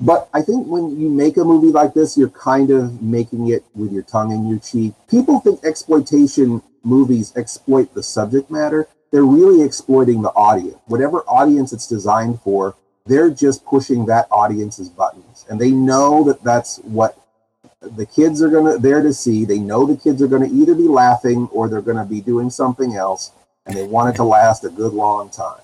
but 0.00 0.30
I 0.32 0.40
think 0.40 0.66
when 0.66 0.98
you 0.98 1.10
make 1.10 1.36
a 1.36 1.44
movie 1.44 1.70
like 1.72 1.92
this, 1.92 2.16
you're 2.16 2.30
kind 2.30 2.70
of 2.70 3.02
making 3.02 3.48
it 3.48 3.64
with 3.74 3.92
your 3.92 4.02
tongue 4.02 4.32
in 4.32 4.48
your 4.48 4.58
cheek. 4.58 4.94
People 5.10 5.40
think 5.40 5.62
exploitation 5.62 6.62
movies 6.82 7.34
exploit 7.36 7.92
the 7.92 8.02
subject 8.02 8.50
matter. 8.50 8.88
They're 9.10 9.24
really 9.24 9.62
exploiting 9.62 10.22
the 10.22 10.30
audience. 10.30 10.78
Whatever 10.86 11.18
audience 11.22 11.72
it's 11.72 11.86
designed 11.86 12.40
for, 12.42 12.76
they're 13.06 13.30
just 13.30 13.64
pushing 13.64 14.06
that 14.06 14.28
audience's 14.30 14.88
buttons. 14.88 15.44
And 15.48 15.60
they 15.60 15.70
know 15.70 16.22
that 16.24 16.42
that's 16.44 16.78
what 16.78 17.16
the 17.80 18.06
kids 18.06 18.42
are 18.42 18.48
gonna 18.48 18.78
there 18.78 19.02
to 19.02 19.12
see. 19.12 19.44
They 19.44 19.58
know 19.58 19.86
the 19.86 19.96
kids 19.96 20.20
are 20.22 20.28
gonna 20.28 20.48
either 20.52 20.74
be 20.74 20.88
laughing 20.88 21.48
or 21.52 21.68
they're 21.68 21.80
gonna 21.80 22.04
be 22.04 22.20
doing 22.20 22.50
something 22.50 22.94
else, 22.94 23.32
and 23.66 23.76
they 23.76 23.84
want 23.84 24.14
it 24.14 24.16
to 24.16 24.24
last 24.24 24.64
a 24.64 24.68
good 24.68 24.92
long 24.92 25.30
time. 25.30 25.60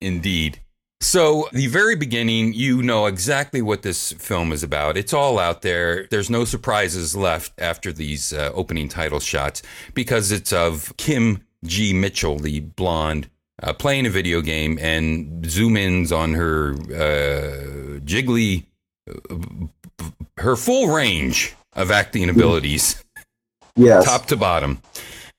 Indeed. 0.00 0.60
So, 1.00 1.48
the 1.52 1.66
very 1.66 1.96
beginning, 1.96 2.52
you 2.52 2.80
know 2.80 3.06
exactly 3.06 3.60
what 3.60 3.82
this 3.82 4.12
film 4.12 4.52
is 4.52 4.62
about. 4.62 4.96
It's 4.96 5.12
all 5.12 5.38
out 5.38 5.62
there. 5.62 6.06
There's 6.10 6.30
no 6.30 6.44
surprises 6.44 7.16
left 7.16 7.52
after 7.58 7.92
these 7.92 8.32
uh, 8.32 8.52
opening 8.54 8.88
title 8.88 9.18
shots 9.18 9.62
because 9.94 10.30
it's 10.30 10.52
of 10.52 10.96
Kim 10.96 11.44
G. 11.64 11.92
Mitchell, 11.92 12.38
the 12.38 12.60
blonde, 12.60 13.28
uh, 13.62 13.72
playing 13.72 14.06
a 14.06 14.10
video 14.10 14.40
game 14.40 14.78
and 14.80 15.44
zoom 15.48 15.76
ins 15.76 16.10
on 16.12 16.34
her 16.34 16.72
uh, 16.72 17.98
jiggly, 18.00 18.64
uh, 19.08 19.36
her 20.38 20.56
full 20.56 20.88
range 20.88 21.54
of 21.74 21.90
acting 21.90 22.28
abilities 22.28 23.02
Yes. 23.76 24.04
top 24.04 24.26
to 24.26 24.36
bottom. 24.36 24.82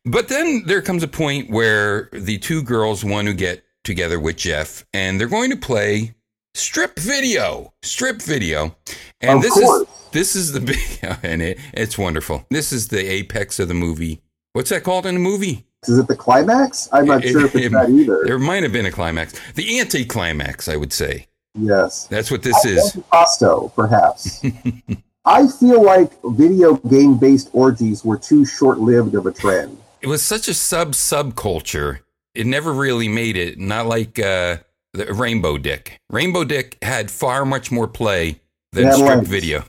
But 0.05 0.27
then 0.27 0.63
there 0.65 0.81
comes 0.81 1.03
a 1.03 1.07
point 1.07 1.49
where 1.49 2.09
the 2.11 2.37
two 2.39 2.61
girls 2.63 3.03
want 3.05 3.27
to 3.27 3.33
get 3.33 3.63
together 3.83 4.19
with 4.19 4.37
Jeff 4.37 4.85
and 4.93 5.19
they're 5.19 5.27
going 5.27 5.51
to 5.51 5.57
play 5.57 6.15
strip 6.55 6.97
video. 6.99 7.73
Strip 7.83 8.21
video. 8.21 8.75
And 9.21 9.37
Of 9.37 9.41
this 9.43 9.53
course. 9.53 9.81
is 9.81 9.87
this 10.11 10.35
is 10.35 10.51
the 10.51 10.59
big 10.71 11.17
and 11.23 11.41
it, 11.41 11.59
it's 11.73 11.97
wonderful. 11.97 12.45
This 12.49 12.71
is 12.71 12.87
the 12.89 12.99
apex 13.05 13.59
of 13.59 13.67
the 13.67 13.73
movie. 13.73 14.21
What's 14.53 14.69
that 14.71 14.83
called 14.83 15.05
in 15.05 15.15
the 15.15 15.19
movie? 15.21 15.65
Is 15.89 15.97
it 15.97 16.07
the 16.07 16.15
climax? 16.15 16.89
I'm 16.91 17.05
not 17.05 17.23
It- 17.25 17.31
sure 17.31 17.45
if 17.45 17.55
it- 17.55 17.65
it's 17.65 17.73
that 17.73 17.89
either. 17.89 18.21
There 18.25 18.39
might 18.39 18.63
have 18.63 18.71
been 18.71 18.85
a 18.85 18.91
climax. 18.91 19.33
The 19.55 19.79
anti-climax, 19.79 20.67
I 20.67 20.75
would 20.75 20.93
say. 20.93 21.27
Yes. 21.55 22.07
That's 22.09 22.31
what 22.31 22.41
this 22.43 22.65
is. 22.65 22.97
Pasto, 23.11 23.71
perhaps. 23.75 24.41
I 25.25 25.47
feel 25.47 25.83
like 25.83 26.11
video 26.25 26.75
game 26.75 27.17
based 27.17 27.49
orgies 27.53 28.03
were 28.03 28.17
too 28.17 28.43
short 28.45 28.79
lived 28.79 29.15
of 29.15 29.25
a 29.25 29.31
trend. 29.31 29.77
It 30.01 30.07
was 30.07 30.21
such 30.21 30.47
a 30.49 30.53
sub 30.53 30.91
subculture. 30.93 31.99
It 32.35 32.45
never 32.47 32.73
really 32.73 33.07
made 33.07 33.37
it. 33.37 33.57
Not 33.59 33.85
like 33.85 34.19
uh, 34.19 34.57
the 34.93 35.13
Rainbow 35.13 35.57
Dick. 35.57 35.99
Rainbow 36.09 36.43
Dick 36.43 36.77
had 36.81 37.09
far 37.11 37.45
much 37.45 37.71
more 37.71 37.87
play 37.87 38.41
than 38.73 38.91
strip 38.91 39.07
legs. 39.17 39.29
video, 39.29 39.63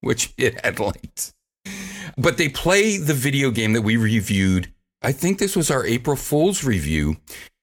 which 0.00 0.34
it 0.38 0.62
had 0.64 0.78
lights. 0.80 1.32
But 2.18 2.36
they 2.36 2.48
play 2.48 2.98
the 2.98 3.14
video 3.14 3.50
game 3.50 3.72
that 3.72 3.82
we 3.82 3.96
reviewed. 3.96 4.72
I 5.04 5.12
think 5.12 5.38
this 5.38 5.54
was 5.54 5.70
our 5.70 5.84
April 5.84 6.16
Fool's 6.16 6.64
review. 6.64 7.16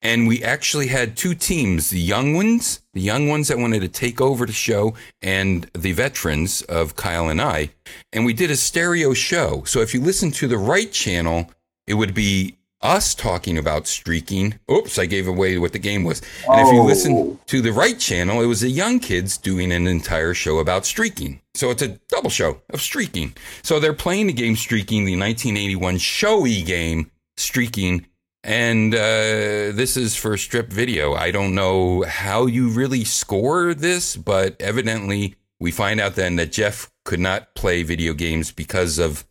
And 0.04 0.28
we 0.28 0.44
actually 0.44 0.88
had 0.88 1.16
two 1.16 1.36
teams 1.36 1.92
the 1.92 2.00
young 2.00 2.34
ones, 2.34 2.82
the 2.94 3.02
young 3.02 3.28
ones 3.28 3.50
that 3.50 3.60
wanted 3.60 3.82
to 3.82 3.88
take 3.88 4.20
over 4.20 4.46
the 4.48 4.52
show, 4.54 4.96
and 5.22 5.70
the 5.74 5.92
veterans 5.92 6.64
of 6.64 6.96
Kyle 6.96 7.30
and 7.30 7.40
I. 7.42 7.70
And 8.12 8.26
we 8.26 8.34
did 8.34 8.50
a 8.50 8.56
stereo 8.56 9.14
show. 9.14 9.64
So 9.66 9.82
if 9.82 9.94
you 9.94 10.02
listen 10.02 10.32
to 10.32 10.48
the 10.48 10.58
right 10.58 10.92
channel, 10.92 11.52
it 11.86 11.94
would 11.96 12.16
be 12.16 12.58
us 12.82 13.14
talking 13.14 13.60
about 13.60 13.86
streaking. 13.86 14.56
Oops, 14.72 14.98
I 14.98 15.06
gave 15.06 15.28
away 15.28 15.60
what 15.60 15.72
the 15.72 15.78
game 15.78 16.04
was. 16.04 16.20
And 16.50 16.62
if 16.68 16.74
you 16.74 16.80
Oh. 16.80 16.86
listen 16.86 17.40
to 17.46 17.62
the 17.62 17.72
right 17.72 18.00
channel, 18.00 18.42
it 18.42 18.48
was 18.48 18.62
the 18.62 18.72
young 18.72 19.00
kids 19.00 19.38
doing 19.38 19.72
an 19.72 19.86
entire 19.86 20.34
show 20.34 20.58
about 20.58 20.88
streaking. 20.88 21.42
So 21.54 21.70
it's 21.70 21.84
a 21.84 22.00
double 22.10 22.32
show 22.32 22.62
of 22.72 22.82
streaking. 22.82 23.36
So 23.62 23.80
they're 23.80 23.94
playing 23.94 24.28
the 24.28 24.34
game 24.34 24.56
Streaking, 24.56 25.06
the 25.06 25.16
1981 25.16 25.98
Shoei 26.00 26.66
game 26.66 27.12
Streaking. 27.42 28.08
And 28.44 28.96
uh, 28.96 29.72
this 29.74 29.98
is 29.98 30.16
for 30.16 30.36
strip 30.38 30.72
video. 30.72 31.14
I 31.14 31.32
don't 31.32 31.54
know 31.54 32.04
how 32.04 32.48
you 32.48 32.70
really 32.70 33.04
score 33.04 33.74
this, 33.74 34.16
but 34.18 34.60
evidently 34.60 35.36
we 35.60 35.72
find 35.72 36.00
out 36.00 36.16
then 36.16 36.38
that 36.38 36.52
Jeff 36.52 36.92
could 37.06 37.20
not 37.20 37.54
play 37.54 37.84
video 37.84 38.14
games 38.14 38.52
because 38.52 38.98
of 38.98 39.26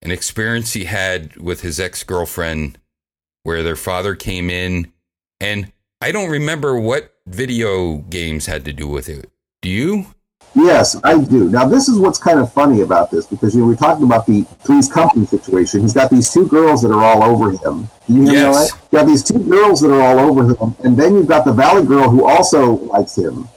an 0.00 0.10
experience 0.10 0.72
he 0.72 0.84
had 0.84 1.36
with 1.36 1.62
his 1.62 1.80
ex 1.80 2.04
girlfriend 2.04 2.78
where 3.42 3.62
their 3.62 3.76
father 3.76 4.14
came 4.14 4.48
in. 4.48 4.92
And 5.40 5.72
I 6.00 6.12
don't 6.12 6.30
remember 6.30 6.78
what 6.78 7.14
video 7.26 7.98
games 7.98 8.46
had 8.46 8.64
to 8.64 8.72
do 8.72 8.86
with 8.86 9.08
it. 9.08 9.30
Do 9.60 9.68
you? 9.68 10.14
Yes, 10.54 10.96
I 11.02 11.18
do. 11.18 11.48
Now, 11.48 11.66
this 11.66 11.88
is 11.88 11.98
what's 11.98 12.18
kind 12.18 12.38
of 12.38 12.52
funny 12.52 12.82
about 12.82 13.10
this 13.10 13.26
because 13.26 13.54
you 13.54 13.62
know, 13.62 13.66
we're 13.68 13.76
talking 13.76 14.04
about 14.04 14.26
the 14.26 14.42
Three's 14.60 14.88
Company 14.90 15.24
situation. 15.26 15.80
He's 15.80 15.94
got 15.94 16.10
these 16.10 16.30
two 16.30 16.46
girls 16.46 16.82
that 16.82 16.90
are 16.90 17.02
all 17.02 17.22
over 17.22 17.52
him. 17.52 17.88
Do 18.06 18.14
you 18.14 18.22
hear 18.22 18.32
me 18.32 18.38
Yes. 18.38 18.72
right? 18.72 18.82
You 18.92 18.98
got 18.98 19.06
these 19.06 19.22
two 19.22 19.38
girls 19.38 19.80
that 19.80 19.90
are 19.90 20.00
all 20.02 20.18
over 20.18 20.54
him, 20.54 20.76
and 20.84 20.96
then 20.96 21.14
you've 21.14 21.28
got 21.28 21.44
the 21.44 21.52
Valley 21.52 21.84
girl 21.86 22.10
who 22.10 22.26
also 22.26 22.72
likes 22.72 23.16
him. 23.16 23.48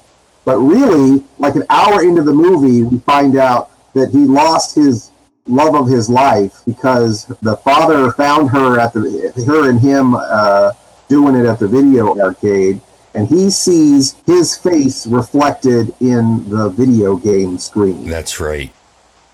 But 0.46 0.58
really, 0.60 1.24
like 1.38 1.56
an 1.56 1.64
hour 1.70 2.04
into 2.04 2.22
the 2.22 2.34
movie, 2.34 2.84
we 2.84 3.00
find 3.00 3.36
out 3.36 3.72
that 3.94 4.12
he 4.12 4.20
lost 4.20 4.76
his 4.76 5.12
love 5.48 5.76
of 5.76 5.88
his 5.88 6.10
life 6.10 6.62
because 6.66 7.26
the 7.42 7.58
father 7.58 8.12
found 8.14 8.50
her 8.52 8.80
at 8.80 8.94
the 8.94 9.34
her 9.46 9.70
and 9.70 9.80
him 9.80 10.16
uh, 10.16 10.72
doing 11.08 11.36
it 11.36 11.46
at 11.46 11.60
the 11.60 11.68
video 11.68 12.18
arcade, 12.20 12.80
and 13.16 13.28
he 13.28 13.50
sees 13.50 14.16
his 14.26 14.58
face 14.58 15.08
reflected 15.08 15.94
in 16.02 16.48
the 16.50 16.70
video 16.70 17.16
game 17.16 17.58
screen. 17.58 18.08
That's 18.08 18.40
right. 18.40 18.72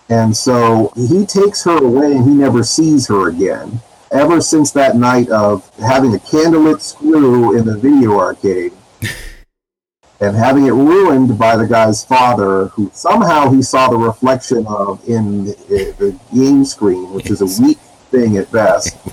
And 0.10 0.36
so 0.36 0.94
he 0.96 1.26
takes 1.26 1.64
her 1.64 1.84
away 1.84 2.14
and 2.14 2.26
he 2.26 2.36
never 2.36 2.64
sees 2.64 3.08
her 3.08 3.30
again. 3.30 3.82
Ever 4.12 4.42
since 4.42 4.72
that 4.72 4.98
night 4.98 5.30
of 5.30 5.68
having 5.80 6.14
a 6.14 6.20
candlelit 6.20 6.82
screw 6.82 7.58
in 7.58 7.66
the 7.66 7.78
video 7.78 8.20
arcade 8.20 8.74
and 10.20 10.36
having 10.36 10.68
it 10.68 10.74
ruined 10.74 11.40
by 11.40 11.56
the 11.56 11.66
guy's 11.66 12.04
father, 12.04 12.68
who 12.68 12.92
somehow 12.94 13.50
he 13.50 13.64
saw 13.64 13.90
the 13.90 13.98
reflection 13.98 14.68
of 14.68 15.02
in 15.08 15.46
the, 15.46 15.96
the 15.98 16.20
game 16.36 16.66
screen, 16.66 17.14
which 17.14 17.32
is 17.32 17.42
a 17.42 17.64
weak 17.64 17.78
thing 18.12 18.38
at 18.38 18.52
best. 18.52 18.96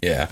Yeah. 0.00 0.28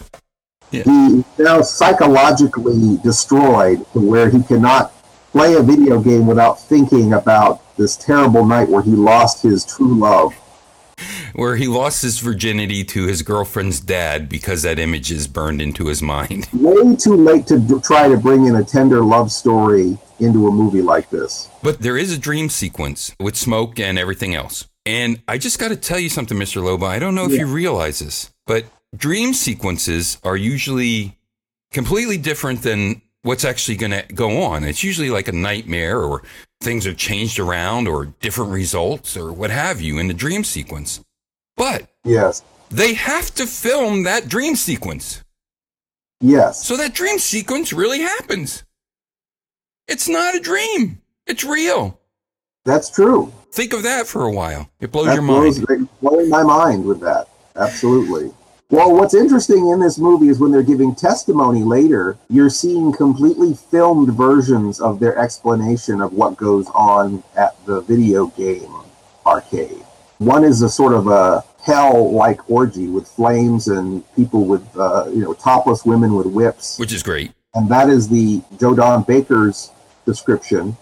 He 0.73 1.19
is 1.19 1.25
now 1.39 1.63
psychologically 1.63 2.99
destroyed 3.03 3.87
to 3.93 4.01
where 4.01 4.31
he 4.31 4.43
cannot 4.43 4.93
play 5.33 5.55
a 5.55 5.63
video 5.63 6.01
game 6.01 6.27
without 6.27 6.61
thinking 6.61 7.15
about 7.15 7.61
this 7.77 7.97
terrible 7.97 8.45
night 8.45 8.69
where 8.69 8.83
he 8.83 8.93
lost 8.93 9.43
his 9.43 9.65
true 9.65 9.95
love. 9.95 10.35
Where 11.35 11.57
he 11.57 11.67
lost 11.67 12.03
his 12.03 12.19
virginity 12.19 12.85
to 12.85 13.07
his 13.07 13.23
girlfriend's 13.23 13.81
dad 13.81 14.29
because 14.29 14.63
that 14.63 14.79
image 14.79 15.11
is 15.11 15.27
burned 15.27 15.63
into 15.63 15.87
his 15.87 16.03
mind. 16.03 16.49
Way 16.53 16.95
too 16.97 17.17
late 17.17 17.47
to 17.47 17.59
d- 17.59 17.81
try 17.83 18.09
to 18.09 18.17
bring 18.19 18.47
in 18.47 18.57
a 18.57 18.65
tender 18.65 19.03
love 19.03 19.33
story 19.33 19.99
into 20.21 20.47
a 20.47 20.51
movie 20.51 20.83
like 20.83 21.09
this. 21.11 21.49
But 21.63 21.81
there 21.81 21.97
is 21.97 22.13
a 22.13 22.19
dream 22.19 22.51
sequence 22.51 23.15
with 23.19 23.37
smoke 23.37 23.81
and 23.81 23.99
everything 23.99 24.35
else. 24.35 24.69
And 24.85 25.23
I 25.27 25.39
just 25.39 25.59
got 25.59 25.69
to 25.69 25.77
tell 25.77 25.99
you 25.99 26.09
something, 26.09 26.37
Mr. 26.37 26.63
Lobo. 26.63 26.87
I 26.87 26.99
don't 26.99 27.15
know 27.15 27.25
if 27.25 27.33
you 27.33 27.47
realize 27.47 28.01
this, 28.01 28.31
but 28.47 28.67
dream 28.97 29.33
sequences 29.35 30.19
are 30.23 30.37
usually 30.37 31.17
completely 31.71 32.19
different 32.19 32.63
than 32.63 33.01
what's 33.23 33.45
actually 33.45 33.77
going 33.77 33.93
to 33.93 34.03
go 34.15 34.43
on. 34.43 34.65
It's 34.65 34.83
usually 34.83 35.11
like 35.11 35.29
a 35.29 35.33
nightmare 35.33 36.01
or 36.03 36.23
things 36.61 36.87
are 36.87 36.95
changed 36.95 37.39
around 37.39 37.89
or 37.89 38.07
different 38.21 38.51
results 38.53 39.17
or 39.17 39.33
what 39.33 39.51
have 39.51 39.81
you 39.81 39.99
in 39.99 40.09
the 40.09 40.15
dream 40.15 40.45
sequence. 40.45 41.01
But 41.57 41.89
Yes. 42.05 42.43
they 42.71 42.95
have 42.95 43.33
to 43.37 43.47
film 43.47 44.03
that 44.05 44.29
dream 44.29 44.57
sequence. 44.57 45.23
Yes. 46.21 46.65
So 46.65 46.77
that 46.77 46.95
dream 46.95 47.19
sequence 47.19 47.73
really 47.73 48.01
happens. 48.01 48.65
It's 49.89 50.09
not 50.09 50.35
a 50.37 50.41
dream. 50.41 51.01
It's 51.27 51.45
real. 51.45 51.99
That's 52.65 52.91
true. 52.91 53.33
Think 53.51 53.73
of 53.73 53.83
that 53.83 54.07
for 54.07 54.23
a 54.25 54.31
while. 54.33 54.69
It 54.81 54.93
blows 54.93 55.07
That 55.07 55.15
your 55.15 55.23
blows, 55.27 55.59
mind. 55.69 55.89
blowing 56.01 56.29
my 56.29 56.43
mind 56.43 56.85
with 56.85 57.01
that. 57.01 57.29
Absolutely. 57.57 58.33
Well, 58.73 58.95
what's 58.95 59.13
interesting 59.13 59.69
in 59.69 59.81
this 59.81 59.99
movie 59.99 60.29
is 60.29 60.41
when 60.41 60.51
they're 60.51 60.63
giving 60.63 60.95
testimony 60.95 61.63
later, 61.63 62.17
you're 62.31 62.49
seeing 62.49 62.91
completely 62.91 63.53
filmed 63.53 64.15
versions 64.15 64.81
of 64.81 64.99
their 64.99 65.19
explanation 65.19 66.01
of 66.01 66.15
what 66.15 66.39
goes 66.39 66.69
on 66.69 67.23
at 67.37 67.55
the 67.67 67.83
video 67.83 68.29
game 68.29 68.75
arcade. 69.27 69.85
One 70.17 70.43
is 70.43 70.63
a 70.63 70.71
sort 70.71 70.95
of 70.95 71.07
a 71.09 71.45
hell-like 71.63 72.49
orgy 72.49 72.87
with 72.89 73.07
flames 73.07 73.69
and 73.69 74.03
people 74.17 74.47
with, 74.47 74.67
uh, 74.75 75.05
you 75.11 75.21
know, 75.21 75.35
topless 75.35 75.85
women 75.85 76.15
with 76.15 76.27
whips, 76.29 76.79
Which 76.79 76.95
is 76.95 77.03
great. 77.03 77.33
and 77.55 77.69
that 77.69 77.91
is 77.91 78.09
the 78.09 78.41
Joe 78.59 78.75
Don 78.75 79.03
Baker's 79.03 79.71
description. 80.07 80.79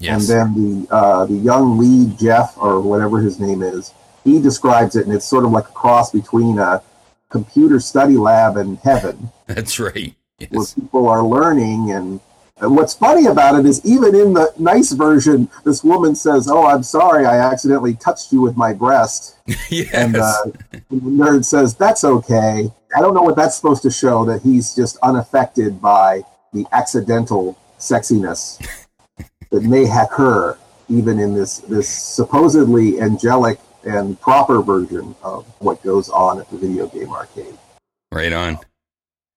Yes. 0.00 0.28
And 0.28 0.28
then 0.28 0.54
the 0.54 0.92
uh, 0.92 1.24
the 1.26 1.36
young 1.36 1.78
lead 1.78 2.18
Jeff 2.18 2.58
or 2.58 2.80
whatever 2.80 3.20
his 3.20 3.38
name 3.38 3.62
is, 3.62 3.94
he 4.24 4.42
describes 4.42 4.96
it, 4.96 5.06
and 5.06 5.14
it's 5.14 5.24
sort 5.24 5.44
of 5.44 5.52
like 5.52 5.68
a 5.68 5.72
cross 5.72 6.10
between 6.10 6.58
a 6.58 6.82
computer 7.30 7.80
study 7.80 8.16
lab 8.16 8.56
in 8.56 8.76
heaven, 8.76 9.30
That's 9.46 9.78
right. 9.78 10.14
where 10.50 10.66
people 10.74 11.08
are 11.08 11.22
learning. 11.22 11.90
And, 11.92 12.20
and 12.58 12.76
what's 12.76 12.94
funny 12.94 13.26
about 13.26 13.58
it 13.58 13.66
is, 13.66 13.84
even 13.84 14.14
in 14.14 14.32
the 14.32 14.52
nice 14.58 14.92
version, 14.92 15.48
this 15.64 15.84
woman 15.84 16.14
says, 16.14 16.48
"Oh, 16.48 16.66
I'm 16.66 16.82
sorry, 16.82 17.26
I 17.26 17.38
accidentally 17.38 17.94
touched 17.94 18.32
you 18.32 18.40
with 18.40 18.56
my 18.56 18.72
breast," 18.72 19.36
yes. 19.70 19.92
and 19.92 20.16
uh, 20.16 20.44
the 20.72 20.96
nerd 20.96 21.44
says, 21.44 21.74
"That's 21.74 22.04
okay." 22.04 22.70
I 22.96 23.00
don't 23.00 23.14
know 23.14 23.22
what 23.22 23.36
that's 23.36 23.56
supposed 23.56 23.82
to 23.82 23.90
show 23.90 24.24
that 24.24 24.42
he's 24.42 24.74
just 24.74 24.96
unaffected 25.02 25.82
by 25.82 26.22
the 26.52 26.66
accidental 26.72 27.58
sexiness 27.78 28.64
that 29.50 29.62
may 29.62 29.84
occur 29.84 30.56
even 30.88 31.18
in 31.18 31.34
this 31.34 31.58
this 31.58 31.88
supposedly 31.88 33.00
angelic 33.00 33.58
and 33.86 34.20
proper 34.20 34.60
version 34.60 35.14
of 35.22 35.46
what 35.60 35.82
goes 35.82 36.08
on 36.10 36.38
at 36.40 36.50
the 36.50 36.58
video 36.58 36.86
game 36.88 37.10
arcade. 37.10 37.56
right 38.12 38.32
on. 38.32 38.58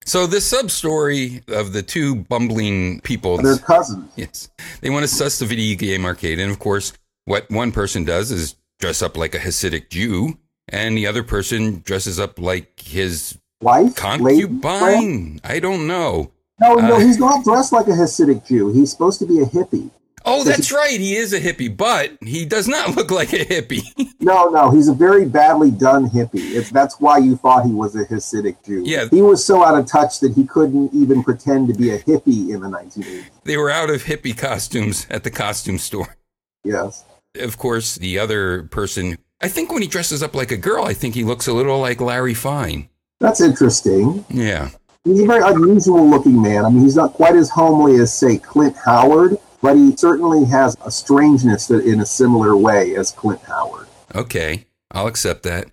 So 0.06 0.26
this 0.26 0.46
sub 0.46 0.72
story 0.72 1.44
of 1.50 1.72
the 1.72 1.84
two 1.84 2.16
bumbling 2.16 3.00
people. 3.02 3.38
They're 3.38 3.58
cousins. 3.58 4.12
Yes. 4.16 4.50
They 4.82 4.90
want 4.90 5.04
to 5.04 5.08
suss 5.08 5.38
the 5.40 5.46
video 5.46 5.78
game 5.78 6.04
arcade. 6.04 6.40
And 6.40 6.52
of 6.52 6.58
course, 6.60 6.94
what 7.26 7.50
one 7.52 7.72
person 7.72 8.06
does 8.06 8.32
is 8.32 8.56
dress 8.80 9.02
up 9.04 9.16
like 9.18 9.36
a 9.36 9.40
Hasidic 9.40 9.90
Jew, 9.90 10.38
and 10.70 10.98
the 10.98 11.06
other 11.06 11.22
person 11.22 11.82
dresses 11.86 12.20
up 12.20 12.40
like 12.40 12.80
his 12.80 13.38
Wife, 13.62 13.96
concubine. 13.96 15.40
I 15.44 15.60
don't 15.60 15.86
know. 15.86 16.32
No, 16.60 16.76
no, 16.76 16.96
Uh, 16.96 17.00
he's 17.00 17.20
not 17.20 17.44
dressed 17.44 17.72
like 17.72 17.88
a 17.88 17.92
Hasidic 17.92 18.48
Jew. 18.48 18.72
He's 18.72 18.90
supposed 18.92 19.20
to 19.20 19.26
be 19.26 19.40
a 19.42 19.46
hippie. 19.46 19.92
Oh, 20.26 20.44
that's 20.46 20.72
right. 20.72 21.00
He 21.00 21.16
is 21.16 21.34
a 21.34 21.40
hippie, 21.40 21.76
but 21.76 22.12
he 22.22 22.46
does 22.46 22.68
not 22.68 22.96
look 22.96 23.12
like 23.12 23.34
a 23.34 23.46
hippie. 23.46 23.84
No, 24.22 24.50
no, 24.50 24.70
he's 24.70 24.90
a 24.90 24.94
very 24.94 25.24
badly 25.26 25.72
done 25.72 26.10
hippie. 26.10 26.54
It's 26.54 26.70
that's 26.70 27.00
why 27.00 27.20
you 27.20 27.38
thought 27.38 27.66
he 27.66 27.72
was 27.72 27.96
a 27.96 28.04
Hasidic 28.04 28.58
Jew. 28.66 28.84
Yeah. 28.86 29.08
he 29.10 29.22
was 29.22 29.44
so 29.44 29.64
out 29.64 29.80
of 29.80 29.86
touch 29.86 30.20
that 30.20 30.34
he 30.34 30.46
couldn't 30.46 30.94
even 30.94 31.24
pretend 31.24 31.70
to 31.70 31.74
be 31.74 31.92
a 31.92 32.00
hippie 32.00 32.50
in 32.54 32.60
the 32.60 32.68
1980s. 32.68 33.24
they 33.46 33.56
were 33.56 33.70
out 33.70 33.90
of 33.90 34.04
hippie 34.04 34.38
costumes 34.38 35.08
at 35.10 35.24
the 35.24 35.32
costume 35.32 35.78
store. 35.78 36.18
Yes. 36.66 37.06
Of 37.36 37.58
course, 37.58 37.96
the 37.96 38.20
other 38.20 38.64
person, 38.64 39.18
I 39.42 39.48
think 39.48 39.72
when 39.72 39.82
he 39.82 39.88
dresses 39.88 40.22
up 40.22 40.36
like 40.36 40.52
a 40.52 40.58
girl, 40.58 40.84
I 40.84 40.94
think 40.94 41.16
he 41.16 41.24
looks 41.24 41.48
a 41.48 41.54
little 41.54 41.80
like 41.80 42.02
Larry 42.02 42.34
Fine. 42.34 42.90
That's 43.22 43.40
interesting. 43.40 44.26
Yeah. 44.30 44.70
He's 45.06 45.22
a 45.22 45.26
very 45.26 45.42
unusual 45.44 46.08
looking 46.08 46.42
man. 46.42 46.66
I 46.66 46.70
mean, 46.70 46.82
he's 46.84 46.98
not 46.98 47.14
quite 47.14 47.38
as 47.38 47.50
homely 47.50 47.96
as, 48.02 48.14
say, 48.14 48.38
Clint 48.38 48.76
Howard, 48.84 49.38
but 49.62 49.76
he 49.76 49.96
certainly 49.96 50.46
has 50.46 50.78
a 50.86 50.92
strangeness 50.92 51.68
that 51.68 51.86
in 51.86 52.00
a 52.00 52.06
similar 52.06 52.56
way 52.56 52.96
as 52.96 53.12
Clint 53.12 53.42
Howard. 53.44 53.88
Okay. 54.16 54.66
I'll 54.92 55.08
accept 55.08 55.44
that. 55.44 55.68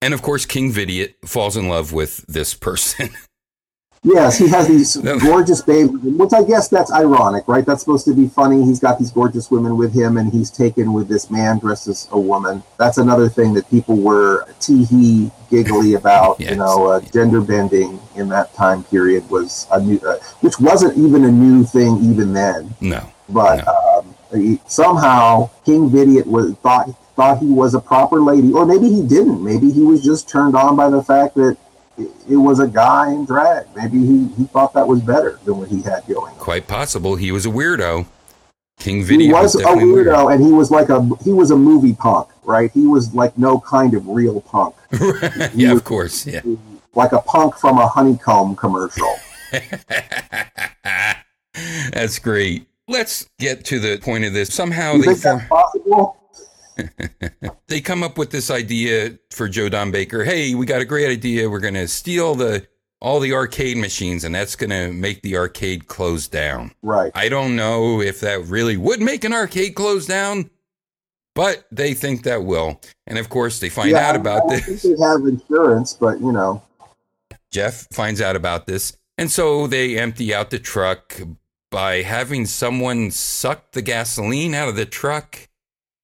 And 0.00 0.14
of 0.14 0.22
course, 0.22 0.46
King 0.46 0.70
Vidiot 0.70 1.16
falls 1.24 1.56
in 1.56 1.68
love 1.68 1.92
with 1.92 2.24
this 2.26 2.54
person. 2.54 3.10
Yes, 4.06 4.36
he 4.36 4.48
has 4.48 4.68
these 4.68 4.96
gorgeous 5.22 5.62
babes, 5.62 5.90
which 5.90 6.34
I 6.34 6.44
guess 6.44 6.68
that's 6.68 6.92
ironic, 6.92 7.48
right? 7.48 7.64
That's 7.64 7.80
supposed 7.80 8.04
to 8.04 8.12
be 8.12 8.28
funny. 8.28 8.62
He's 8.62 8.78
got 8.78 8.98
these 8.98 9.10
gorgeous 9.10 9.50
women 9.50 9.78
with 9.78 9.94
him, 9.94 10.18
and 10.18 10.30
he's 10.30 10.50
taken 10.50 10.92
with 10.92 11.08
this 11.08 11.30
man 11.30 11.58
dressed 11.58 11.88
as 11.88 12.06
a 12.12 12.20
woman. 12.20 12.62
That's 12.78 12.98
another 12.98 13.30
thing 13.30 13.54
that 13.54 13.68
people 13.70 13.96
were 13.96 14.46
tee-hee, 14.60 15.30
giggly 15.50 15.94
about. 16.00 16.38
Yes. 16.38 16.50
You 16.50 16.56
know, 16.56 16.86
uh, 16.88 17.00
gender 17.00 17.40
bending 17.40 17.98
in 18.14 18.28
that 18.28 18.52
time 18.52 18.84
period 18.84 19.28
was 19.30 19.66
a 19.72 19.80
new, 19.80 19.98
uh, 20.06 20.18
which 20.42 20.60
wasn't 20.60 20.98
even 20.98 21.24
a 21.24 21.32
new 21.32 21.64
thing 21.64 21.96
even 22.04 22.34
then. 22.34 22.74
no. 22.82 23.10
But 23.28 23.66
um, 23.66 24.14
he- 24.32 24.60
somehow 24.66 25.50
King 25.64 25.88
Vidiot 25.90 26.26
was 26.26 26.54
thought 26.62 26.88
thought 27.16 27.38
he 27.38 27.46
was 27.46 27.74
a 27.74 27.80
proper 27.80 28.20
lady, 28.20 28.52
or 28.52 28.66
maybe 28.66 28.88
he 28.88 29.00
didn't. 29.06 29.42
Maybe 29.42 29.70
he 29.70 29.82
was 29.82 30.02
just 30.02 30.28
turned 30.28 30.56
on 30.56 30.74
by 30.76 30.90
the 30.90 31.02
fact 31.02 31.34
that 31.36 31.56
it, 31.96 32.08
it 32.28 32.36
was 32.36 32.58
a 32.58 32.66
guy 32.66 33.12
in 33.12 33.24
drag. 33.24 33.66
Maybe 33.76 33.98
he, 34.04 34.26
he 34.36 34.44
thought 34.46 34.72
that 34.74 34.86
was 34.88 35.00
better 35.00 35.38
than 35.44 35.58
what 35.58 35.68
he 35.68 35.80
had 35.82 36.04
going 36.08 36.32
on. 36.34 36.38
Quite 36.40 36.66
possible 36.66 37.14
he 37.16 37.30
was 37.30 37.46
a 37.46 37.50
weirdo. 37.50 38.06
King 38.80 38.96
He 38.96 39.02
Vidiot 39.04 39.32
was 39.32 39.54
was, 39.54 39.62
a 39.64 39.68
weirdo, 39.68 40.34
and 40.34 40.44
he 40.44 40.50
was 40.50 40.72
like 40.72 40.88
a 40.88 41.08
he 41.22 41.32
was 41.32 41.52
a 41.52 41.56
movie 41.56 41.92
punk, 41.94 42.28
right? 42.42 42.70
He 42.72 42.86
was 42.88 43.14
like 43.14 43.38
no 43.38 43.60
kind 43.60 43.94
of 43.94 44.08
real 44.08 44.40
punk, 44.40 44.74
weird. 45.00 45.52
yeah, 45.54 45.70
of 45.72 45.84
course. 45.84 46.26
Yeah. 46.26 46.40
like 46.96 47.12
a 47.12 47.20
punk 47.20 47.56
from 47.56 47.78
a 47.78 47.86
honeycomb 47.86 48.56
commercial. 48.56 49.14
That's 51.92 52.18
great. 52.18 52.66
Let's 52.86 53.28
get 53.38 53.64
to 53.66 53.78
the 53.78 53.98
point 53.98 54.24
of 54.24 54.32
this. 54.32 54.52
Somehow 54.52 54.98
they 54.98 55.14
think 55.14 55.20
form, 55.22 55.46
possible? 55.48 56.16
they 57.68 57.80
come 57.80 58.02
up 58.02 58.18
with 58.18 58.30
this 58.30 58.50
idea 58.50 59.18
for 59.30 59.48
Joe 59.48 59.68
Don 59.68 59.90
Baker. 59.90 60.24
Hey, 60.24 60.54
we 60.54 60.66
got 60.66 60.80
a 60.80 60.84
great 60.84 61.08
idea. 61.10 61.48
We're 61.48 61.60
going 61.60 61.74
to 61.74 61.88
steal 61.88 62.34
the 62.34 62.66
all 63.00 63.20
the 63.20 63.32
arcade 63.34 63.76
machines, 63.76 64.24
and 64.24 64.34
that's 64.34 64.56
going 64.56 64.70
to 64.70 64.90
make 64.92 65.20
the 65.22 65.36
arcade 65.36 65.88
close 65.88 66.26
down. 66.26 66.72
Right. 66.82 67.12
I 67.14 67.28
don't 67.28 67.54
know 67.54 68.00
if 68.00 68.20
that 68.20 68.44
really 68.46 68.76
would 68.78 69.00
make 69.00 69.24
an 69.24 69.32
arcade 69.34 69.74
close 69.74 70.06
down, 70.06 70.48
but 71.34 71.66
they 71.70 71.92
think 71.92 72.22
that 72.22 72.44
will. 72.44 72.80
And 73.06 73.18
of 73.18 73.28
course, 73.28 73.60
they 73.60 73.68
find 73.68 73.90
Yeah, 73.90 74.08
out 74.08 74.14
I 74.14 74.18
about 74.18 74.48
don't 74.48 74.50
this. 74.66 74.82
think 74.82 74.98
they 74.98 75.04
have 75.04 75.20
insurance, 75.20 75.92
but 75.92 76.20
you 76.20 76.32
know, 76.32 76.62
Jeff 77.50 77.86
finds 77.92 78.20
out 78.20 78.36
about 78.36 78.66
this. 78.66 78.96
And 79.18 79.30
so 79.30 79.66
they 79.66 79.98
empty 79.98 80.34
out 80.34 80.50
the 80.50 80.58
truck 80.58 81.20
by 81.74 82.02
having 82.02 82.46
someone 82.46 83.10
suck 83.10 83.72
the 83.72 83.82
gasoline 83.82 84.54
out 84.54 84.68
of 84.68 84.76
the 84.76 84.86
truck 84.86 85.48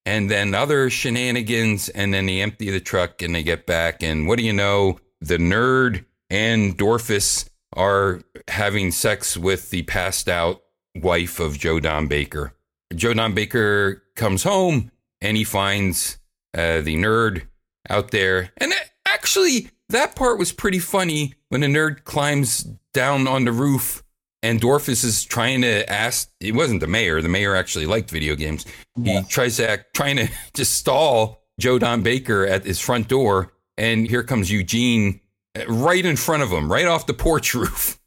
and 0.04 0.28
then 0.28 0.52
other 0.52 0.90
shenanigans. 0.90 1.88
And 1.90 2.12
then 2.12 2.26
they 2.26 2.40
empty 2.40 2.72
the 2.72 2.80
truck 2.80 3.22
and 3.22 3.32
they 3.32 3.44
get 3.44 3.66
back. 3.66 4.02
And 4.02 4.26
what 4.26 4.36
do 4.36 4.44
you 4.44 4.52
know? 4.52 4.98
The 5.20 5.36
nerd 5.36 6.04
and 6.28 6.76
Dorfus 6.76 7.48
are 7.72 8.20
having 8.48 8.90
sex 8.90 9.36
with 9.36 9.70
the 9.70 9.82
passed 9.82 10.28
out 10.28 10.60
wife 10.96 11.38
of 11.38 11.56
Joe 11.56 11.78
Don 11.78 12.08
Baker. 12.08 12.52
Joe 12.92 13.14
Don 13.14 13.32
Baker 13.32 14.02
comes 14.16 14.42
home 14.42 14.90
and 15.20 15.36
he 15.36 15.44
finds 15.44 16.18
uh, 16.52 16.80
the 16.80 16.96
nerd 16.96 17.42
out 17.88 18.10
there. 18.10 18.50
And 18.56 18.72
actually, 19.06 19.70
that 19.88 20.16
part 20.16 20.36
was 20.36 20.50
pretty 20.50 20.80
funny 20.80 21.34
when 21.48 21.60
the 21.60 21.68
nerd 21.68 22.02
climbs 22.02 22.66
down 22.92 23.28
on 23.28 23.44
the 23.44 23.52
roof 23.52 24.02
and 24.42 24.60
Dorfus 24.60 25.04
is 25.04 25.24
trying 25.24 25.62
to 25.62 25.90
ask. 25.90 26.30
It 26.40 26.54
wasn't 26.54 26.80
the 26.80 26.86
mayor. 26.86 27.20
The 27.20 27.28
mayor 27.28 27.54
actually 27.54 27.86
liked 27.86 28.10
video 28.10 28.34
games. 28.36 28.64
He 29.02 29.22
tries 29.28 29.56
to 29.58 29.68
act, 29.70 29.94
trying 29.94 30.16
to 30.16 30.28
just 30.54 30.74
stall 30.74 31.42
Joe 31.58 31.78
Don 31.78 32.02
Baker 32.02 32.46
at 32.46 32.64
his 32.64 32.80
front 32.80 33.08
door. 33.08 33.52
And 33.78 34.06
here 34.06 34.22
comes 34.22 34.50
Eugene 34.50 35.20
uh, 35.58 35.64
right 35.66 36.04
in 36.04 36.16
front 36.16 36.42
of 36.42 36.50
him, 36.50 36.70
right 36.70 36.86
off 36.86 37.06
the 37.06 37.14
porch 37.14 37.54
roof. 37.54 37.98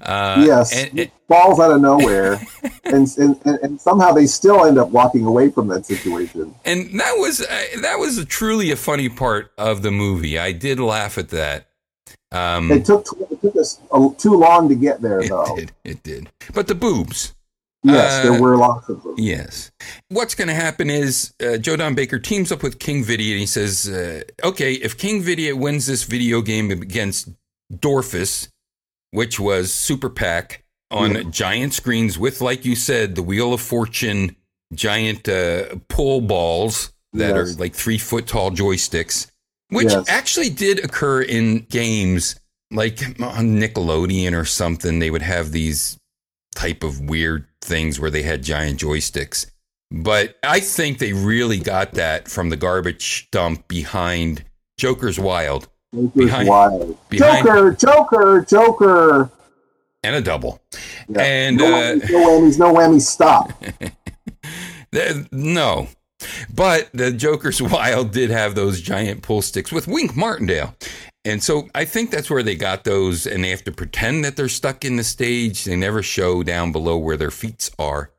Uh, 0.00 0.42
yes, 0.46 0.72
and- 0.74 0.98
it 0.98 1.10
falls 1.26 1.58
out 1.60 1.70
of 1.72 1.80
nowhere, 1.80 2.40
and, 2.84 3.08
and 3.18 3.36
and 3.44 3.58
and 3.62 3.80
somehow 3.80 4.12
they 4.12 4.26
still 4.26 4.64
end 4.64 4.78
up 4.78 4.88
walking 4.90 5.24
away 5.26 5.50
from 5.50 5.68
that 5.68 5.84
situation. 5.84 6.54
and 6.64 6.98
that 7.00 7.14
was 7.18 7.40
uh, 7.40 7.64
that 7.82 7.98
was 7.98 8.16
a 8.16 8.24
truly 8.24 8.70
a 8.70 8.76
funny 8.76 9.08
part 9.08 9.50
of 9.58 9.82
the 9.82 9.90
movie. 9.90 10.38
I 10.38 10.52
did 10.52 10.78
laugh 10.80 11.18
at 11.18 11.28
that. 11.30 11.67
Um, 12.32 12.70
It 12.70 12.84
took 12.84 13.06
it 13.30 13.40
took 13.40 13.56
us 13.56 13.80
too 14.18 14.34
long 14.34 14.68
to 14.68 14.74
get 14.74 15.00
there, 15.00 15.20
it 15.24 15.28
though. 15.30 15.56
did, 15.56 15.72
it 15.84 16.02
did. 16.02 16.28
But 16.52 16.66
the 16.66 16.74
boobs, 16.74 17.34
Yes, 17.84 18.24
Uh, 18.26 18.32
there 18.32 18.42
were 18.42 18.56
lots 18.56 18.88
of 18.88 19.02
them. 19.04 19.14
yes. 19.16 19.70
What's 20.08 20.34
going 20.34 20.48
to 20.48 20.54
happen 20.54 20.90
is 20.90 21.32
uh, 21.40 21.58
Joe 21.58 21.76
Don 21.76 21.94
Baker 21.94 22.18
teams 22.18 22.50
up 22.50 22.62
with 22.62 22.80
King 22.80 23.04
Vidiot. 23.04 23.32
And 23.34 23.40
he 23.40 23.46
says, 23.46 23.88
uh, 23.88 24.22
"Okay, 24.44 24.72
if 24.74 24.98
King 24.98 25.22
Vidiot 25.22 25.56
wins 25.56 25.86
this 25.86 26.02
video 26.02 26.42
game 26.42 26.70
against 26.72 27.28
Dorfus, 27.72 28.48
which 29.12 29.38
was 29.38 29.72
Super 29.72 30.10
Pack 30.10 30.64
on 30.90 31.14
Yeah. 31.14 31.22
giant 31.30 31.72
screens 31.72 32.18
with, 32.18 32.40
like 32.40 32.64
you 32.64 32.74
said, 32.74 33.14
the 33.14 33.22
Wheel 33.22 33.52
of 33.54 33.60
Fortune 33.60 34.34
giant 34.74 35.28
uh, 35.28 35.76
pull 35.88 36.20
balls 36.20 36.92
that 37.12 37.34
Yes. 37.36 37.54
are 37.54 37.58
like 37.60 37.74
three 37.74 37.98
foot 37.98 38.26
tall 38.26 38.50
joysticks." 38.50 39.28
Which 39.70 39.90
Yes. 39.90 40.04
actually 40.08 40.50
did 40.50 40.84
occur 40.84 41.22
in 41.22 41.66
games 41.70 42.36
like 42.70 43.02
on 43.20 43.58
Nickelodeon 43.60 44.38
or 44.38 44.44
something. 44.44 44.98
They 44.98 45.10
would 45.10 45.22
have 45.22 45.52
these 45.52 45.98
type 46.54 46.82
of 46.82 47.00
weird 47.00 47.46
things 47.62 47.98
where 48.00 48.10
they 48.10 48.22
had 48.22 48.42
giant 48.42 48.80
joysticks. 48.80 49.46
But 49.90 50.36
I 50.42 50.60
think 50.60 50.98
they 50.98 51.12
really 51.14 51.58
got 51.58 51.92
that 51.92 52.28
from 52.28 52.50
the 52.50 52.56
garbage 52.56 53.28
dump 53.30 53.68
behind 53.68 54.44
Joker's 54.78 55.18
Wild 55.18 55.68
Joker's 55.94 56.12
Behind- 56.14 56.48
wild. 56.48 56.98
behind- 57.08 57.46
Joker, 57.46 57.72
Joker, 57.72 58.46
Joker. 58.48 59.30
and 60.04 60.14
a 60.14 60.20
double. 60.20 60.60
Yeah. 61.08 61.22
And, 61.22 61.56
no, 61.56 61.64
uh, 61.74 61.94
whammies, 61.96 62.10
no 62.10 62.18
whammies, 62.28 62.58
no 62.58 62.74
whammies. 62.74 63.00
Stop. 63.06 63.64
No. 65.32 65.88
But 66.54 66.90
the 66.92 67.12
Joker's 67.12 67.60
Wild 67.62 68.12
did 68.12 68.30
have 68.30 68.54
those 68.54 68.80
giant 68.80 69.22
pull 69.22 69.42
sticks 69.42 69.72
with 69.72 69.88
Wink 69.88 70.16
Martindale. 70.16 70.74
And 71.24 71.42
so 71.42 71.68
I 71.74 71.84
think 71.84 72.10
that's 72.10 72.30
where 72.30 72.42
they 72.42 72.54
got 72.54 72.84
those, 72.84 73.26
and 73.26 73.44
they 73.44 73.50
have 73.50 73.64
to 73.64 73.72
pretend 73.72 74.24
that 74.24 74.36
they're 74.36 74.48
stuck 74.48 74.84
in 74.84 74.96
the 74.96 75.04
stage. 75.04 75.64
They 75.64 75.76
never 75.76 76.02
show 76.02 76.42
down 76.42 76.72
below 76.72 76.96
where 76.96 77.16
their 77.16 77.30
feet 77.30 77.70
are. 77.78 78.10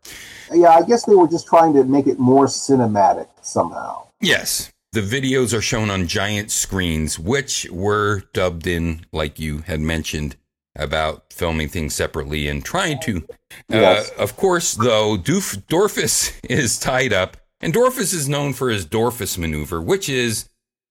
Yeah, 0.54 0.70
I 0.70 0.84
guess 0.84 1.06
they 1.06 1.16
were 1.16 1.28
just 1.28 1.48
trying 1.48 1.74
to 1.74 1.84
make 1.84 2.08
it 2.08 2.20
more 2.20 2.46
cinematic 2.46 3.28
somehow. 3.42 4.08
Yes, 4.22 4.72
the 4.92 5.02
videos 5.02 5.58
are 5.58 5.62
shown 5.62 5.90
on 5.90 6.08
giant 6.08 6.52
screens, 6.52 7.18
which 7.18 7.68
were 7.72 8.24
dubbed 8.34 8.68
in, 8.68 9.06
like 9.12 9.40
you 9.40 9.60
had 9.60 9.80
mentioned, 9.80 10.36
about 10.76 11.32
filming 11.32 11.70
things 11.70 11.94
separately 11.94 12.48
and 12.48 12.64
trying 12.64 13.00
to. 13.02 13.24
Yes. 13.70 14.12
Uh, 14.12 14.22
of 14.22 14.36
course, 14.36 14.74
though, 14.74 15.18
Doof- 15.18 15.64
Dorfus 15.68 16.34
is 16.50 16.80
tied 16.80 17.14
up, 17.14 17.38
and 17.62 17.74
Dorfus 17.74 18.14
is 18.14 18.30
known 18.30 18.54
for 18.54 18.70
his 18.70 18.86
Dorfus 18.86 19.38
maneuver, 19.38 19.82
which 19.82 20.10
is 20.10 20.50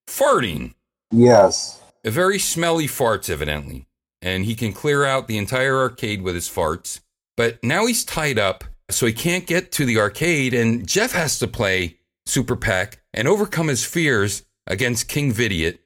farting. 0.09 0.75
Yes. 1.11 1.81
A 2.05 2.11
very 2.11 2.39
smelly 2.39 2.87
farts, 2.87 3.31
evidently. 3.31 3.87
And 4.21 4.45
he 4.45 4.55
can 4.55 4.73
clear 4.73 5.05
out 5.05 5.29
the 5.29 5.39
entire 5.39 5.77
arcade 5.77 6.23
with 6.23 6.35
his 6.35 6.49
farts. 6.49 7.01
But 7.37 7.63
now 7.63 7.87
he's 7.87 8.05
tied 8.05 8.39
up, 8.39 8.65
so 8.91 9.07
he 9.07 9.13
can't 9.13 9.47
get 9.47 9.71
to 9.73 9.85
the 9.85 9.99
arcade, 9.99 10.55
and 10.55 10.87
Jeff 10.87 11.13
has 11.13 11.39
to 11.39 11.47
play 11.47 11.99
Super 12.27 12.57
Pack 12.57 13.01
and 13.15 13.29
overcome 13.29 13.69
his 13.69 13.85
fears 13.85 14.45
against 14.67 15.09
King 15.09 15.33
Vidiot. 15.33 15.81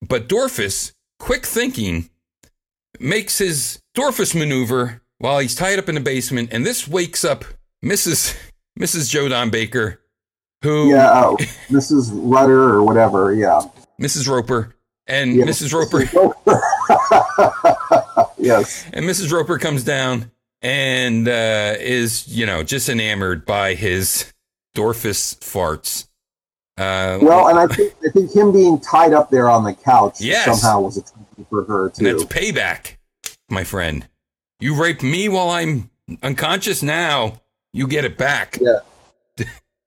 But 0.00 0.28
Dorfus, 0.28 0.92
quick 1.18 1.44
thinking, 1.44 2.08
makes 3.00 3.38
his 3.38 3.80
Dorfus 3.96 4.34
maneuver 4.34 5.02
while 5.18 5.38
he's 5.38 5.54
tied 5.54 5.78
up 5.78 5.88
in 5.88 5.94
the 5.94 6.00
basement, 6.00 6.50
and 6.52 6.64
this 6.64 6.88
wakes 6.88 7.24
up 7.24 7.44
Mrs. 7.84 8.36
Mrs. 8.78 9.10
Joe 9.10 9.28
Don 9.28 9.50
Baker, 9.50 10.00
who 10.62 10.90
Yeah, 10.90 11.10
uh, 11.10 11.36
Mrs. 11.68 12.10
Rudder 12.12 12.74
or 12.74 12.82
whatever. 12.82 13.34
Yeah. 13.34 13.60
Mrs. 14.00 14.28
Roper, 14.28 14.74
and 15.06 15.34
Yeah. 15.34 15.44
Mrs. 15.44 15.72
Roper 15.72 16.02
yes. 18.38 18.84
And 18.92 19.04
Mrs. 19.06 19.32
Roper 19.32 19.58
comes 19.58 19.84
down 19.84 20.30
and 20.60 21.28
uh, 21.28 21.74
is, 21.78 22.26
you 22.28 22.46
know, 22.46 22.62
just 22.62 22.88
enamored 22.88 23.44
by 23.44 23.74
his 23.74 24.32
Dorfus 24.76 25.38
farts. 25.40 26.06
Uh, 26.78 27.18
Well, 27.20 27.48
and 27.48 27.58
I 27.58 27.66
think 27.66 27.94
I 28.06 28.10
think 28.10 28.34
him 28.34 28.52
being 28.52 28.80
tied 28.80 29.12
up 29.12 29.30
there 29.30 29.48
on 29.48 29.64
the 29.64 29.74
couch 29.74 30.20
Yes. 30.20 30.44
somehow 30.60 30.80
was 30.80 30.98
a 30.98 31.02
for 31.50 31.64
her 31.64 31.92
and 31.98 32.06
that's 32.06 32.24
payback, 32.24 32.96
my 33.50 33.64
friend. 33.64 34.08
You 34.60 34.80
raped 34.80 35.02
me 35.02 35.28
while 35.28 35.50
I'm 35.50 35.90
unconscious. 36.22 36.82
Now 36.82 37.40
you 37.72 37.86
get 37.88 38.04
it 38.04 38.16
back. 38.16 38.58
Yeah. 38.60 38.78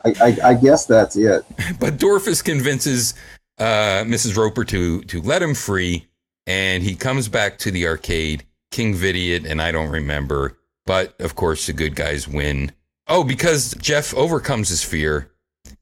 I, 0.06 0.14
I, 0.22 0.38
I 0.50 0.54
guess 0.54 0.86
that's 0.86 1.16
it. 1.16 1.44
But 1.80 1.98
Dorfus 1.98 2.44
convinces 2.44 3.14
uh, 3.58 4.04
Mrs. 4.06 4.38
Roper 4.38 4.64
to 4.66 5.02
to 5.04 5.22
let 5.22 5.42
him 5.42 5.54
free, 5.56 6.08
and 6.48 6.84
he 6.84 6.96
comes 6.96 7.28
back 7.28 7.58
to 7.60 7.72
the 7.72 7.88
arcade. 7.88 8.46
King 8.72 8.94
Vidiot, 8.94 9.46
and 9.46 9.62
I 9.62 9.72
don't 9.72 9.90
remember, 9.90 10.58
but 10.86 11.20
of 11.22 11.36
course 11.36 11.66
the 11.68 11.74
good 11.74 11.96
guys 11.96 12.28
win. 12.28 12.72
Oh, 13.08 13.24
because 13.24 13.74
Jeff 13.76 14.14
overcomes 14.16 14.68
his 14.70 14.84
fear, 14.84 15.32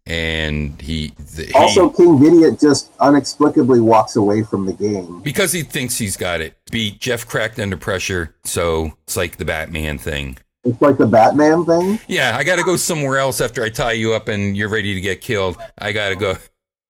and 0.05 0.79
he, 0.81 1.13
the, 1.35 1.45
he 1.45 1.53
Also, 1.53 1.89
King 1.89 2.19
Vidiot 2.19 2.59
just 2.59 2.91
inexplicably 3.01 3.79
walks 3.79 4.15
away 4.15 4.43
from 4.43 4.65
the 4.65 4.73
game. 4.73 5.21
because 5.21 5.51
he 5.53 5.63
thinks 5.63 5.97
he's 5.97 6.17
got 6.17 6.41
it 6.41 6.55
beat. 6.69 6.99
Jeff 6.99 7.25
cracked 7.25 7.57
under 7.59 7.77
pressure, 7.77 8.35
so 8.43 8.93
it's 9.07 9.17
like 9.17 9.37
the 9.37 9.45
Batman 9.45 9.97
thing. 9.97 10.37
It's 10.63 10.81
like 10.81 10.97
the 10.97 11.05
Batman 11.07 11.65
thing. 11.65 11.99
Yeah, 12.07 12.37
I 12.37 12.43
got 12.43 12.55
to 12.57 12.63
go 12.63 12.75
somewhere 12.77 13.17
else 13.17 13.41
after 13.41 13.63
I 13.63 13.69
tie 13.69 13.91
you 13.93 14.13
up 14.13 14.27
and 14.29 14.55
you're 14.55 14.69
ready 14.69 14.93
to 14.95 15.01
get 15.01 15.19
killed. 15.21 15.57
I 15.77 15.91
got 15.91 16.09
to 16.09 16.15
go. 16.15 16.35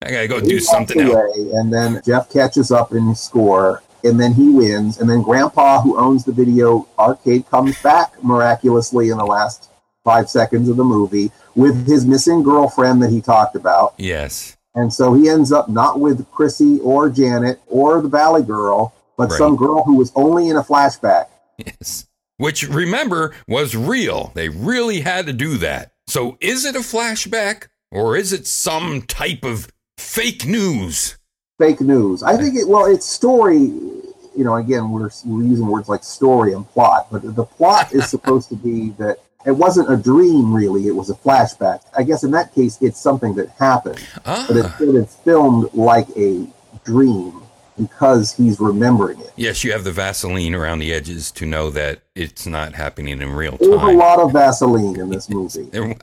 I 0.04 0.12
got 0.12 0.22
to 0.22 0.28
go 0.28 0.40
do 0.40 0.48
He 0.48 0.56
walks 0.56 0.68
something 0.68 1.00
else. 1.02 1.38
and 1.54 1.74
then 1.74 2.02
Jeff 2.06 2.30
catches 2.32 2.72
up 2.72 2.92
in 2.92 3.08
his 3.08 3.20
score, 3.22 3.82
and 4.04 4.20
then 4.20 4.34
he 4.34 4.50
wins. 4.50 5.00
And 5.00 5.10
then 5.10 5.22
Grandpa, 5.24 5.82
who 5.82 5.98
owns 5.98 6.24
the 6.26 6.34
video 6.34 6.88
arcade, 7.00 7.50
comes 7.50 7.82
back 7.82 8.22
miraculously 8.24 9.10
in 9.10 9.18
the 9.18 9.26
last 9.26 9.70
five 10.04 10.30
seconds 10.30 10.68
of 10.70 10.76
the 10.76 10.84
movie 10.84 11.32
with 11.56 11.88
his 11.88 12.06
missing 12.06 12.44
girlfriend 12.44 13.02
that 13.02 13.10
he 13.10 13.22
talked 13.22 13.56
about. 13.56 13.94
Yes. 13.98 14.58
And 14.76 14.94
so 14.94 15.14
he 15.14 15.30
ends 15.30 15.52
up 15.54 15.70
not 15.70 16.00
with 16.00 16.30
Chrissy 16.32 16.80
or 16.82 17.10
Janet 17.10 17.62
or 17.68 18.02
the 18.02 18.10
Valley 18.10 18.44
Girl, 18.44 18.94
but 19.18 19.30
Right. 19.30 19.38
some 19.38 19.56
girl 19.56 19.84
who 19.84 19.96
was 19.96 20.12
only 20.16 20.50
in 20.50 20.58
a 20.58 20.64
flashback. 20.64 21.28
Yes. 21.58 22.06
Which 22.38 22.68
remember 22.68 23.34
was 23.48 23.76
real. 23.76 24.32
They 24.34 24.50
really 24.50 25.02
had 25.02 25.28
to 25.28 25.34
do 25.34 25.58
that. 25.58 25.92
So 26.08 26.38
is 26.42 26.66
it 26.66 26.76
a 26.76 26.80
flashback 26.80 27.68
or 27.92 28.18
is 28.18 28.34
it 28.34 28.48
some 28.48 29.04
type 29.04 29.44
of 29.44 29.70
fake 29.98 30.46
news? 30.46 31.18
Fake 31.60 31.80
news. 31.82 32.24
I 32.24 32.36
think 32.38 32.56
it. 32.56 32.68
Well, 32.68 32.86
it's 32.86 33.06
story. 33.06 33.60
You 33.60 34.44
know, 34.44 34.56
again, 34.56 34.90
we're 34.90 35.10
we're 35.26 35.44
using 35.44 35.68
words 35.68 35.88
like 35.88 36.04
story 36.04 36.54
and 36.54 36.68
plot, 36.70 37.08
but 37.12 37.22
the 37.36 37.46
plot 37.46 37.94
is 37.94 38.10
supposed 38.10 38.50
to 38.50 38.56
be 38.56 38.90
that 38.98 39.18
it 39.46 39.52
wasn't 39.52 39.92
a 39.92 39.96
dream. 39.96 40.52
Really, 40.52 40.88
it 40.88 40.96
was 40.96 41.12
a 41.12 41.14
flashback. 41.14 41.82
I 41.96 42.02
guess 42.02 42.24
in 42.24 42.32
that 42.32 42.54
case, 42.56 42.80
it's 42.82 43.00
something 43.00 43.36
that 43.36 43.50
happened, 43.60 44.04
but 44.26 44.50
it's, 44.58 44.68
Ah. 44.68 44.78
it's 44.80 45.16
filmed 45.18 45.72
like 45.76 46.08
a 46.18 46.48
dream 46.84 47.43
because 47.78 48.34
he's 48.34 48.60
remembering 48.60 49.20
it. 49.20 49.32
Yes, 49.36 49.64
you 49.64 49.72
have 49.72 49.84
the 49.84 49.92
Vaseline 49.92 50.56
around 50.56 50.80
the 50.80 50.94
edges 50.94 51.32
to 51.32 51.46
know 51.46 51.70
that 51.72 52.02
it's 52.16 52.46
not 52.46 52.74
happening 52.74 53.22
in 53.22 53.34
real 53.34 53.58
There 53.58 53.70
There's 53.70 53.82
a 53.82 53.98
lot 53.98 54.20
of 54.20 54.32
Vaseline 54.32 55.00
in 55.00 55.10
this 55.10 55.30
movie. 55.30 55.70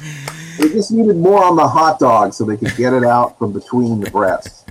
They 0.60 0.68
just 0.68 0.92
needed 0.92 1.16
more 1.16 1.42
on 1.42 1.56
the 1.56 1.66
hot 1.66 1.98
dog 1.98 2.34
so 2.34 2.44
they 2.44 2.56
could 2.56 2.76
get 2.76 2.92
it 2.92 3.02
out 3.02 3.38
from 3.38 3.52
between 3.52 4.00
the 4.00 4.10
breasts. 4.10 4.64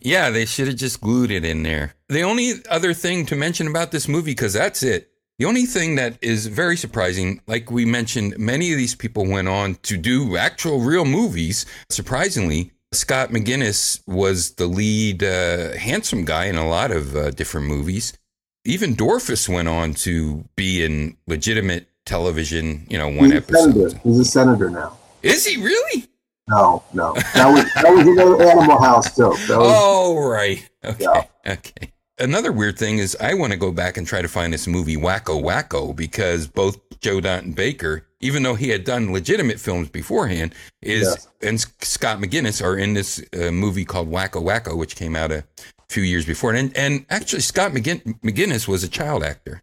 Yeah, 0.00 0.30
they 0.30 0.44
should 0.44 0.68
have 0.68 0.76
just 0.76 1.00
glued 1.00 1.32
it 1.32 1.44
in 1.44 1.64
there. 1.64 1.94
The 2.08 2.22
only 2.22 2.52
other 2.70 2.94
thing 2.94 3.26
to 3.26 3.34
mention 3.34 3.66
about 3.66 3.90
this 3.90 4.06
movie, 4.06 4.30
because 4.30 4.52
that's 4.52 4.84
it. 4.84 5.10
The 5.38 5.46
only 5.46 5.66
thing 5.66 5.96
that 5.96 6.16
is 6.22 6.46
very 6.46 6.76
surprising, 6.76 7.40
like 7.46 7.70
we 7.70 7.84
mentioned, 7.84 8.38
many 8.38 8.72
of 8.72 8.78
these 8.78 8.94
people 8.94 9.26
went 9.26 9.48
on 9.48 9.74
to 9.82 9.96
do 9.96 10.36
actual 10.36 10.80
real 10.80 11.04
movies. 11.04 11.66
Surprisingly, 11.88 12.72
Scott 12.92 13.30
McGinnis 13.30 14.00
was 14.06 14.52
the 14.52 14.66
lead 14.66 15.22
uh, 15.22 15.76
handsome 15.76 16.24
guy 16.24 16.46
in 16.46 16.56
a 16.56 16.66
lot 16.66 16.90
of 16.90 17.14
uh, 17.14 17.30
different 17.30 17.66
movies. 17.66 18.16
Even 18.64 18.94
Dorfus 18.96 19.48
went 19.48 19.68
on 19.68 19.94
to 19.94 20.44
be 20.56 20.82
in 20.84 21.16
legitimate 21.26 21.86
television, 22.06 22.86
you 22.88 22.96
know, 22.98 23.08
one 23.08 23.30
He's 23.30 23.44
senator. 23.46 23.86
episode. 23.86 24.00
He's 24.04 24.18
a 24.20 24.24
senator 24.24 24.70
now. 24.70 24.96
Is 25.22 25.46
he 25.46 25.62
really? 25.62 26.06
No, 26.48 26.82
no. 26.94 27.12
That 27.34 27.52
was 27.52 27.64
that 27.74 27.92
was 27.94 28.06
another 28.06 28.42
Animal 28.42 28.82
House 28.82 29.14
joke. 29.14 29.32
Was, 29.32 29.50
Oh, 29.50 30.18
right. 30.26 30.66
Okay. 30.84 31.04
Yeah. 31.04 31.24
Okay. 31.46 31.92
Another 32.18 32.52
weird 32.52 32.78
thing 32.78 32.98
is 32.98 33.16
I 33.20 33.34
want 33.34 33.52
to 33.52 33.58
go 33.58 33.70
back 33.70 33.96
and 33.98 34.06
try 34.06 34.22
to 34.22 34.28
find 34.28 34.52
this 34.52 34.66
movie 34.66 34.96
Wacko 34.96 35.42
Wacko 35.42 35.94
because 35.94 36.46
both 36.48 36.78
Joe 37.00 37.20
Danton 37.20 37.52
Baker, 37.52 38.04
even 38.20 38.42
though 38.42 38.54
he 38.54 38.68
had 38.68 38.84
done 38.84 39.12
legitimate 39.12 39.60
films 39.60 39.88
beforehand, 39.88 40.54
is 40.82 41.02
Yes. 41.08 41.28
and 41.42 41.60
Scott 41.84 42.18
McGinnis 42.18 42.62
are 42.64 42.76
in 42.76 42.94
this 42.94 43.22
uh, 43.34 43.50
movie 43.50 43.84
called 43.84 44.10
Wacko 44.10 44.42
Wacko, 44.42 44.76
which 44.76 44.96
came 44.96 45.14
out 45.16 45.30
a 45.32 45.44
few 45.88 46.02
years 46.02 46.26
before. 46.26 46.52
And 46.54 46.76
and 46.76 47.04
actually, 47.10 47.42
Scott 47.42 47.72
McGin- 47.72 48.20
McGinnis 48.20 48.66
was 48.68 48.82
a 48.84 48.88
child 48.88 49.22
actor. 49.22 49.62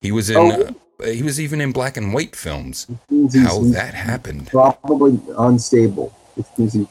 He 0.00 0.12
was 0.12 0.30
in. 0.30 0.36
Oh. 0.36 0.74
Uh, 1.00 1.06
he 1.10 1.22
was 1.22 1.40
even 1.40 1.60
in 1.60 1.70
black 1.70 1.96
and 1.96 2.12
white 2.12 2.34
films. 2.34 2.88
he's, 3.08 3.40
How 3.40 3.60
he's 3.60 3.72
that 3.72 3.94
happened, 3.94 4.48
probably 4.48 5.20
unstable. 5.38 6.12
Which 6.34 6.46
means 6.56 6.72
he 6.72 6.86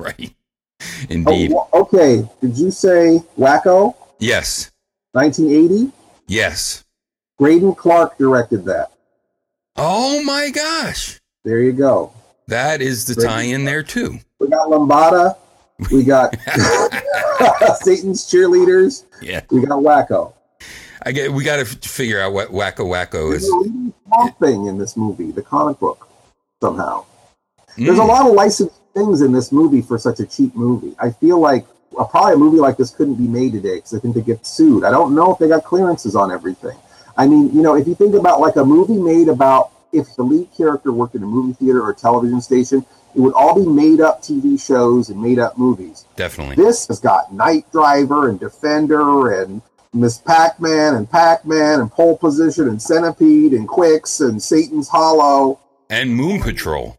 right? 0.00 0.34
Indeed. 1.08 1.52
Oh, 1.54 1.68
okay. 1.72 2.28
Did 2.40 2.58
you 2.58 2.70
say 2.70 3.20
Wacko? 3.38 3.94
Yes. 4.18 4.70
1980. 5.12 5.92
Yes. 6.26 6.84
Graydon 7.38 7.74
Clark 7.74 8.16
directed 8.18 8.64
that. 8.64 8.92
Oh 9.76 10.22
my 10.24 10.50
gosh. 10.50 11.20
There 11.44 11.60
you 11.60 11.72
go. 11.72 12.12
That 12.48 12.80
is 12.80 13.04
the 13.04 13.14
tie 13.20 13.42
in 13.42 13.64
there 13.64 13.82
too. 13.82 14.18
We 14.38 14.48
got 14.48 14.68
Lambada. 14.68 15.36
We 15.90 16.04
got 16.04 16.34
Satan's 17.82 18.24
cheerleaders. 18.30 19.04
Yeah. 19.20 19.42
We 19.50 19.60
got 19.66 19.80
Wacko. 19.82 20.32
I 21.04 21.12
get 21.12 21.30
we 21.32 21.44
got 21.44 21.56
to 21.56 21.64
figure 21.88 22.20
out 22.20 22.32
what 22.32 22.48
Wacko 22.48 22.86
Wacko 22.86 23.30
There's 23.30 23.44
is. 23.44 23.52
leading 23.52 23.92
thing 24.40 24.66
in 24.66 24.78
this 24.78 24.96
movie, 24.96 25.30
the 25.30 25.42
comic 25.42 25.78
book, 25.78 26.08
somehow. 26.62 27.04
There's 27.76 27.98
a 27.98 28.02
Mm, 28.02 28.08
lot 28.08 28.26
of 28.26 28.32
licensed 28.32 28.74
things 28.94 29.20
in 29.20 29.30
this 29.32 29.52
movie 29.52 29.82
for 29.82 29.98
such 29.98 30.20
a 30.20 30.26
cheap 30.26 30.54
movie. 30.56 30.96
I 30.98 31.10
feel 31.10 31.38
like 31.38 31.66
uh, 31.98 32.04
probably 32.04 32.32
a 32.34 32.36
movie 32.38 32.58
like 32.58 32.78
this 32.78 32.90
couldn't 32.90 33.16
be 33.16 33.28
made 33.28 33.52
today 33.52 33.76
because 33.76 33.92
I 33.94 33.98
think 34.00 34.14
they 34.14 34.22
get 34.22 34.46
sued. 34.46 34.82
I 34.84 34.90
don't 34.90 35.14
know 35.14 35.32
if 35.32 35.38
they 35.38 35.48
got 35.48 35.64
clearances 35.64 36.16
on 36.16 36.32
everything. 36.32 36.76
I 37.16 37.26
mean, 37.26 37.54
you 37.54 37.62
know, 37.62 37.76
if 37.76 37.86
you 37.86 37.94
think 37.94 38.14
about 38.14 38.40
like 38.40 38.56
a 38.56 38.64
movie 38.64 38.98
made 38.98 39.28
about 39.28 39.72
if 39.92 40.14
the 40.16 40.22
lead 40.22 40.48
character 40.56 40.92
worked 40.92 41.14
in 41.14 41.22
a 41.22 41.26
movie 41.26 41.54
theater 41.54 41.82
or 41.82 41.90
a 41.90 41.94
television 41.94 42.40
station, 42.40 42.84
it 43.14 43.20
would 43.20 43.34
all 43.34 43.54
be 43.54 43.66
made 43.66 44.00
up 44.00 44.22
TV 44.22 44.60
shows 44.60 45.08
and 45.08 45.20
made 45.20 45.38
up 45.38 45.56
movies. 45.56 46.04
Definitely. 46.16 46.56
This 46.56 46.86
has 46.88 47.00
got 47.00 47.32
Night 47.32 47.64
Driver 47.72 48.28
and 48.28 48.38
Defender 48.38 49.40
and 49.40 49.62
Miss 49.94 50.18
Pac 50.18 50.60
Man 50.60 50.94
and 50.94 51.10
Pac 51.10 51.46
Man 51.46 51.80
and 51.80 51.90
Pole 51.90 52.18
Position 52.18 52.68
and 52.68 52.80
Centipede 52.80 53.54
and 53.54 53.66
Qix 53.66 54.26
and 54.26 54.42
Satan's 54.42 54.88
Hollow. 54.88 55.58
And 55.88 56.14
Moon 56.14 56.40
Patrol. 56.40 56.98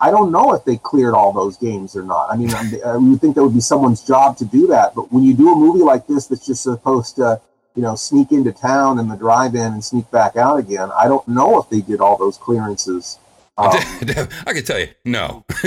I 0.00 0.10
don't 0.10 0.32
know 0.32 0.52
if 0.52 0.64
they 0.64 0.76
cleared 0.76 1.14
all 1.14 1.32
those 1.32 1.56
games 1.56 1.96
or 1.96 2.02
not. 2.02 2.30
I 2.30 2.36
mean, 2.36 2.50
I 2.84 2.96
would 2.96 3.20
think 3.20 3.36
that 3.36 3.42
would 3.42 3.54
be 3.54 3.60
someone's 3.60 4.02
job 4.02 4.36
to 4.38 4.44
do 4.44 4.66
that. 4.66 4.94
But 4.94 5.10
when 5.10 5.24
you 5.24 5.32
do 5.32 5.50
a 5.50 5.56
movie 5.56 5.82
like 5.82 6.06
this 6.06 6.26
that's 6.26 6.46
just 6.46 6.62
supposed 6.62 7.16
to, 7.16 7.40
you 7.74 7.82
know, 7.82 7.94
sneak 7.94 8.32
into 8.32 8.52
town 8.52 8.98
in 8.98 9.08
the 9.08 9.16
drive-in 9.16 9.72
and 9.72 9.84
sneak 9.84 10.10
back 10.10 10.36
out 10.36 10.58
again, 10.58 10.90
I 10.96 11.08
don't 11.08 11.26
know 11.26 11.60
if 11.60 11.68
they 11.70 11.80
did 11.80 12.00
all 12.00 12.16
those 12.16 12.36
clearances. 12.36 13.18
Um, 13.56 13.70
I 13.70 14.52
can 14.52 14.64
tell 14.64 14.80
you, 14.80 14.88
no. 15.04 15.44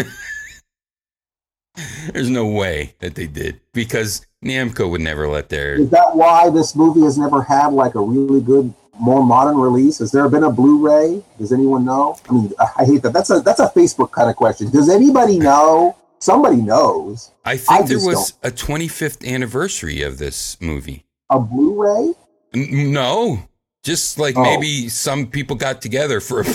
There's 2.12 2.30
no 2.30 2.46
way 2.46 2.96
that 3.00 3.16
they 3.16 3.28
did 3.28 3.62
because 3.72 4.26
Namco 4.44 4.92
would 4.92 5.00
never 5.00 5.30
let 5.30 5.48
their. 5.48 5.76
Is 5.76 5.90
that 5.92 6.14
why 6.14 6.50
this 6.50 6.76
movie 6.76 7.04
has 7.04 7.18
never 7.18 7.42
had 7.42 7.68
like 7.68 7.96
a 7.96 8.02
really 8.02 8.42
good, 8.42 8.74
more 9.00 9.26
modern 9.26 9.56
release? 9.58 10.00
Has 10.00 10.12
there 10.12 10.28
been 10.28 10.44
a 10.44 10.52
Blu-ray? 10.52 11.24
Does 11.38 11.54
anyone 11.54 11.86
know? 11.86 12.20
I 12.30 12.34
mean, 12.34 12.52
I 12.60 12.84
hate 12.84 13.04
that. 13.04 13.14
That's 13.14 13.30
a 13.30 13.40
that's 13.40 13.62
a 13.62 13.70
Facebook 13.70 14.12
kind 14.12 14.30
of 14.30 14.36
question. 14.36 14.70
Does 14.70 14.90
anybody 14.90 15.40
know? 15.50 15.96
Somebody 16.20 16.58
knows. 16.58 17.32
I 17.46 17.56
think 17.56 17.72
I 17.72 17.84
there 17.84 18.04
was 18.04 18.34
don't. 18.42 18.52
a 18.52 18.54
25th 18.54 19.26
anniversary 19.26 20.02
of 20.02 20.18
this 20.18 20.60
movie. 20.60 21.06
A 21.30 21.40
Blu-ray? 21.40 22.14
N- 22.54 22.92
no, 22.94 23.40
just 23.84 24.20
like 24.20 24.36
oh. 24.38 24.44
maybe 24.44 24.90
some 24.90 25.28
people 25.28 25.56
got 25.56 25.82
together 25.82 26.20
for 26.20 26.42
a 26.42 26.46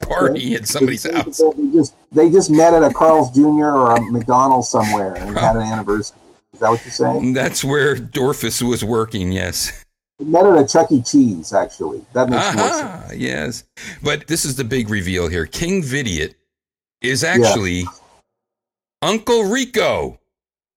party 0.00 0.54
at 0.54 0.66
somebody's 0.66 1.10
house. 1.10 1.38
They 1.38 1.72
just 1.72 1.94
they 2.12 2.30
just 2.30 2.50
met 2.50 2.74
at 2.74 2.82
a 2.82 2.92
Carl's 2.92 3.34
Jr. 3.34 3.66
or 3.66 3.96
a 3.96 4.00
McDonald's 4.10 4.68
somewhere 4.68 5.14
and 5.14 5.36
had 5.36 5.56
an 5.56 5.62
anniversary. 5.62 6.18
Is 6.52 6.60
that 6.60 6.70
what 6.70 6.84
you're 6.84 6.92
saying? 6.92 7.22
Mm, 7.22 7.34
that's 7.34 7.62
where 7.62 7.96
Dorfus 7.96 8.62
was 8.62 8.84
working. 8.84 9.30
Yes. 9.32 9.84
We 10.18 10.24
met 10.24 10.46
at 10.46 10.58
a 10.58 10.66
Chuck 10.66 10.90
E. 10.90 11.02
Cheese, 11.02 11.52
actually. 11.52 12.02
That 12.14 12.30
makes 12.30 12.54
more 12.56 12.68
sense. 12.68 13.14
Yes, 13.16 13.64
but 14.02 14.26
this 14.26 14.46
is 14.46 14.56
the 14.56 14.64
big 14.64 14.88
reveal 14.88 15.28
here. 15.28 15.44
King 15.44 15.82
Vidiot 15.82 16.34
is 17.02 17.22
actually 17.22 17.80
yeah. 17.80 17.88
Uncle 19.02 19.44
Rico. 19.44 20.18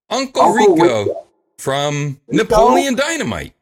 Uncle, 0.10 0.42
Uncle 0.42 0.76
Rico, 0.76 1.04
Rico, 1.06 1.19
from 1.60 2.20
Rico? 2.28 2.44
Napoleon 2.44 2.96
Dynamite. 2.96 3.54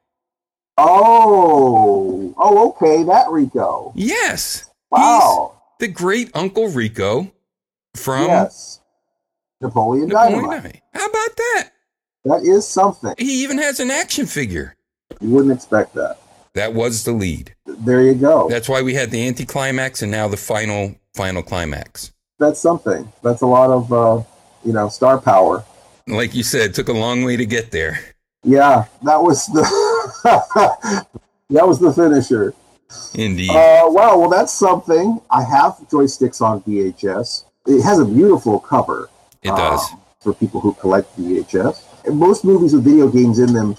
Oh, 0.78 2.34
oh, 2.38 2.70
okay, 2.70 3.04
that 3.04 3.30
Rico. 3.30 3.92
Yes. 3.96 4.70
Wow. 4.92 5.54
He's 5.80 5.88
the 5.88 5.94
great 5.94 6.30
Uncle 6.36 6.70
Rico 6.70 7.32
from 7.96 8.28
yes. 8.28 8.82
Napoleon, 9.60 10.08
Napoleon 10.08 10.34
Dynamite. 10.40 10.64
Dynamite. 10.64 10.82
How 10.94 11.06
about 11.08 11.36
that? 11.36 11.70
That 12.26 12.44
is 12.44 12.68
something. 12.68 13.16
He 13.18 13.44
even 13.44 13.58
has 13.58 13.80
an 13.80 13.90
action 13.90 14.28
figure. 14.28 14.76
You 15.20 15.30
wouldn't 15.30 15.54
expect 15.54 15.96
that. 15.96 16.18
That 16.54 16.74
was 16.74 17.04
the 17.04 17.12
lead. 17.12 17.56
There 17.66 18.04
you 18.04 18.14
go. 18.14 18.48
That's 18.50 18.70
why 18.70 18.82
we 18.82 18.94
had 18.94 19.12
the 19.12 19.28
anticlimax 19.28 20.02
and 20.02 20.12
now 20.12 20.28
the 20.28 20.38
final 20.38 20.96
final 21.14 21.42
climax. 21.42 22.12
That's 22.40 22.60
something. 22.60 23.12
That's 23.24 23.42
a 23.42 23.48
lot 23.48 23.70
of 23.70 23.94
uh, 23.94 24.24
you 24.66 24.74
know 24.74 24.90
star 24.90 25.20
power. 25.20 25.64
Like 26.08 26.34
you 26.34 26.44
said, 26.44 26.74
took 26.74 26.88
a 26.88 26.94
long 26.94 27.24
way 27.24 27.36
to 27.36 27.46
get 27.46 27.72
there. 27.72 28.00
Yeah, 28.44 28.86
that 29.04 29.22
was 29.22 29.46
the 29.48 29.62
that 31.50 31.68
was 31.68 31.80
the 31.80 31.92
finisher. 31.92 32.54
Indeed. 33.14 33.50
Uh, 33.50 33.84
wow. 33.88 34.18
Well, 34.18 34.30
that's 34.30 34.54
something. 34.54 35.20
I 35.30 35.44
have 35.44 35.74
joysticks 35.92 36.42
on 36.42 36.62
VHS. 36.62 37.44
It 37.66 37.82
has 37.84 38.00
a 38.00 38.06
beautiful 38.06 38.60
cover. 38.60 39.10
It 39.44 39.50
does. 39.50 39.82
Uh, 39.92 39.98
for 40.22 40.34
people 40.34 40.62
who 40.62 40.74
collect 40.76 41.16
VHS. 41.18 42.06
And 42.06 42.18
most 42.18 42.46
movies 42.46 42.74
with 42.74 42.86
video 42.86 43.10
games 43.10 43.40
in 43.40 43.54
them 43.54 43.76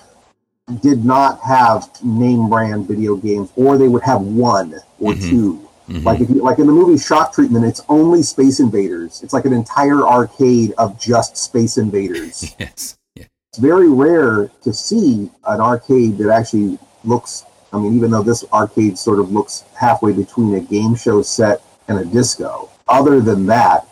did 0.83 1.05
not 1.05 1.41
have 1.41 1.89
name 2.03 2.49
brand 2.51 2.87
video 2.87 3.17
games, 3.17 3.51
or 3.57 3.79
they 3.79 3.89
would 3.89 4.03
have 4.03 4.21
one 4.21 4.75
or 5.01 5.13
mm-hmm. 5.13 5.31
2 5.31 5.68
mm-hmm. 5.89 6.07
Like 6.07 6.21
if 6.21 6.29
you, 6.31 6.43
like 6.43 6.59
in 6.59 6.67
the 6.67 6.73
movie 6.73 7.03
Shock 7.03 7.35
Treatment, 7.35 7.65
it's 7.65 7.83
only 7.89 8.23
Space 8.23 8.61
Invaders. 8.61 9.23
It's 9.23 9.33
like 9.33 9.45
an 9.45 9.53
entire 9.53 10.03
arcade 10.03 10.73
of 10.79 11.01
just 11.01 11.37
Space 11.37 11.79
Invaders. 11.79 12.55
yes. 12.59 12.99
Yeah. 13.15 13.25
It's 13.51 13.59
very 13.59 13.89
rare 13.89 14.51
to 14.63 14.73
see 14.73 15.31
an 15.47 15.61
arcade 15.61 16.19
that 16.19 16.31
actually 16.31 16.79
looks. 17.05 17.45
I 17.73 17.79
mean, 17.79 17.95
even 17.97 18.11
though 18.11 18.23
this 18.23 18.45
arcade 18.53 18.99
sort 18.99 19.19
of 19.19 19.31
looks 19.31 19.65
halfway 19.79 20.13
between 20.13 20.55
a 20.55 20.61
game 20.61 20.95
show 20.95 21.21
set 21.23 21.63
and 21.89 21.99
a 21.99 22.05
disco. 22.05 22.71
Other 22.89 23.21
than 23.21 23.47
that, 23.47 23.87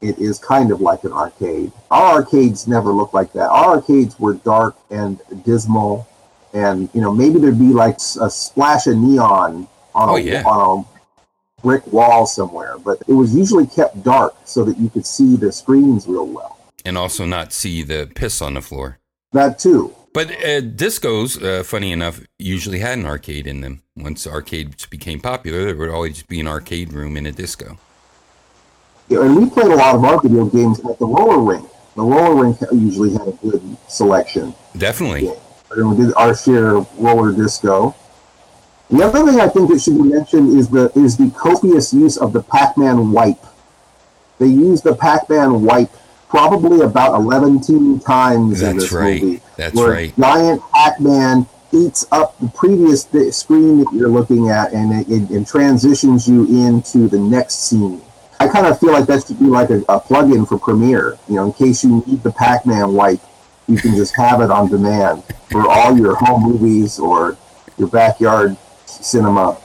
it 0.00 0.18
is 0.18 0.38
kind 0.38 0.70
of 0.70 0.80
like 0.80 1.04
an 1.04 1.12
arcade. 1.12 1.72
Our 1.90 2.16
arcades 2.16 2.68
never 2.68 2.92
looked 2.92 3.14
like 3.14 3.32
that. 3.32 3.48
Our 3.48 3.76
arcades 3.76 4.18
were 4.18 4.34
dark 4.34 4.76
and 4.90 5.20
dismal, 5.44 6.06
and 6.54 6.88
you 6.94 7.00
know 7.00 7.12
maybe 7.12 7.38
there'd 7.38 7.58
be 7.58 7.72
like 7.72 7.96
a 8.20 8.30
splash 8.30 8.86
of 8.86 8.96
neon 8.96 9.66
on, 9.94 10.08
oh, 10.08 10.16
a, 10.16 10.20
yeah. 10.20 10.42
on 10.46 10.80
a 10.80 10.97
brick 11.62 11.86
wall 11.92 12.26
somewhere, 12.26 12.76
but 12.78 13.02
it 13.08 13.12
was 13.12 13.34
usually 13.34 13.66
kept 13.66 14.02
dark 14.02 14.34
so 14.44 14.64
that 14.64 14.78
you 14.78 14.88
could 14.88 15.06
see 15.06 15.36
the 15.36 15.52
screens 15.52 16.06
real 16.06 16.26
well, 16.26 16.58
and 16.84 16.96
also 16.96 17.24
not 17.24 17.52
see 17.52 17.82
the 17.82 18.10
piss 18.14 18.40
on 18.40 18.54
the 18.54 18.62
floor. 18.62 18.98
That 19.32 19.58
too. 19.58 19.94
But 20.14 20.30
uh, 20.30 20.62
discos, 20.62 21.40
uh, 21.42 21.62
funny 21.62 21.92
enough, 21.92 22.20
usually 22.38 22.78
had 22.78 22.98
an 22.98 23.06
arcade 23.06 23.46
in 23.46 23.60
them. 23.60 23.82
Once 23.96 24.26
arcades 24.26 24.86
became 24.86 25.20
popular, 25.20 25.66
there 25.66 25.76
would 25.76 25.90
always 25.90 26.22
be 26.22 26.40
an 26.40 26.48
arcade 26.48 26.92
room 26.92 27.16
in 27.16 27.26
a 27.26 27.32
disco 27.32 27.78
Yeah, 29.08 29.22
and 29.22 29.36
we 29.36 29.50
played 29.50 29.66
a 29.66 29.76
lot 29.76 29.94
of 29.94 30.04
our 30.04 30.20
video 30.20 30.46
games 30.46 30.80
at 30.80 30.98
the 30.98 31.06
roller 31.06 31.40
rink. 31.40 31.68
The 31.94 32.02
roller 32.02 32.42
rink 32.42 32.58
usually 32.72 33.12
had 33.12 33.28
a 33.28 33.32
good 33.32 33.76
selection. 33.88 34.54
Definitely. 34.76 35.26
Yeah. 35.26 35.34
And 35.72 35.90
we 35.90 36.04
did 36.04 36.14
our 36.14 36.34
share 36.34 36.76
of 36.76 36.98
roller 36.98 37.32
disco. 37.32 37.94
The 38.90 39.04
other 39.04 39.30
thing 39.30 39.40
I 39.40 39.48
think 39.48 39.70
that 39.70 39.80
should 39.80 39.96
be 39.98 40.04
mentioned 40.04 40.56
is 40.58 40.68
the 40.68 40.90
is 40.98 41.16
the 41.16 41.30
copious 41.30 41.92
use 41.92 42.16
of 42.16 42.32
the 42.32 42.42
Pac-Man 42.42 43.12
wipe. 43.12 43.44
They 44.38 44.46
use 44.46 44.80
the 44.80 44.94
Pac-Man 44.94 45.62
wipe 45.62 45.90
probably 46.28 46.80
about 46.80 47.14
11 47.14 48.00
times 48.00 48.60
That's 48.60 48.70
in 48.70 48.78
this 48.78 48.92
right. 48.92 49.22
movie. 49.22 49.42
That's 49.56 49.74
where 49.74 49.90
right. 49.90 50.16
Giant 50.16 50.62
Pac-Man 50.72 51.46
eats 51.72 52.06
up 52.12 52.38
the 52.38 52.48
previous 52.48 53.02
screen 53.36 53.80
that 53.80 53.92
you're 53.92 54.08
looking 54.08 54.48
at 54.48 54.72
and 54.72 55.00
it, 55.00 55.08
it, 55.10 55.30
it 55.30 55.46
transitions 55.46 56.26
you 56.28 56.46
into 56.46 57.08
the 57.08 57.18
next 57.18 57.68
scene. 57.68 58.00
I 58.40 58.48
kind 58.48 58.66
of 58.66 58.78
feel 58.78 58.92
like 58.92 59.06
that 59.06 59.26
should 59.26 59.38
be 59.38 59.46
like 59.46 59.70
a, 59.70 59.82
a 59.88 60.00
plug-in 60.00 60.46
for 60.46 60.58
Premiere. 60.58 61.18
You 61.28 61.36
know, 61.36 61.46
in 61.46 61.52
case 61.52 61.82
you 61.82 62.02
need 62.06 62.22
the 62.22 62.30
Pac-Man 62.30 62.94
wipe, 62.94 63.20
you 63.66 63.76
can 63.76 63.94
just 63.96 64.14
have 64.16 64.40
it 64.40 64.50
on 64.50 64.68
demand 64.68 65.24
for 65.50 65.68
all 65.68 65.96
your 65.96 66.14
home 66.14 66.44
movies 66.44 66.98
or 66.98 67.36
your 67.76 67.88
backyard 67.88 68.56
cinema. 68.88 69.56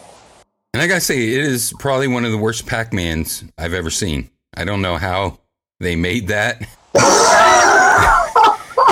And 0.73 0.81
I 0.81 0.87
gotta 0.87 1.01
say, 1.01 1.33
it 1.33 1.41
is 1.41 1.73
probably 1.79 2.07
one 2.07 2.25
of 2.25 2.31
the 2.31 2.37
worst 2.37 2.65
Pac-Mans 2.65 3.43
I've 3.57 3.73
ever 3.73 3.89
seen. 3.89 4.29
I 4.55 4.65
don't 4.65 4.81
know 4.81 4.97
how 4.97 5.39
they 5.79 5.95
made 5.95 6.27
that. 6.27 6.61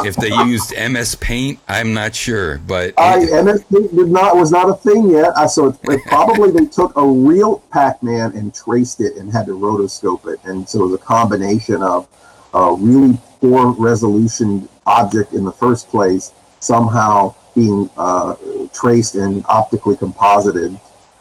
if 0.06 0.16
they 0.16 0.30
used 0.46 0.74
MS 0.78 1.16
Paint, 1.16 1.60
I'm 1.68 1.94
not 1.94 2.16
sure, 2.16 2.60
but 2.60 2.94
I 2.98 3.20
MS 3.42 3.64
Paint 3.64 3.96
did 3.96 4.10
not 4.10 4.36
was 4.36 4.52
not 4.52 4.70
a 4.70 4.76
thing 4.76 5.10
yet. 5.10 5.38
I 5.38 5.48
so 5.48 5.70
it, 5.70 5.78
it 5.84 6.04
probably 6.06 6.52
they 6.52 6.66
took 6.66 6.96
a 6.96 7.06
real 7.06 7.60
Pac-Man 7.72 8.36
and 8.36 8.54
traced 8.54 9.02
it 9.02 9.18
and 9.18 9.32
had 9.32 9.46
to 9.48 9.58
rotoscope 9.58 10.32
it, 10.32 10.40
and 10.44 10.68
so 10.68 10.84
it 10.84 10.92
was 10.92 10.94
a 10.96 11.04
combination 11.04 11.82
of 11.82 12.08
a 12.54 12.76
really 12.76 13.18
poor 13.40 13.72
resolution 13.72 14.68
object 14.86 15.34
in 15.34 15.46
the 15.46 15.52
first 15.52 15.90
place 15.90 16.32
somehow 16.60 17.34
being 17.56 17.90
uh, 17.98 18.36
traced 18.74 19.16
and 19.16 19.46
optically 19.48 19.96
composited. 19.96 20.80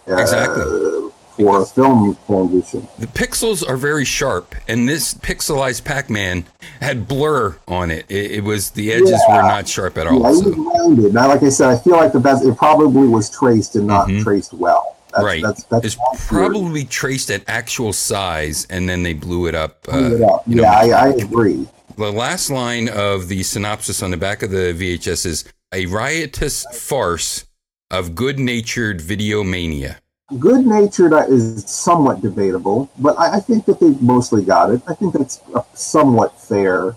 Uh, 0.09 0.17
exactly 0.17 1.11
for 1.41 1.63
a 1.63 1.67
film 1.67 2.17
transition. 2.27 2.87
The 2.99 3.07
pixels 3.07 3.67
are 3.67 3.77
very 3.77 4.05
sharp, 4.05 4.55
and 4.69 4.89
this 4.89 5.15
pixelized 5.15 5.85
Pac-Man 5.85 6.45
had 6.81 7.09
blur 7.09 7.57
on 7.67 7.91
it. 7.91 8.07
It, 8.09 8.33
it 8.33 8.45
was 8.45 8.71
the 8.71 8.93
edges 8.93 9.21
yeah. 9.29 9.37
were 9.37 9.43
not 9.43 9.69
sharp 9.69 9.97
at 9.99 10.07
all. 10.07 10.23
Yeah, 10.23 10.33
so. 10.33 10.51
rounded. 10.51 11.15
Now, 11.15 11.29
like 11.29 11.43
I 11.43 11.49
said, 11.49 11.69
I 11.71 11.79
feel 11.79 11.97
like 11.97 12.13
the 12.13 12.21
best. 12.21 12.45
It 12.45 12.57
probably 12.57 13.09
was 13.09 13.31
traced 13.31 13.77
and 13.77 13.87
not 13.87 14.09
mm-hmm. 14.09 14.23
traced 14.23 14.53
well. 14.53 14.97
That's, 15.13 15.25
right. 15.25 15.43
That's, 15.43 15.65
that's 15.65 15.85
it's 15.87 16.27
probably 16.27 16.85
traced 16.85 17.31
at 17.31 17.43
actual 17.49 17.93
size, 17.93 18.67
and 18.71 18.89
then 18.89 19.03
they 19.03 19.15
blew 19.15 19.47
it 19.47 19.55
up. 19.55 19.83
Blew 19.83 19.95
uh, 19.95 20.11
it 20.11 20.23
up. 20.23 20.43
yeah, 20.47 20.63
know, 20.63 20.65
I, 20.65 20.89
I 20.89 21.09
agree. 21.09 21.67
The 21.97 22.13
last 22.13 22.51
line 22.51 22.89
of 22.89 23.29
the 23.29 23.43
synopsis 23.43 24.03
on 24.03 24.11
the 24.11 24.17
back 24.17 24.43
of 24.43 24.51
the 24.51 24.73
VHS 24.73 25.27
is 25.27 25.45
a 25.73 25.87
riotous 25.87 26.65
farce 26.73 27.47
of 27.91 28.15
good 28.15 28.39
natured 28.39 29.01
video 29.01 29.43
mania. 29.45 29.99
good 30.39 30.65
natured 30.67 31.13
is 31.29 31.65
somewhat 31.69 32.21
debatable, 32.21 32.91
but 32.99 33.19
I, 33.19 33.37
I 33.37 33.41
think 33.41 33.65
that 33.67 33.81
they 33.81 33.91
mostly 34.01 34.45
got 34.45 34.71
it. 34.71 34.81
I 34.89 34.95
think 34.95 35.15
that's 35.15 35.41
a 35.55 35.65
somewhat 35.75 36.41
fair 36.41 36.97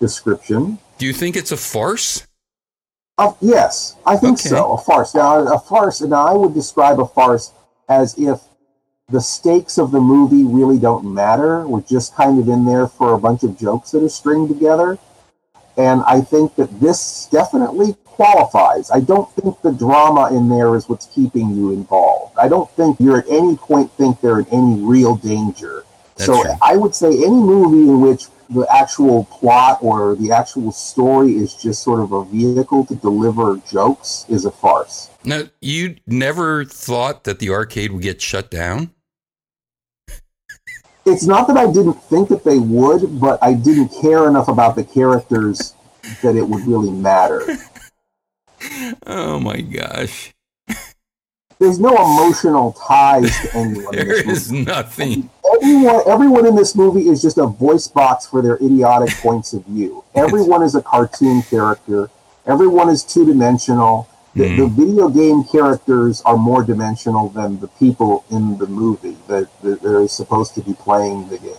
description. 0.00 0.78
Do 0.98 1.06
you 1.06 1.12
think 1.12 1.36
it's 1.36 1.52
a 1.52 1.56
farce? 1.56 2.26
Uh, 3.16 3.32
yes, 3.40 3.96
I 4.04 4.16
think 4.16 4.38
Okay. 4.40 4.48
so. 4.50 4.74
A 4.74 4.78
farce. 4.78 5.14
Now, 5.14 5.54
a 5.54 5.58
farce. 5.58 6.00
Now, 6.02 6.26
I 6.26 6.32
would 6.34 6.52
describe 6.52 6.98
a 7.00 7.06
farce 7.06 7.52
as 7.88 8.18
if 8.18 8.40
the 9.08 9.20
stakes 9.20 9.78
of 9.78 9.90
the 9.92 10.00
movie 10.00 10.44
really 10.44 10.78
don't 10.78 11.04
matter. 11.14 11.66
We're 11.66 11.82
just 11.82 12.14
kind 12.14 12.38
of 12.38 12.48
in 12.48 12.64
there 12.64 12.86
for 12.88 13.12
a 13.14 13.18
bunch 13.18 13.42
of 13.44 13.56
jokes 13.58 13.92
that 13.92 14.02
are 14.02 14.08
stringed 14.08 14.48
together. 14.48 14.98
And 15.76 16.02
I 16.06 16.20
think 16.20 16.54
that 16.56 16.80
this 16.80 17.28
definitely 17.30 17.94
qualifies. 18.04 18.90
I 18.90 19.00
don't 19.00 19.30
think 19.32 19.60
the 19.62 19.72
drama 19.72 20.36
in 20.36 20.48
there 20.48 20.76
is 20.76 20.88
what's 20.88 21.06
keeping 21.06 21.50
you 21.54 21.72
involved. 21.72 22.36
I 22.38 22.48
don't 22.48 22.70
think 22.70 23.00
you're 23.00 23.18
at 23.18 23.28
any 23.28 23.56
point 23.56 23.90
think 23.92 24.20
they're 24.20 24.40
in 24.40 24.46
any 24.48 24.80
real 24.80 25.16
danger. 25.16 25.84
That's 26.16 26.26
so 26.26 26.42
true. 26.42 26.52
I 26.62 26.76
would 26.76 26.94
say 26.94 27.08
any 27.08 27.30
movie 27.30 27.90
in 27.90 28.00
which 28.00 28.26
the 28.50 28.66
actual 28.72 29.24
plot 29.24 29.78
or 29.80 30.14
the 30.16 30.30
actual 30.30 30.70
story 30.70 31.32
is 31.32 31.54
just 31.54 31.82
sort 31.82 32.00
of 32.00 32.12
a 32.12 32.24
vehicle 32.24 32.84
to 32.86 32.94
deliver 32.94 33.56
jokes 33.70 34.26
is 34.28 34.44
a 34.44 34.50
farce. 34.50 35.10
Now, 35.24 35.44
you 35.60 35.96
never 36.06 36.64
thought 36.64 37.24
that 37.24 37.38
the 37.38 37.50
arcade 37.50 37.92
would 37.92 38.02
get 38.02 38.20
shut 38.20 38.50
down? 38.50 38.90
It's 41.06 41.24
not 41.26 41.46
that 41.48 41.56
I 41.56 41.66
didn't 41.70 41.94
think 42.04 42.28
that 42.30 42.44
they 42.44 42.58
would, 42.58 43.20
but 43.20 43.38
I 43.42 43.52
didn't 43.54 43.88
care 44.00 44.26
enough 44.28 44.48
about 44.48 44.74
the 44.74 44.84
characters 44.84 45.74
that 46.22 46.34
it 46.36 46.48
would 46.48 46.66
really 46.66 46.90
matter. 46.90 47.42
Oh 49.06 49.38
my 49.40 49.60
gosh. 49.60 50.32
There's 51.58 51.78
no 51.78 51.90
emotional 51.94 52.72
ties 52.72 53.30
to 53.42 53.54
anyone 53.56 53.98
in 53.98 54.08
this 54.08 54.24
movie. 54.24 54.32
is 54.32 54.52
nothing. 54.52 55.30
Everyone, 55.54 56.02
everyone 56.06 56.46
in 56.46 56.56
this 56.56 56.74
movie 56.74 57.08
is 57.08 57.20
just 57.20 57.36
a 57.36 57.46
voice 57.46 57.86
box 57.88 58.26
for 58.26 58.40
their 58.40 58.56
idiotic 58.56 59.10
points 59.16 59.52
of 59.52 59.66
view. 59.66 60.02
Everyone 60.14 60.62
is 60.62 60.74
a 60.74 60.80
cartoon 60.82 61.42
character. 61.42 62.08
Everyone 62.46 62.88
is 62.88 63.04
two 63.04 63.26
dimensional. 63.26 64.08
The, 64.34 64.48
Hmm. 64.48 64.56
the 64.56 64.66
video 64.66 65.08
game 65.08 65.44
characters 65.44 66.20
are 66.22 66.36
more 66.36 66.64
dimensional 66.64 67.28
than 67.28 67.60
the 67.60 67.68
people 67.68 68.24
in 68.30 68.58
the 68.58 68.66
movie 68.66 69.16
that, 69.28 69.48
that 69.62 69.84
are 69.84 70.08
supposed 70.08 70.54
to 70.56 70.60
be 70.60 70.74
playing 70.74 71.28
the 71.28 71.38
game. 71.38 71.54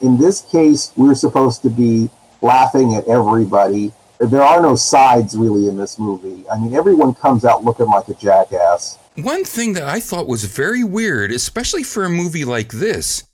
In 0.00 0.18
this 0.18 0.42
case, 0.42 0.92
we're 0.96 1.14
supposed 1.14 1.62
to 1.62 1.70
be 1.70 2.10
laughing 2.42 2.94
at 2.94 3.06
everybody. 3.08 3.92
There 4.18 4.42
are 4.42 4.60
no 4.60 4.76
sides 4.76 5.34
really 5.36 5.66
in 5.66 5.78
this 5.78 5.98
movie. 5.98 6.44
I 6.52 6.58
mean, 6.58 6.74
everyone 6.74 7.14
comes 7.14 7.44
out 7.44 7.64
looking 7.64 7.86
like 7.86 8.08
a 8.08 8.14
jackass. 8.14 8.98
One 9.16 9.44
thing 9.44 9.72
that 9.74 9.84
I 9.84 9.98
thought 10.00 10.26
was 10.28 10.44
very 10.44 10.84
weird, 10.84 11.32
especially 11.32 11.82
for 11.82 12.04
a 12.04 12.10
movie 12.10 12.44
like 12.44 12.72
this, 12.72 13.24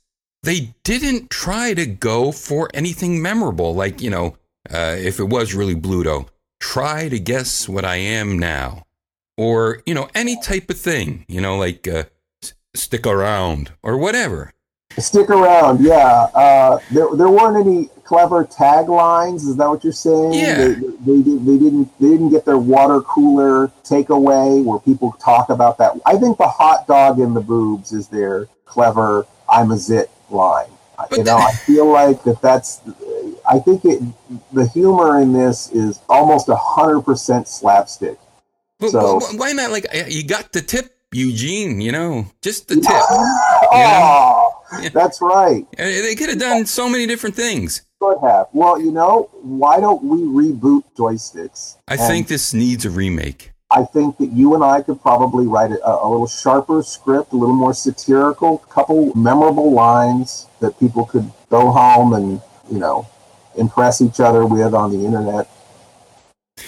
they 0.43 0.73
didn't 0.85 1.29
try 1.29 1.73
to 1.73 1.85
go 1.85 2.31
for 2.31 2.69
anything 2.73 3.21
memorable. 3.21 3.75
Like, 3.75 4.01
you 4.01 4.09
know, 4.09 4.37
uh, 4.73 4.95
if 4.97 5.19
it 5.19 5.25
was 5.25 5.53
really 5.53 5.75
Bluto, 5.75 6.27
try 6.59 7.09
to 7.09 7.19
guess 7.19 7.67
what 7.67 7.85
I 7.85 7.97
am 7.97 8.37
now. 8.37 8.83
Or, 9.37 9.81
you 9.85 9.93
know, 9.93 10.09
any 10.15 10.39
type 10.41 10.69
of 10.69 10.79
thing, 10.79 11.25
you 11.27 11.41
know, 11.41 11.57
like 11.57 11.87
uh, 11.87 12.03
stick 12.73 13.05
around 13.05 13.71
or 13.83 13.97
whatever. 13.97 14.53
Stick 14.97 15.29
around, 15.29 15.79
yeah. 15.79 16.27
Uh, 16.33 16.79
there, 16.91 17.07
there 17.15 17.29
weren't 17.29 17.67
any 17.67 17.89
clever 18.03 18.45
taglines. 18.45 19.47
Is 19.47 19.55
that 19.57 19.69
what 19.69 19.83
you're 19.83 19.93
saying? 19.93 20.33
Yeah. 20.33 20.69
They, 21.05 21.21
they, 21.21 21.37
they 21.37 21.57
didn't. 21.59 21.99
They 21.99 22.09
didn't 22.09 22.29
get 22.29 22.45
their 22.45 22.57
water 22.57 23.01
cooler 23.01 23.67
takeaway 23.83 24.63
where 24.63 24.79
people 24.79 25.11
talk 25.19 25.49
about 25.49 25.77
that. 25.77 25.91
I 26.05 26.17
think 26.17 26.39
the 26.39 26.47
hot 26.47 26.87
dog 26.87 27.19
in 27.19 27.35
the 27.35 27.41
boobs 27.41 27.91
is 27.91 28.07
their 28.07 28.47
clever 28.65 29.27
"I'm 29.47 29.69
a 29.69 29.77
zit" 29.77 30.09
line. 30.31 30.69
But 31.09 31.17
you 31.17 31.23
know, 31.23 31.37
I 31.37 31.51
feel 31.65 31.87
like 31.91 32.23
that. 32.23 32.41
That's. 32.41 32.81
I 33.49 33.59
think 33.59 33.85
it. 33.85 34.01
The 34.51 34.67
humor 34.67 35.21
in 35.21 35.33
this 35.33 35.71
is 35.71 35.99
almost 36.09 36.49
hundred 36.51 37.01
percent 37.01 37.47
slapstick. 37.47 38.17
But 38.79 38.91
So- 38.91 39.19
wh- 39.19 39.35
wh- 39.35 39.39
why 39.39 39.51
not? 39.53 39.71
Like, 39.71 39.87
you 40.07 40.23
got 40.23 40.51
the 40.53 40.61
tip, 40.61 40.93
Eugene, 41.11 41.81
you 41.81 41.91
know, 41.91 42.25
just 42.41 42.67
the 42.67 42.75
tip. 42.75 42.83
Oh, 43.71 44.51
Yeah. 44.81 44.89
that's 44.89 45.21
right. 45.21 45.65
Uh, 45.79 45.83
They 45.83 46.15
could 46.15 46.29
have 46.29 46.39
done 46.39 46.65
so 46.65 46.89
many 46.89 47.05
different 47.07 47.35
things. 47.35 47.81
Could 47.99 48.17
have. 48.21 48.47
Well, 48.53 48.79
you 48.79 48.91
know, 48.91 49.29
why 49.41 49.79
don't 49.79 50.03
we 50.03 50.17
reboot 50.19 50.83
joysticks? 50.97 51.77
I 51.87 51.93
And 51.93 52.01
think 52.01 52.27
this 52.27 52.53
needs 52.53 52.85
a 52.85 52.89
remake. 52.89 53.51
I 53.71 53.83
think 53.83 54.17
that 54.17 54.27
you 54.31 54.53
and 54.55 54.63
I 54.63 54.81
could 54.81 55.01
probably 55.01 55.47
write 55.47 55.71
a, 55.71 55.79
a 55.89 56.07
little 56.07 56.27
sharper 56.27 56.81
script, 56.83 57.33
a 57.33 57.35
little 57.35 57.55
more 57.55 57.73
satirical, 57.73 58.59
couple 58.59 59.13
memorable 59.15 59.71
lines 59.71 60.46
that 60.59 60.79
people 60.79 61.05
could 61.05 61.31
go 61.49 61.71
home 61.71 62.13
and 62.13 62.41
you 62.71 62.79
know 62.79 63.07
impress 63.55 64.01
each 64.01 64.19
other 64.19 64.45
with 64.45 64.73
on 64.73 64.91
the 64.91 65.05
internet. 65.05 65.49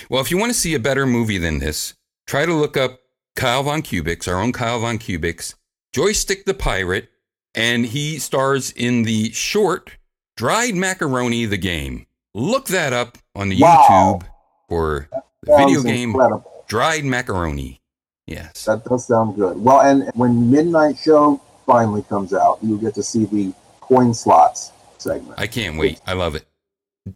Well, 0.09 0.21
if 0.21 0.31
you 0.31 0.37
want 0.37 0.51
to 0.51 0.57
see 0.57 0.73
a 0.75 0.79
better 0.79 1.05
movie 1.05 1.37
than 1.37 1.59
this, 1.59 1.95
try 2.27 2.45
to 2.45 2.53
look 2.53 2.77
up 2.77 2.99
Kyle 3.35 3.63
Von 3.63 3.81
Kubik's, 3.81 4.27
our 4.27 4.39
own 4.39 4.51
Kyle 4.51 4.79
Von 4.79 4.97
Kubik's, 4.99 5.55
Joystick 5.93 6.45
the 6.45 6.53
Pirate, 6.53 7.09
and 7.55 7.87
he 7.87 8.19
stars 8.19 8.71
in 8.71 9.03
the 9.03 9.31
short 9.31 9.91
Dried 10.37 10.75
Macaroni 10.75 11.45
the 11.45 11.57
Game. 11.57 12.05
Look 12.33 12.67
that 12.67 12.93
up 12.93 13.17
on 13.35 13.49
the 13.49 13.59
Wow. 13.59 14.19
YouTube 14.21 14.27
for 14.69 15.09
the 15.43 15.57
video 15.57 15.81
game 15.81 16.11
incredible. 16.11 16.65
Dried 16.67 17.03
Macaroni. 17.03 17.81
Yes. 18.27 18.65
That 18.65 18.85
does 18.85 19.07
sound 19.07 19.35
good. 19.35 19.57
Well, 19.61 19.81
and 19.81 20.11
when 20.13 20.51
Midnight 20.51 20.97
Show 20.97 21.41
finally 21.65 22.03
comes 22.03 22.33
out, 22.33 22.59
you'll 22.61 22.77
get 22.77 22.93
to 22.95 23.03
see 23.03 23.25
the 23.25 23.51
coin 23.89 24.13
slots 24.13 24.71
segment. 24.97 25.33
I 25.37 25.47
can't 25.47 25.77
wait. 25.77 25.99
I 26.05 26.13
love 26.13 26.35
it. 26.35 26.45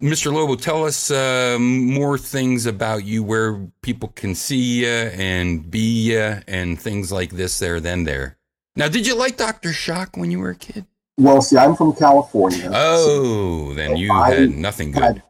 Mr. 0.01 0.33
Lobo, 0.33 0.55
tell 0.55 0.85
us 0.85 1.11
uh, 1.11 1.57
more 1.59 2.17
things 2.17 2.65
about 2.65 3.05
you, 3.05 3.21
where 3.21 3.67
people 3.81 4.09
can 4.09 4.33
see 4.33 4.81
you 4.81 4.87
and 4.87 5.69
be 5.69 6.11
you, 6.11 6.39
and 6.47 6.79
things 6.79 7.11
like 7.11 7.31
this, 7.31 7.59
there, 7.59 7.79
then 7.79 8.03
there. 8.03 8.37
Now, 8.75 8.87
did 8.87 9.05
you 9.05 9.15
like 9.15 9.37
Dr. 9.37 9.71
Shock 9.71 10.17
when 10.17 10.31
you 10.31 10.39
were 10.39 10.49
a 10.49 10.55
kid? 10.55 10.87
Well, 11.17 11.43
see, 11.43 11.57
I'm 11.57 11.75
from 11.75 11.93
California. 11.93 12.71
Oh, 12.73 13.73
then 13.75 13.97
you 13.97 14.11
I 14.11 14.33
had 14.33 14.49
nothing 14.51 14.91
good. 14.91 15.03
had 15.03 15.23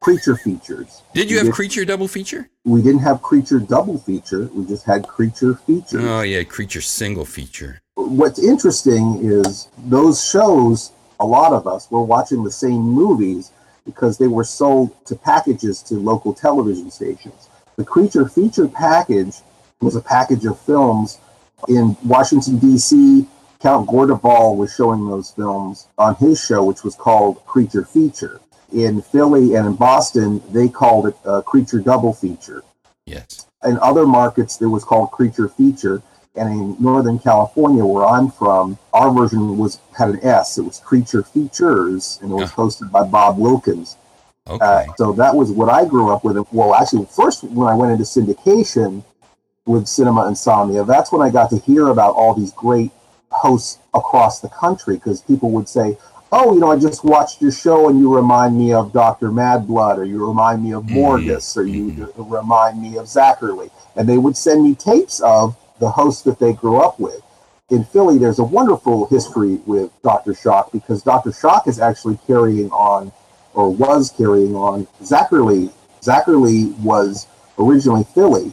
creature 0.00 0.36
features. 0.36 1.02
Did 1.12 1.30
you 1.30 1.38
we 1.40 1.46
have 1.46 1.54
Creature 1.54 1.84
double 1.84 2.08
feature? 2.08 2.48
We 2.64 2.80
didn't 2.80 3.00
have 3.00 3.20
creature 3.20 3.58
double 3.58 3.98
feature. 3.98 4.48
We 4.54 4.64
just 4.64 4.86
had 4.86 5.06
creature 5.06 5.56
features. 5.56 6.02
Oh, 6.02 6.22
yeah, 6.22 6.42
Creature 6.44 6.80
single 6.80 7.26
feature. 7.26 7.82
What's 7.96 8.38
interesting 8.38 9.18
is 9.22 9.68
those 9.78 10.24
shows. 10.24 10.92
A 11.18 11.24
lot 11.24 11.54
of 11.54 11.66
us 11.66 11.90
were 11.90 12.02
watching 12.02 12.44
the 12.44 12.50
same 12.50 12.82
movies 12.82 13.50
because 13.86 14.18
they 14.18 14.26
were 14.26 14.44
sold 14.44 14.92
to 15.06 15.16
packages 15.16 15.82
to 15.84 15.94
local 15.94 16.34
television 16.34 16.90
stations. 16.90 17.48
The 17.76 17.84
creature 17.86 18.28
feature 18.28 18.68
package 18.68 19.36
was 19.80 19.96
a 19.96 20.02
package 20.02 20.44
of 20.44 20.60
films 20.60 21.18
in 21.68 21.96
Washington 22.04 22.58
D.C. 22.58 23.26
Count 23.60 23.88
Gore 23.88 24.06
de 24.08 24.14
Vol 24.14 24.56
was 24.56 24.74
showing 24.74 25.08
those 25.08 25.30
films 25.30 25.88
on 25.96 26.14
his 26.16 26.38
show, 26.44 26.62
which 26.62 26.84
was 26.84 26.94
called 26.94 27.44
Creature 27.46 27.86
Feature. 27.86 28.40
In 28.74 29.00
Philly 29.00 29.54
and 29.54 29.66
in 29.66 29.74
Boston, 29.74 30.42
they 30.50 30.68
called 30.68 31.06
it 31.06 31.44
Creature 31.46 31.80
Double 31.80 32.12
Feature. 32.12 32.62
Yes. 33.06 33.46
In 33.64 33.78
other 33.78 34.06
markets, 34.06 34.60
it 34.60 34.66
was 34.66 34.84
called 34.84 35.12
Creature 35.12 35.48
Feature. 35.48 36.02
And 36.36 36.50
in 36.50 36.76
Northern 36.78 37.18
California, 37.18 37.84
where 37.84 38.04
I'm 38.04 38.30
from, 38.30 38.78
our 38.92 39.10
version 39.12 39.56
was 39.56 39.78
had 39.96 40.10
an 40.10 40.20
S. 40.22 40.58
It 40.58 40.62
was 40.62 40.80
Creature 40.80 41.22
Features, 41.22 42.18
and 42.20 42.30
it 42.30 42.34
was 42.34 42.52
hosted 42.52 42.90
by 42.90 43.04
Bob 43.04 43.38
Wilkins. 43.38 43.96
Okay. 44.48 44.64
Uh, 44.64 44.84
so 44.96 45.12
that 45.12 45.34
was 45.34 45.50
what 45.50 45.68
I 45.68 45.84
grew 45.84 46.10
up 46.10 46.24
with. 46.24 46.36
Well, 46.52 46.74
actually, 46.74 47.06
first 47.06 47.42
when 47.44 47.68
I 47.68 47.74
went 47.74 47.92
into 47.92 48.04
syndication 48.04 49.02
with 49.66 49.88
Cinema 49.88 50.28
Insomnia, 50.28 50.84
that's 50.84 51.10
when 51.10 51.20
I 51.22 51.30
got 51.30 51.50
to 51.50 51.58
hear 51.58 51.88
about 51.88 52.14
all 52.14 52.34
these 52.34 52.52
great 52.52 52.90
hosts 53.30 53.78
across 53.92 54.40
the 54.40 54.48
country 54.48 54.96
because 54.96 55.20
people 55.22 55.50
would 55.50 55.68
say, 55.68 55.98
"Oh, 56.30 56.54
you 56.54 56.60
know, 56.60 56.70
I 56.70 56.78
just 56.78 57.02
watched 57.02 57.42
your 57.42 57.50
show 57.50 57.88
and 57.88 57.98
you 57.98 58.14
remind 58.14 58.56
me 58.56 58.72
of 58.72 58.92
Doctor 58.92 59.30
Madblood, 59.30 59.98
or 59.98 60.04
you 60.04 60.24
remind 60.24 60.62
me 60.62 60.74
of. 60.74 60.84
Morgus, 60.84 61.56
or 61.56 61.64
you 61.64 62.12
remind 62.16 62.80
me 62.80 62.98
of 62.98 63.06
Zacherley," 63.06 63.70
and 63.96 64.08
they 64.08 64.18
would 64.18 64.36
send 64.36 64.62
me 64.62 64.74
tapes 64.74 65.20
of 65.20 65.56
the 65.78 65.90
host 65.90 66.24
that 66.24 66.38
they 66.38 66.52
grew 66.52 66.78
up 66.78 66.98
with. 66.98 67.20
In 67.70 67.84
Philly, 67.84 68.18
there's 68.18 68.38
a 68.38 68.44
wonderful 68.44 69.06
history 69.06 69.56
with 69.66 69.90
Dr. 70.02 70.34
Shock 70.34 70.70
because 70.72 71.02
Dr. 71.02 71.32
Shock 71.32 71.66
is 71.66 71.80
actually 71.80 72.18
carrying 72.26 72.70
on 72.70 73.12
or 73.54 73.72
was 73.72 74.12
carrying 74.16 74.54
on 74.54 74.86
Zacherley. 75.02 75.72
Zacherley 76.00 76.76
was 76.78 77.26
originally 77.58 78.04
Philly, 78.14 78.52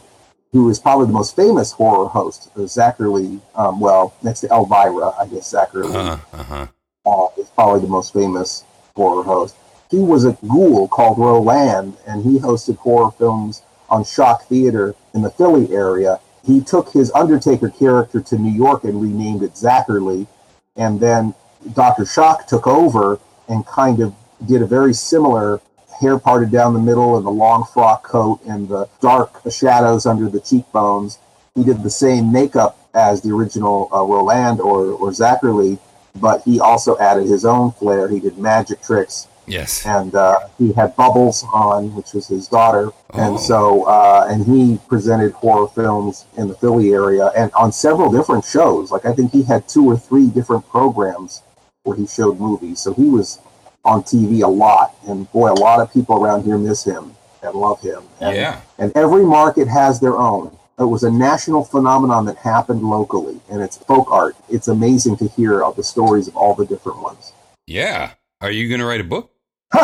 who 0.52 0.68
is 0.70 0.80
probably 0.80 1.06
the 1.06 1.12
most 1.12 1.36
famous 1.36 1.70
horror 1.72 2.08
host. 2.08 2.50
Uh, 2.56 2.60
Zacherley, 2.60 3.40
um, 3.54 3.78
well, 3.80 4.14
next 4.22 4.40
to 4.40 4.48
Elvira, 4.48 5.10
I 5.18 5.26
guess 5.26 5.52
Zacherley 5.52 5.94
Uh 6.32 6.42
huh. 6.42 6.66
uh, 7.06 7.40
is 7.40 7.48
probably 7.50 7.80
the 7.82 7.86
most 7.88 8.12
famous 8.12 8.64
horror 8.96 9.22
host. 9.22 9.54
He 9.90 9.98
was 10.00 10.24
a 10.24 10.36
ghoul 10.48 10.88
called 10.88 11.18
Roland, 11.18 11.96
and 12.06 12.24
he 12.24 12.38
hosted 12.40 12.78
horror 12.78 13.12
films 13.12 13.62
on 13.88 14.04
Shock 14.04 14.46
Theater 14.48 14.94
in 15.12 15.22
the 15.22 15.30
Philly 15.30 15.72
area. 15.72 16.18
He 16.44 16.60
took 16.60 16.92
his 16.92 17.10
Undertaker 17.12 17.70
character 17.70 18.20
to 18.20 18.38
New 18.38 18.52
York 18.52 18.84
and 18.84 19.00
renamed 19.00 19.42
it 19.42 19.54
Zacherley, 19.54 20.26
and 20.76 21.00
then 21.00 21.34
Dr. 21.72 22.04
Shock 22.04 22.46
took 22.46 22.66
over 22.66 23.18
and 23.48 23.66
kind 23.66 24.00
of 24.00 24.14
did 24.46 24.60
a 24.60 24.66
very 24.66 24.92
similar 24.92 25.60
hair 26.00 26.18
parted 26.18 26.50
down 26.50 26.74
the 26.74 26.80
middle 26.80 27.16
and 27.16 27.24
the 27.24 27.30
long 27.30 27.64
frock 27.72 28.02
coat 28.02 28.40
and 28.46 28.68
the 28.68 28.88
dark 29.00 29.40
shadows 29.50 30.06
under 30.06 30.28
the 30.28 30.40
cheekbones. 30.40 31.18
He 31.54 31.64
did 31.64 31.82
the 31.82 31.90
same 31.90 32.32
makeup 32.32 32.78
as 32.94 33.22
the 33.22 33.30
original 33.32 33.88
uh, 33.92 34.02
Roland 34.02 34.60
or, 34.60 34.86
or 34.86 35.10
Zacherley, 35.10 35.78
but 36.16 36.42
he 36.42 36.60
also 36.60 36.98
added 36.98 37.26
his 37.26 37.44
own 37.44 37.72
flair. 37.72 38.08
He 38.08 38.20
did 38.20 38.38
magic 38.38 38.82
tricks 38.82 39.28
Yes. 39.46 39.84
and 39.86 40.14
uh, 40.14 40.40
he 40.58 40.72
had 40.72 40.96
Bubbles 40.96 41.44
on, 41.52 41.94
which 41.94 42.12
was 42.14 42.26
his 42.28 42.48
daughter, 42.48 42.90
Oh. 43.12 43.20
and 43.20 43.38
so 43.40 43.84
uh, 43.84 44.26
and 44.28 44.44
he 44.44 44.78
presented 44.88 45.32
horror 45.32 45.68
films 45.68 46.24
in 46.36 46.48
the 46.48 46.54
Philly 46.54 46.92
area 46.92 47.26
and 47.36 47.52
on 47.54 47.70
several 47.72 48.10
different 48.10 48.44
shows. 48.44 48.90
Like 48.90 49.04
I 49.04 49.12
think 49.12 49.32
he 49.32 49.42
had 49.42 49.68
two 49.68 49.84
or 49.86 49.96
three 49.96 50.28
different 50.28 50.68
programs 50.68 51.42
where 51.84 51.96
he 51.96 52.06
showed 52.06 52.40
movies. 52.40 52.80
So 52.80 52.94
he 52.94 53.04
was 53.04 53.38
on 53.84 54.02
TV 54.02 54.42
a 54.42 54.48
lot, 54.48 54.94
and 55.06 55.30
boy, 55.32 55.52
a 55.52 55.60
lot 55.60 55.80
of 55.80 55.92
people 55.92 56.22
around 56.24 56.44
here 56.44 56.56
miss 56.56 56.82
him 56.84 57.14
and 57.42 57.54
love 57.54 57.80
him. 57.82 58.02
And, 58.20 58.34
Yeah. 58.34 58.60
and 58.78 58.90
every 58.96 59.24
market 59.26 59.68
has 59.68 60.00
their 60.00 60.16
own. 60.16 60.50
It 60.78 60.84
was 60.84 61.02
a 61.04 61.10
national 61.10 61.62
phenomenon 61.64 62.24
that 62.24 62.36
happened 62.38 62.82
locally, 62.82 63.38
and 63.50 63.60
it's 63.62 63.76
folk 63.76 64.10
art. 64.10 64.34
It's 64.48 64.66
amazing 64.68 65.18
to 65.18 65.28
hear 65.28 65.62
all 65.62 65.72
the 65.72 65.84
stories 65.84 66.26
of 66.26 66.34
all 66.36 66.54
the 66.54 66.64
different 66.64 67.00
ones. 67.02 67.32
Yeah. 67.66 68.12
Are 68.40 68.50
you 68.50 68.68
going 68.68 68.80
to 68.80 68.86
write 68.86 69.00
a 69.00 69.04
book? 69.04 69.30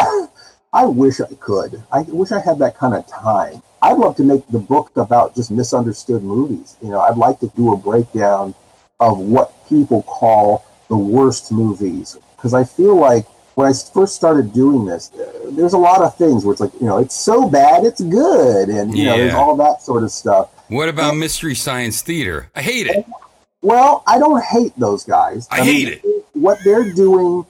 I 0.72 0.84
wish 0.84 1.20
I 1.20 1.34
could. 1.40 1.82
I 1.92 2.02
wish 2.02 2.32
I 2.32 2.40
had 2.40 2.58
that 2.60 2.76
kind 2.76 2.94
of 2.94 3.06
time. 3.06 3.62
I'd 3.82 3.96
love 3.96 4.16
to 4.16 4.22
make 4.22 4.46
the 4.48 4.58
book 4.58 4.92
about 4.96 5.34
just 5.34 5.50
misunderstood 5.50 6.22
movies. 6.22 6.76
You 6.82 6.90
know, 6.90 7.00
I'd 7.00 7.16
like 7.16 7.40
to 7.40 7.48
do 7.56 7.72
a 7.72 7.76
breakdown 7.76 8.54
of 9.00 9.18
what 9.18 9.52
people 9.68 10.02
call 10.02 10.64
the 10.88 10.96
worst 10.96 11.50
movies 11.50 12.18
because 12.36 12.54
I 12.54 12.64
feel 12.64 12.96
like 12.96 13.26
when 13.54 13.66
I 13.66 13.72
first 13.72 14.14
started 14.14 14.52
doing 14.52 14.86
this, 14.86 15.10
uh, 15.12 15.50
there's 15.50 15.72
a 15.72 15.78
lot 15.78 16.02
of 16.02 16.16
things 16.16 16.44
where 16.44 16.52
it's 16.52 16.60
like, 16.60 16.72
you 16.80 16.86
know, 16.86 16.98
it's 16.98 17.14
so 17.14 17.48
bad 17.48 17.84
it's 17.84 18.00
good, 18.00 18.68
and 18.68 18.96
you 18.96 19.04
know, 19.04 19.16
there's 19.16 19.34
all 19.34 19.56
that 19.56 19.82
sort 19.82 20.02
of 20.02 20.10
stuff. 20.10 20.50
What 20.68 20.88
about 20.88 21.16
Mystery 21.16 21.54
Science 21.54 22.00
Theater? 22.00 22.50
I 22.54 22.62
hate 22.62 22.86
it. 22.86 23.04
Well, 23.60 24.02
I 24.06 24.18
don't 24.18 24.42
hate 24.42 24.72
those 24.78 25.04
guys. 25.04 25.46
I 25.50 25.64
hate 25.64 25.88
it. 25.88 26.24
What 26.32 26.58
they're 26.64 26.92
doing 26.92 27.44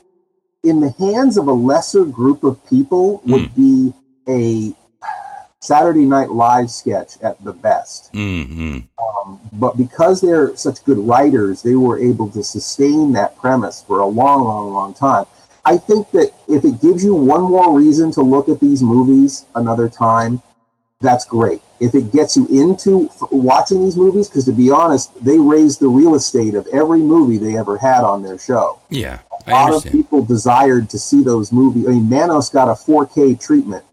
in 0.62 0.80
the 0.80 0.90
hands 0.98 1.36
of 1.36 1.48
a 1.48 1.52
lesser 1.52 2.04
group 2.04 2.44
of 2.44 2.64
people 2.68 3.22
would 3.26 3.50
Hmm. 3.50 3.60
be 3.60 3.94
a 4.28 4.74
Saturday 5.60 6.04
Night 6.04 6.30
Live 6.30 6.70
sketch 6.70 7.16
at 7.22 7.42
the 7.44 7.52
best. 7.52 8.10
hmm 8.12 8.78
Um, 8.98 9.40
but 9.52 9.76
because 9.76 10.20
they're 10.20 10.54
such 10.56 10.84
good 10.84 10.98
writers, 10.98 11.62
they 11.62 11.74
were 11.74 11.98
able 11.98 12.28
to 12.28 12.42
sustain 12.42 13.12
that 13.12 13.36
premise 13.36 13.82
for 13.82 14.00
a 14.00 14.06
long, 14.06 14.44
long, 14.44 14.72
long 14.72 14.94
time. 14.94 15.24
I 15.64 15.76
think 15.76 16.10
that 16.12 16.32
if 16.48 16.64
it 16.64 16.80
gives 16.80 17.04
you 17.04 17.14
one 17.14 17.42
more 17.42 17.76
reason 17.76 18.10
to 18.12 18.22
look 18.22 18.48
at 18.48 18.60
these 18.60 18.82
movies 18.82 19.44
another 19.54 19.88
time, 19.88 20.42
that's 21.00 21.24
great. 21.24 21.62
If 21.80 21.94
it 21.94 22.12
gets 22.12 22.36
you 22.36 22.46
into 22.48 23.08
f- 23.08 23.32
watching 23.32 23.82
these 23.82 23.96
movies, 23.96 24.28
because 24.28 24.44
to 24.44 24.52
be 24.52 24.70
honest, 24.70 25.12
they 25.24 25.38
raised 25.38 25.80
the 25.80 25.88
real 25.88 26.14
estate 26.14 26.54
of 26.54 26.66
every 26.68 27.00
movie 27.00 27.38
they 27.38 27.56
ever 27.56 27.78
had 27.78 28.04
on 28.04 28.22
their 28.22 28.38
show. 28.38 28.78
Yeah. 28.90 29.20
A 29.46 29.50
lot 29.50 29.74
of 29.74 29.90
people 29.90 30.22
desired 30.22 30.90
to 30.90 30.98
see 30.98 31.22
those 31.22 31.50
movies. 31.50 31.88
I 31.88 31.92
mean, 31.92 32.08
Manos 32.08 32.50
got 32.50 32.68
a 32.68 32.72
4K 32.72 33.40
treatment 33.40 33.84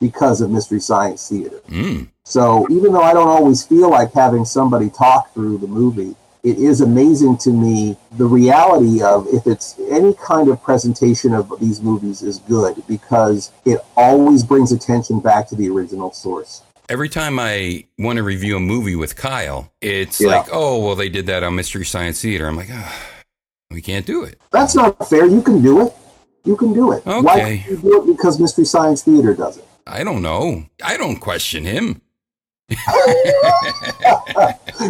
because 0.00 0.40
of 0.40 0.50
Mystery 0.50 0.80
Science 0.80 1.28
Theater. 1.28 1.60
Mm. 1.68 2.08
So 2.24 2.66
even 2.70 2.92
though 2.92 3.02
I 3.02 3.14
don't 3.14 3.28
always 3.28 3.64
feel 3.64 3.90
like 3.90 4.12
having 4.12 4.44
somebody 4.44 4.90
talk 4.90 5.32
through 5.32 5.58
the 5.58 5.66
movie, 5.66 6.16
it 6.42 6.58
is 6.58 6.82
amazing 6.82 7.38
to 7.38 7.50
me 7.50 7.96
the 8.18 8.26
reality 8.26 9.02
of 9.02 9.26
if 9.28 9.46
it's 9.46 9.78
any 9.90 10.12
kind 10.14 10.48
of 10.48 10.62
presentation 10.62 11.32
of 11.32 11.50
these 11.58 11.80
movies 11.80 12.22
is 12.22 12.38
good 12.40 12.82
because 12.86 13.50
it 13.64 13.80
always 13.96 14.44
brings 14.44 14.70
attention 14.70 15.20
back 15.20 15.48
to 15.48 15.56
the 15.56 15.70
original 15.70 16.12
source. 16.12 16.62
Every 16.88 17.08
time 17.08 17.38
I 17.38 17.86
want 17.98 18.18
to 18.18 18.22
review 18.22 18.56
a 18.56 18.60
movie 18.60 18.94
with 18.94 19.16
Kyle, 19.16 19.72
it's 19.80 20.20
Yeah. 20.20 20.28
like, 20.28 20.48
oh, 20.52 20.84
well, 20.84 20.94
they 20.94 21.08
did 21.08 21.26
that 21.26 21.42
on 21.42 21.54
Mystery 21.54 21.84
Science 21.84 22.20
Theater. 22.20 22.46
I'm 22.46 22.56
like, 22.56 22.68
ah, 22.70 22.94
we 23.70 23.80
can't 23.80 24.04
do 24.04 24.22
it. 24.22 24.38
That's 24.52 24.74
not 24.74 25.08
fair. 25.08 25.24
You 25.26 25.40
can 25.40 25.62
do 25.62 25.86
it. 25.86 25.94
You 26.44 26.56
can 26.56 26.74
do 26.74 26.92
it. 26.92 27.04
Why 27.06 27.14
Okay. 27.16 27.58
can't 27.58 27.70
you 27.70 27.76
do 27.78 28.02
it 28.02 28.06
because 28.16 28.38
Mystery 28.38 28.66
Science 28.66 29.02
Theater 29.02 29.32
does 29.34 29.56
it? 29.56 29.66
I 29.86 30.04
don't 30.04 30.20
know. 30.20 30.66
I 30.82 30.96
don't 30.98 31.16
question 31.16 31.64
him. 31.64 32.02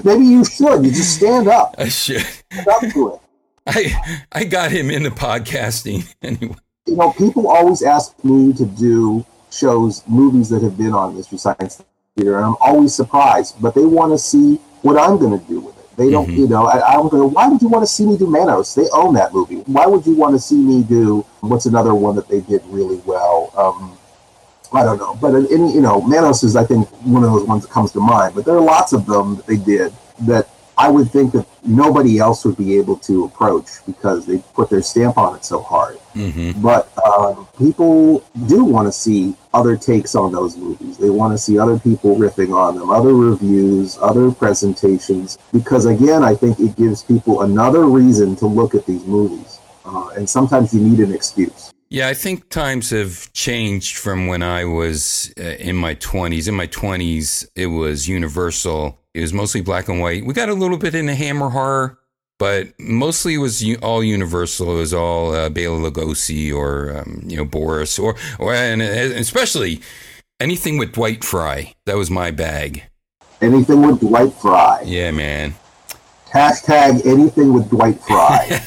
Maybe 0.05 0.24
you 0.24 0.45
should. 0.45 0.84
You 0.84 0.90
just 0.90 1.16
stand 1.16 1.49
up. 1.49 1.74
I 1.78 1.88
should. 1.88 2.20
Stand 2.53 2.68
up 2.68 2.80
to 2.92 3.14
it. 3.14 3.20
I 3.66 4.20
I 4.32 4.45
got 4.45 4.70
him 4.70 4.90
into 4.90 5.11
podcasting 5.11 6.12
anyway. 6.22 6.55
you 6.86 6.97
know, 6.97 7.12
people 7.12 7.49
always 7.49 7.82
ask 7.82 8.12
me 8.24 8.53
to 8.53 8.64
do 8.66 9.24
shows, 9.55 10.02
movies 10.07 10.48
that 10.50 10.62
have 10.62 10.76
been 10.76 10.92
on 10.92 11.16
Mystery 11.16 11.38
Science 11.38 11.82
Theater, 12.16 12.36
and 12.36 12.44
I'm 12.44 12.57
always 12.61 12.94
surprised. 12.94 13.61
But 13.61 13.74
they 13.74 13.84
want 13.84 14.12
to 14.12 14.18
see 14.18 14.57
what 14.82 14.98
I'm 14.98 15.18
going 15.18 15.38
to 15.38 15.46
do 15.46 15.61
with 15.61 15.78
it. 15.78 15.96
They 15.96 16.11
don't, 16.11 16.28
Mhm. 16.28 16.36
you 16.36 16.48
know. 16.48 16.64
I, 16.66 16.80
I'm 16.94 17.09
going. 17.09 17.32
Why 17.32 17.46
would 17.48 17.62
you 17.62 17.68
want 17.68 17.82
to 17.82 17.86
see 17.86 18.05
me 18.05 18.16
do 18.16 18.26
Manos? 18.26 18.74
They 18.74 18.88
own 18.92 19.14
that 19.14 19.32
movie. 19.32 19.62
Why 19.66 19.86
would 19.86 20.05
you 20.07 20.14
want 20.16 20.34
to 20.34 20.40
see 20.40 20.57
me 20.57 20.82
do 20.82 21.24
what's 21.40 21.66
another 21.66 21.94
one 21.94 22.16
that 22.16 22.28
they 22.28 22.40
did 22.40 22.62
really 22.68 23.00
well? 23.07 23.52
Um, 23.57 23.96
I 24.72 24.82
don't 24.82 24.98
know, 24.98 25.16
but 25.20 25.34
in, 25.34 25.68
you 25.70 25.80
know, 25.80 26.00
Manos 26.00 26.42
is 26.42 26.57
I 26.57 26.64
think 26.64 26.88
one 27.05 27.22
of 27.22 27.30
those 27.30 27.46
ones 27.46 27.62
that 27.62 27.70
comes 27.70 27.92
to 27.92 28.00
mind. 28.00 28.34
But 28.34 28.44
there 28.44 28.57
are 28.57 28.61
lots 28.61 28.92
of 28.92 29.07
them 29.07 29.36
that 29.36 29.46
they 29.46 29.57
did 29.57 29.92
that 30.22 30.48
I 30.77 30.91
would 30.91 31.11
think 31.11 31.33
that 31.33 31.47
nobody 31.64 32.18
else 32.18 32.45
would 32.45 32.57
be 32.57 32.77
able 32.77 32.97
to 32.99 33.25
approach 33.25 33.68
because 33.87 34.27
they 34.27 34.39
put 34.55 34.70
their 34.70 34.83
stamp 34.83 35.18
on 35.18 35.37
it 35.37 35.45
so 35.45 35.61
hard 35.62 35.99
hmm 36.14 36.53
but 36.62 36.91
um, 37.05 37.47
people 37.59 38.25
do 38.47 38.64
want 38.64 38.87
to 38.87 38.93
see 38.93 39.35
other 39.53 39.77
takes 39.77 40.14
on 40.14 40.33
those 40.33 40.57
movies. 40.57 40.97
They 40.99 41.11
want 41.11 41.33
to 41.33 41.39
see 41.39 41.59
other 41.59 41.79
people 41.79 42.16
riffing 42.16 42.55
on 42.55 42.77
them, 42.77 42.91
other 42.91 43.14
reviews, 43.14 43.99
other 44.01 44.31
presentations, 44.31 45.39
because 45.53 45.87
again, 45.87 46.25
I 46.25 46.35
think 46.35 46.59
it 46.61 46.77
gives 46.77 47.03
people 47.03 47.43
another 47.43 47.87
reason 47.87 48.37
to 48.37 48.47
look 48.47 48.75
at 48.75 48.87
these 48.87 49.05
movies. 49.05 49.61
Uh, 49.85 50.09
and 50.16 50.29
sometimes 50.29 50.72
you 50.72 50.81
need 50.81 51.01
an 51.01 51.12
excuse. 51.12 51.72
Yeah, 51.91 52.09
I 52.09 52.14
think 52.14 52.49
times 52.49 52.91
have 52.91 53.33
changed 53.33 53.99
from 53.99 54.27
when 54.27 54.43
I 54.43 54.64
was 54.64 55.33
uh, 55.39 55.43
in 55.43 55.77
my 55.77 55.95
20s. 55.97 56.49
In 56.49 56.55
my 56.55 56.66
20s, 56.66 57.47
it 57.55 57.66
was 57.66 58.09
Universal. 58.09 58.99
It 59.14 59.20
was 59.20 59.32
mostly 59.32 59.60
black 59.60 59.88
and 59.88 60.00
white. 60.00 60.26
We 60.26 60.34
got 60.34 60.48
a 60.48 60.54
little 60.54 60.76
bit 60.76 60.94
into 60.94 61.14
Hammer 61.14 61.50
horror, 61.50 61.98
but 62.38 62.68
mostly 62.80 63.34
it 63.34 63.38
was 63.38 63.64
all 63.76 64.02
Universal. 64.02 64.76
It 64.76 64.78
was 64.78 64.94
all 64.94 65.32
uh, 65.32 65.48
Bela 65.48 65.90
Lugosi 65.90 66.54
or 66.54 66.98
um, 66.98 67.22
you 67.24 67.36
know 67.36 67.44
Boris 67.44 67.98
or 67.98 68.16
or 68.38 68.52
and 68.52 68.82
especially 68.82 69.80
anything 70.40 70.78
with 70.78 70.92
Dwight 70.92 71.22
Frye. 71.22 71.74
That 71.86 71.96
was 71.96 72.10
my 72.10 72.30
bag. 72.32 72.82
Anything 73.40 73.82
with 73.86 74.00
Dwight 74.00 74.32
Frye. 74.34 74.82
Yeah, 74.84 75.10
man. 75.12 75.54
Hashtag 76.32 77.06
anything 77.06 77.52
with 77.52 77.70
Dwight 77.70 78.00
Frye. 78.00 78.60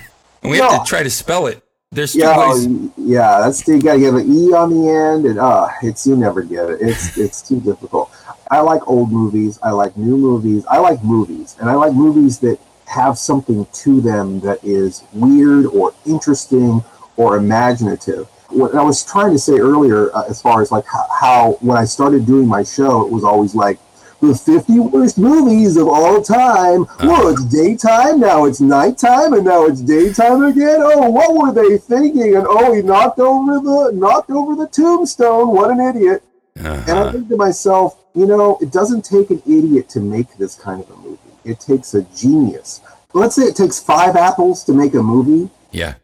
And 0.46 0.52
we 0.52 0.58
have 0.58 0.84
to 0.84 0.88
try 0.88 1.02
to 1.02 1.10
spell 1.10 1.48
it. 1.48 1.60
There's 1.90 2.12
two 2.12 2.20
yeah, 2.20 2.50
ways. 2.50 2.68
yeah, 2.98 3.40
that's 3.40 3.66
you 3.66 3.82
gotta 3.82 3.98
get 3.98 4.14
an 4.14 4.32
E 4.32 4.52
on 4.52 4.70
the 4.70 4.88
end, 4.88 5.26
and 5.26 5.40
uh, 5.40 5.66
it's 5.82 6.06
you 6.06 6.14
never 6.14 6.42
get 6.42 6.70
it. 6.70 6.78
It's 6.80 7.18
it's 7.18 7.42
too 7.42 7.58
difficult. 7.60 8.12
I 8.50 8.60
like 8.60 8.86
old 8.86 9.10
movies. 9.10 9.58
I 9.62 9.70
like 9.70 9.96
new 9.96 10.16
movies. 10.16 10.64
I 10.66 10.78
like 10.78 11.02
movies, 11.02 11.56
and 11.60 11.68
I 11.68 11.74
like 11.74 11.92
movies 11.92 12.38
that 12.40 12.58
have 12.86 13.18
something 13.18 13.66
to 13.72 14.00
them 14.00 14.40
that 14.40 14.62
is 14.62 15.02
weird 15.12 15.66
or 15.66 15.92
interesting 16.06 16.84
or 17.16 17.36
imaginative. 17.36 18.28
What 18.48 18.74
I 18.74 18.82
was 18.82 19.04
trying 19.04 19.32
to 19.32 19.38
say 19.38 19.58
earlier, 19.58 20.14
uh, 20.14 20.22
as 20.28 20.40
far 20.40 20.62
as 20.62 20.70
like 20.70 20.84
how, 20.86 21.06
how 21.20 21.52
when 21.60 21.76
I 21.76 21.84
started 21.84 22.26
doing 22.26 22.46
my 22.46 22.62
show, 22.62 23.04
it 23.04 23.12
was 23.12 23.24
always 23.24 23.54
like 23.54 23.78
the 24.20 24.34
50 24.34 24.80
worst 24.80 25.18
movies 25.18 25.76
of 25.76 25.88
all 25.88 26.22
time. 26.22 26.86
Well, 27.00 27.28
it's 27.28 27.44
daytime, 27.44 28.20
now 28.20 28.44
it's 28.44 28.60
nighttime, 28.60 29.34
and 29.34 29.44
now 29.44 29.66
it's 29.66 29.80
daytime 29.80 30.44
again. 30.44 30.78
Oh, 30.80 31.10
what 31.10 31.34
were 31.34 31.52
they 31.52 31.78
thinking? 31.78 32.36
And 32.36 32.46
oh, 32.48 32.72
he 32.72 32.82
knocked 32.82 33.18
over 33.18 33.54
the 33.60 33.92
knocked 33.92 34.30
over 34.30 34.54
the 34.54 34.68
tombstone. 34.68 35.48
What 35.48 35.70
an 35.70 35.80
idiot. 35.80 36.22
And 36.56 36.66
I 36.90 36.92
Uh-huh. 36.92 37.12
think 37.12 37.28
to 37.28 37.36
myself, 37.36 37.96
you 38.14 38.26
know, 38.26 38.58
it 38.60 38.70
doesn't 38.72 39.04
take 39.04 39.30
an 39.30 39.42
idiot 39.46 39.88
to 39.90 40.00
make 40.00 40.36
this 40.38 40.54
kind 40.54 40.80
of 40.82 40.90
a 40.90 40.96
movie. 40.96 41.18
It 41.44 41.60
takes 41.60 41.94
a 41.94 42.02
genius. 42.16 42.80
Let's 43.12 43.34
say 43.36 43.42
it 43.44 43.56
takes 43.56 43.78
five 43.78 44.16
apples 44.16 44.64
to 44.64 44.72
make 44.72 44.94
a 44.94 45.02
movie. 45.02 45.50
Yeah. 45.70 45.94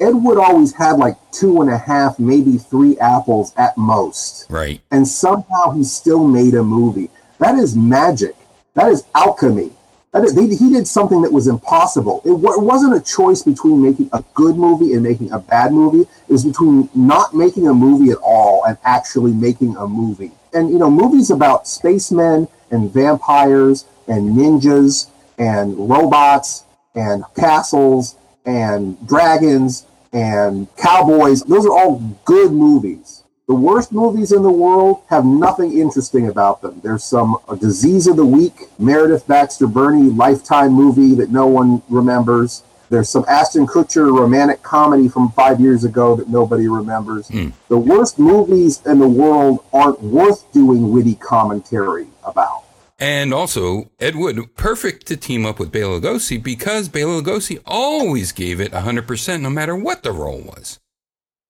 Ed 0.00 0.10
Wood 0.14 0.38
always 0.38 0.72
had 0.74 0.92
like 0.98 1.16
two 1.30 1.60
and 1.62 1.70
a 1.70 1.78
half, 1.78 2.18
maybe 2.18 2.58
three 2.58 2.98
apples 2.98 3.52
at 3.56 3.76
most. 3.76 4.46
Right. 4.50 4.80
And 4.90 5.06
somehow 5.06 5.70
he 5.70 5.84
still 5.84 6.26
made 6.26 6.54
a 6.54 6.62
movie. 6.62 7.10
That 7.38 7.56
is 7.56 7.76
magic. 7.76 8.34
That 8.74 8.90
is 8.90 9.04
alchemy. 9.14 9.70
Is, 10.14 10.34
he, 10.36 10.70
did 10.72 10.86
something 10.86 11.22
that 11.22 11.32
was 11.32 11.48
impossible. 11.48 12.22
It, 12.24 12.30
it 12.30 12.62
wasn't 12.62 12.94
a 12.94 13.00
choice 13.00 13.42
between 13.42 13.82
making 13.82 14.10
a 14.12 14.22
good 14.34 14.56
movie 14.56 14.92
and 14.92 15.02
making 15.02 15.32
a 15.32 15.40
bad 15.40 15.72
movie. 15.72 16.02
It 16.02 16.32
was 16.32 16.44
between 16.44 16.88
not 16.94 17.34
making 17.34 17.66
a 17.66 17.74
movie 17.74 18.12
at 18.12 18.18
all 18.18 18.64
and 18.64 18.78
actually 18.84 19.32
making 19.32 19.76
a 19.76 19.88
movie. 19.88 20.30
And, 20.52 20.70
you 20.70 20.78
know, 20.78 20.88
movies 20.88 21.30
about 21.30 21.66
spacemen 21.66 22.46
and 22.70 22.92
vampires 22.92 23.86
and 24.06 24.36
ninjas 24.36 25.08
and 25.36 25.88
robots 25.88 26.64
and 26.94 27.24
castles 27.34 28.16
and 28.46 29.04
dragons 29.06 29.84
and 30.12 30.68
cowboys. 30.76 31.42
Those 31.42 31.66
are 31.66 31.72
all 31.72 31.98
good 32.24 32.52
movies. 32.52 33.13
The 33.46 33.54
worst 33.54 33.92
movies 33.92 34.32
in 34.32 34.42
the 34.42 34.50
world 34.50 35.02
have 35.10 35.26
nothing 35.26 35.78
interesting 35.78 36.28
about 36.28 36.62
them. 36.62 36.80
There's 36.82 37.04
some 37.04 37.36
a 37.46 37.56
disease 37.56 38.06
of 38.06 38.16
the 38.16 38.24
week, 38.24 38.54
Meredith 38.78 39.26
Baxter 39.26 39.66
Birney 39.66 40.08
lifetime 40.10 40.72
movie 40.72 41.14
that 41.16 41.30
no 41.30 41.46
one 41.46 41.82
remembers. 41.90 42.62
There's 42.88 43.10
some 43.10 43.26
Ashton 43.28 43.66
Kutcher 43.66 44.16
romantic 44.16 44.62
comedy 44.62 45.08
from 45.08 45.30
five 45.32 45.60
years 45.60 45.84
ago 45.84 46.16
that 46.16 46.28
nobody 46.30 46.68
remembers. 46.68 47.28
Hmm. 47.28 47.50
The 47.68 47.76
worst 47.76 48.18
movies 48.18 48.80
in 48.86 48.98
the 48.98 49.08
world 49.08 49.62
aren't 49.74 50.02
worth 50.02 50.50
doing 50.52 50.90
witty 50.90 51.16
commentary 51.16 52.06
about. 52.24 52.62
And 52.98 53.34
also, 53.34 53.90
Ed 54.00 54.16
Wood, 54.16 54.54
perfect 54.56 55.06
to 55.08 55.18
team 55.18 55.44
up 55.44 55.58
with 55.58 55.70
Bela 55.70 56.00
Lugosi 56.00 56.42
because 56.42 56.88
Bela 56.88 57.20
Lugosi 57.20 57.60
always 57.66 58.32
gave 58.32 58.58
it 58.58 58.72
100% 58.72 59.40
no 59.42 59.50
matter 59.50 59.76
what 59.76 60.02
the 60.02 60.12
role 60.12 60.40
was. 60.40 60.78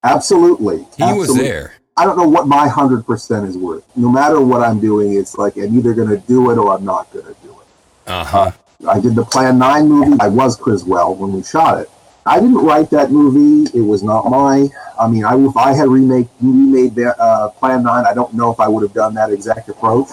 Absolutely. 0.03 0.87
He 0.97 1.13
was 1.13 1.35
there. 1.37 1.75
I 1.97 2.05
don't 2.05 2.17
know 2.17 2.29
what 2.29 2.49
my 2.49 2.67
100% 2.69 3.47
is 3.47 3.57
worth. 3.57 3.85
No 3.97 4.11
matter 4.11 4.41
what 4.41 4.63
I'm 4.63 4.81
doing, 4.81 5.15
it's 5.15 5.37
like 5.37 5.57
I'm 5.57 5.77
either 5.79 5.95
going 5.95 6.09
to 6.09 6.19
do 6.27 6.51
it 6.51 6.59
or 6.59 6.75
I'm 6.75 6.85
not 6.85 7.13
going 7.13 7.27
to 7.27 7.37
do 7.43 7.51
it. 7.51 7.67
Uh 8.11 8.25
huh. 8.25 8.51
I 8.89 9.01
did 9.01 9.15
the 9.15 9.25
Plan 9.25 9.59
9 9.59 9.89
movie. 9.89 10.17
I 10.21 10.29
was 10.29 10.57
Criswell 10.57 11.15
when 11.15 11.33
we 11.33 11.43
shot 11.43 11.79
it. 11.79 11.91
I 12.27 12.41
didn't 12.41 12.57
write 12.57 12.91
that 12.91 13.11
movie. 13.11 13.71
It 13.77 13.83
was 13.83 14.03
not 14.03 14.29
my. 14.29 14.69
I 14.99 15.09
mean, 15.09 15.25
I, 15.25 15.37
if 15.37 15.57
I 15.57 15.73
had 15.73 15.89
remake 15.89 16.29
remade 16.41 16.95
that, 16.97 17.19
uh, 17.21 17.51
Plan 17.51 17.83
9, 17.83 18.05
I 18.07 18.15
don't 18.15 18.33
know 18.35 18.51
if 18.51 18.61
I 18.61 18.67
would 18.67 18.83
have 18.83 18.95
done 18.95 19.15
that 19.15 19.31
exact 19.31 19.69
approach. 19.69 20.09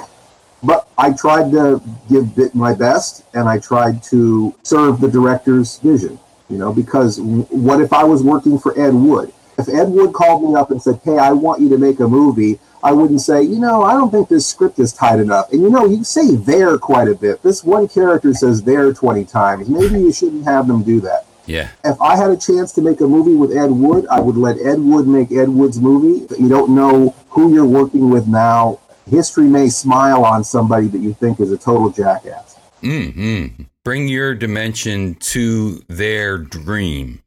But 0.63 0.87
I 0.97 1.13
tried 1.13 1.51
to 1.51 1.81
give 2.07 2.37
it 2.37 2.53
my 2.53 2.75
best, 2.75 3.23
and 3.33 3.49
I 3.49 3.57
tried 3.57 4.03
to 4.03 4.53
serve 4.63 5.01
the 5.01 5.07
director's 5.07 5.79
vision. 5.79 6.19
You 6.49 6.57
know, 6.57 6.73
because 6.73 7.19
what 7.19 7.81
if 7.81 7.93
I 7.93 8.03
was 8.03 8.23
working 8.23 8.59
for 8.59 8.77
Ed 8.79 8.93
Wood? 8.93 9.33
If 9.57 9.69
Ed 9.69 9.89
Wood 9.89 10.13
called 10.13 10.43
me 10.43 10.55
up 10.55 10.71
and 10.71 10.81
said, 10.81 10.99
"Hey, 11.03 11.17
I 11.17 11.31
want 11.31 11.61
you 11.61 11.69
to 11.69 11.77
make 11.77 11.99
a 11.99 12.07
movie," 12.07 12.59
I 12.83 12.91
wouldn't 12.93 13.21
say, 13.21 13.43
"You 13.43 13.59
know, 13.59 13.83
I 13.83 13.93
don't 13.93 14.11
think 14.11 14.27
this 14.29 14.45
script 14.45 14.79
is 14.79 14.91
tight 14.93 15.19
enough." 15.19 15.51
And 15.51 15.61
you 15.61 15.69
know, 15.69 15.85
you 15.85 16.03
say 16.03 16.35
"there" 16.35 16.77
quite 16.77 17.07
a 17.07 17.15
bit. 17.15 17.43
This 17.43 17.63
one 17.63 17.87
character 17.87 18.33
says 18.33 18.63
"there" 18.63 18.91
twenty 18.93 19.23
times. 19.25 19.69
Maybe 19.69 19.99
you 19.99 20.11
shouldn't 20.11 20.45
have 20.45 20.67
them 20.67 20.81
do 20.83 20.99
that 21.01 21.25
Yeah. 21.45 21.67
if 21.83 21.99
I 22.01 22.15
had 22.15 22.31
a 22.31 22.37
chance 22.37 22.71
to 22.73 22.81
make 22.81 23.01
a 23.01 23.07
movie 23.07 23.35
with 23.35 23.51
Ed 23.55 23.71
Wood, 23.71 24.07
I 24.09 24.19
would 24.19 24.37
let 24.37 24.57
Ed 24.59 24.79
Wood 24.79 25.07
make 25.07 25.31
Ed 25.31 25.49
Wood's 25.49 25.79
movie. 25.79 26.25
You 26.39 26.49
don't 26.49 26.69
know 26.71 27.13
who 27.29 27.53
you're 27.53 27.65
working 27.65 28.09
with 28.09 28.27
now. 28.27 28.79
History 29.09 29.45
may 29.47 29.67
smile 29.69 30.23
on 30.23 30.43
somebody 30.43 30.87
that 30.87 30.99
you 30.99 31.13
think 31.13 31.39
is 31.39 31.51
a 31.51 31.57
total 31.57 31.89
jackass. 31.89 32.55
hmm 32.81 33.45
Bring 33.83 34.07
your 34.07 34.35
dimension 34.35 35.15
to 35.33 35.81
their 35.89 36.37
dream, 36.37 37.21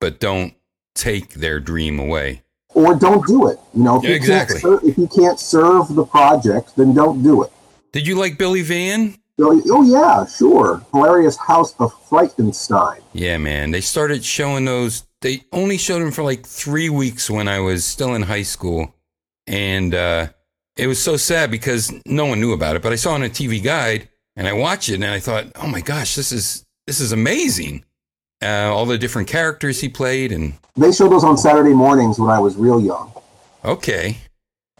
but 0.00 0.18
don't 0.18 0.54
take 1.00 1.34
their 1.34 1.58
dream 1.58 1.98
away. 1.98 2.42
Or 2.74 2.94
don't 2.94 3.26
do 3.26 3.48
it. 3.48 3.58
You 3.74 3.82
know, 3.82 3.96
if, 3.96 4.04
Yeah, 4.04 4.10
you, 4.10 4.16
exactly. 4.16 4.60
can't 4.60 4.84
if 4.84 4.98
you 4.98 5.08
can't 5.08 5.40
serve 5.40 5.94
the 5.94 6.04
project, 6.04 6.76
then 6.76 6.94
don't 6.94 7.22
do 7.22 7.42
it. 7.42 7.50
Did 7.92 8.06
you 8.06 8.14
like 8.14 8.38
Billy 8.38 8.62
Van? 8.62 9.14
So, 9.40 9.60
oh, 9.70 9.82
yeah, 9.82 10.26
sure. 10.26 10.84
Hilarious 10.92 11.36
House 11.36 11.74
of 11.80 11.92
Frightenstein. 12.08 13.00
Yeah, 13.14 13.38
man. 13.38 13.70
They 13.70 13.80
started 13.80 14.22
showing 14.22 14.66
those. 14.66 15.04
They 15.22 15.42
only 15.52 15.78
showed 15.78 16.00
them 16.00 16.12
for 16.12 16.22
like 16.22 16.44
three 16.46 16.90
weeks 16.90 17.30
when 17.30 17.48
I 17.48 17.58
was 17.60 17.84
still 17.84 18.14
in 18.14 18.22
high 18.22 18.42
school. 18.42 18.94
And 19.46 19.94
uh, 19.94 20.28
it 20.76 20.86
was 20.86 21.02
so 21.02 21.16
sad 21.16 21.50
because 21.50 21.92
no 22.06 22.26
one 22.26 22.40
knew 22.40 22.52
about 22.52 22.76
it. 22.76 22.82
But 22.82 22.92
I 22.92 22.96
saw 22.96 23.12
it 23.12 23.14
on 23.16 23.22
a 23.24 23.30
TV 23.30 23.62
guide 23.62 24.08
and 24.36 24.46
I 24.46 24.52
watched 24.52 24.90
it 24.90 24.96
and 24.96 25.04
I 25.06 25.20
thought, 25.20 25.46
oh 25.56 25.66
my 25.66 25.80
gosh, 25.80 26.14
this 26.14 26.32
is 26.32 26.64
this 26.86 27.00
is 27.00 27.12
amazing. 27.12 27.84
Uh, 28.42 28.72
all 28.74 28.86
the 28.86 28.96
different 28.96 29.28
characters 29.28 29.80
he 29.80 29.88
played 29.88 30.32
and 30.32 30.54
They 30.76 30.92
showed 30.92 31.10
those 31.12 31.24
on 31.24 31.36
Saturday 31.36 31.74
mornings 31.74 32.18
when 32.18 32.30
I 32.30 32.38
was 32.38 32.56
real 32.56 32.80
young. 32.80 33.12
okay. 33.64 34.16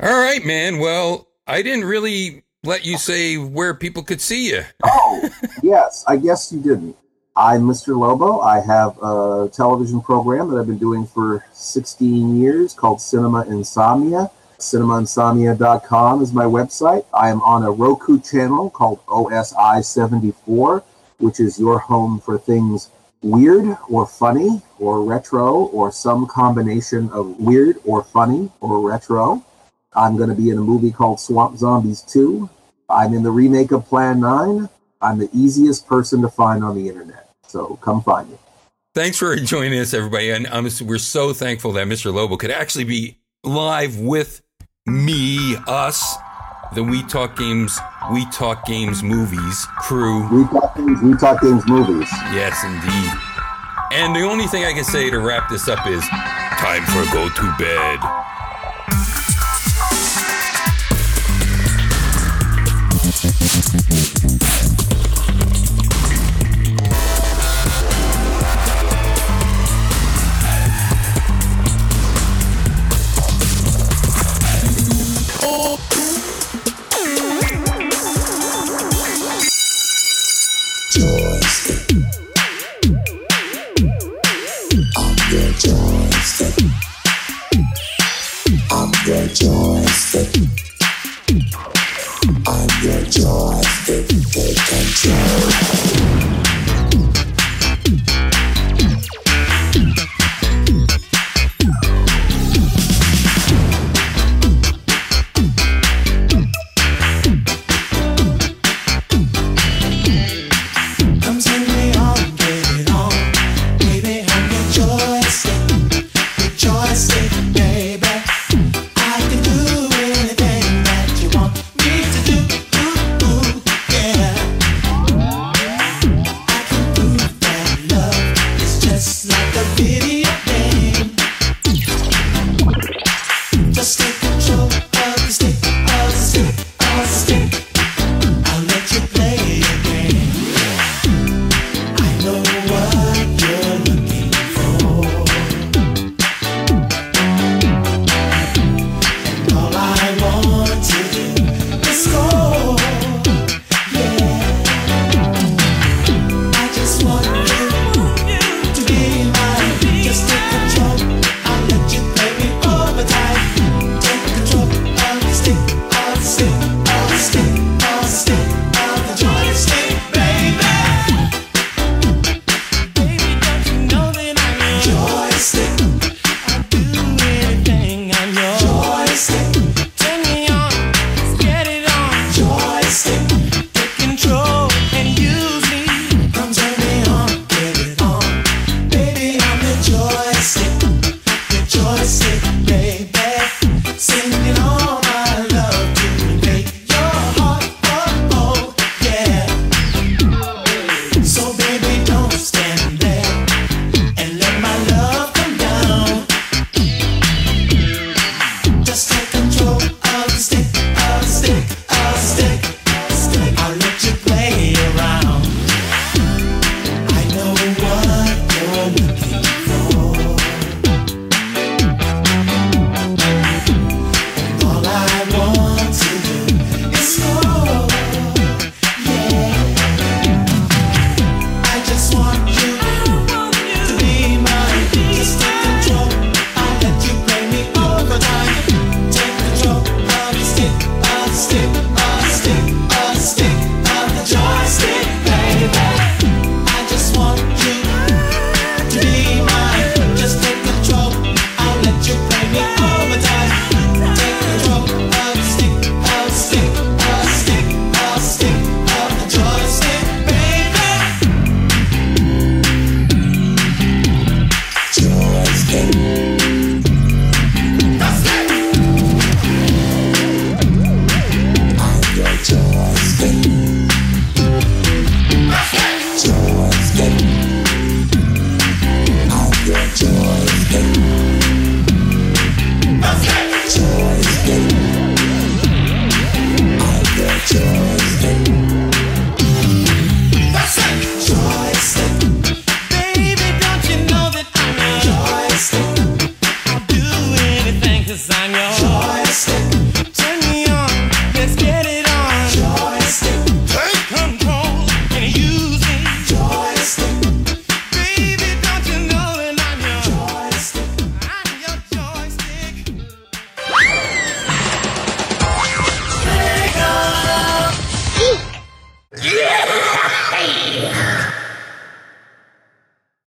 All 0.03 0.09
right, 0.19 0.43
man. 0.47 0.79
Well, 0.79 1.29
I 1.47 1.61
didn't 1.61 1.85
really 1.85 2.43
let 2.65 2.87
you 2.87 2.97
say 2.97 3.37
where 3.37 3.75
people 3.75 4.03
could 4.03 4.21
see 4.21 4.51
you. 4.51 4.63
Oh, 4.85 5.29
yes, 5.63 6.05
I 6.09 6.17
guess 6.17 6.51
you 6.53 6.61
didn't. 6.61 6.97
I'm 7.37 7.63
Mr. 7.63 7.99
Lobo. 7.99 8.41
I 8.41 8.61
have 8.61 8.97
a 9.03 9.51
television 9.53 10.01
program 10.01 10.49
that 10.51 10.59
I've 10.59 10.67
been 10.67 10.79
doing 10.79 11.07
for 11.07 11.45
16 11.53 12.41
years 12.41 12.73
called 12.73 13.01
Cinema 13.03 13.43
Insomnia. 13.47 14.31
CinemaInsomnia.com 14.59 16.23
is 16.23 16.33
my 16.33 16.45
website. 16.45 17.05
I 17.13 17.29
am 17.31 17.41
on 17.43 17.63
a 17.63 17.71
Roku 17.71 18.21
channel 18.21 18.71
called 18.71 19.05
OSI 19.07 19.85
74, 19.85 20.83
which 21.19 21.41
is 21.41 21.59
your 21.59 21.79
home 21.79 22.21
for 22.21 22.39
things 22.39 22.89
weird 23.23 23.77
or 23.89 24.07
funny 24.07 24.62
or 24.79 25.05
retro 25.05 25.64
or 25.66 25.93
some 25.93 26.27
combination 26.27 27.11
of 27.11 27.39
weird 27.39 27.77
or 27.85 28.05
funny 28.05 28.51
or 28.61 28.81
retro. 28.81 29.45
I'm 29.95 30.16
going 30.16 30.29
to 30.29 30.35
be 30.35 30.51
in 30.51 30.59
a 30.59 30.62
movie 30.62 30.91
called 30.91 31.21
Swamp 31.21 31.57
Zombies 31.57 32.03
2. 32.03 32.49
I'm 32.89 33.12
in 33.14 33.23
the 33.23 33.31
remake 33.31 33.73
of 33.73 33.87
Plan 33.87 34.21
9. 34.21 34.68
I'm 35.03 35.18
the 35.18 35.31
easiest 35.33 35.87
person 35.87 36.23
to 36.23 36.29
find 36.29 36.62
on 36.62 36.77
the 36.77 36.89
internet. 36.89 37.31
So 37.47 37.79
come 37.83 38.03
find 38.03 38.31
me. 38.31 38.39
Thanks 38.95 39.18
for 39.18 39.37
joining 39.37 39.79
us, 39.79 39.95
everybody. 39.95 40.31
And 40.31 40.47
um, 40.49 40.68
we're 40.83 40.99
so 40.99 41.33
thankful 41.33 41.73
that 41.73 41.87
Mr. 41.87 42.12
Lobo 42.12 42.37
could 42.37 42.51
actually 42.51 42.85
be 42.85 43.18
live 43.45 43.99
with 43.99 44.43
me, 44.87 45.57
us, 45.68 46.16
the 46.73 46.85
We 46.85 47.03
Talk 47.03 47.37
Games, 47.37 47.79
We 48.12 48.25
Talk 48.31 48.64
Games 48.64 49.03
movies 49.03 49.66
crew. 49.79 50.29
We 50.31 50.45
talk 50.49 50.77
games, 50.77 51.03
we 51.03 51.14
talk 51.16 51.41
games 51.41 51.66
movies. 51.66 52.09
Yes, 52.33 52.62
indeed. 52.62 53.11
And 53.93 54.14
the 54.14 54.23
only 54.23 54.47
thing 54.47 54.64
I 54.64 54.73
can 54.73 54.85
say 54.85 55.11
to 55.11 55.18
wrap 55.18 55.51
this 55.51 55.68
up 55.68 55.85
is 55.87 56.07
time 56.09 56.85
for 56.85 57.12
go 57.12 57.29
to 57.29 57.55
bed. 57.59 58.20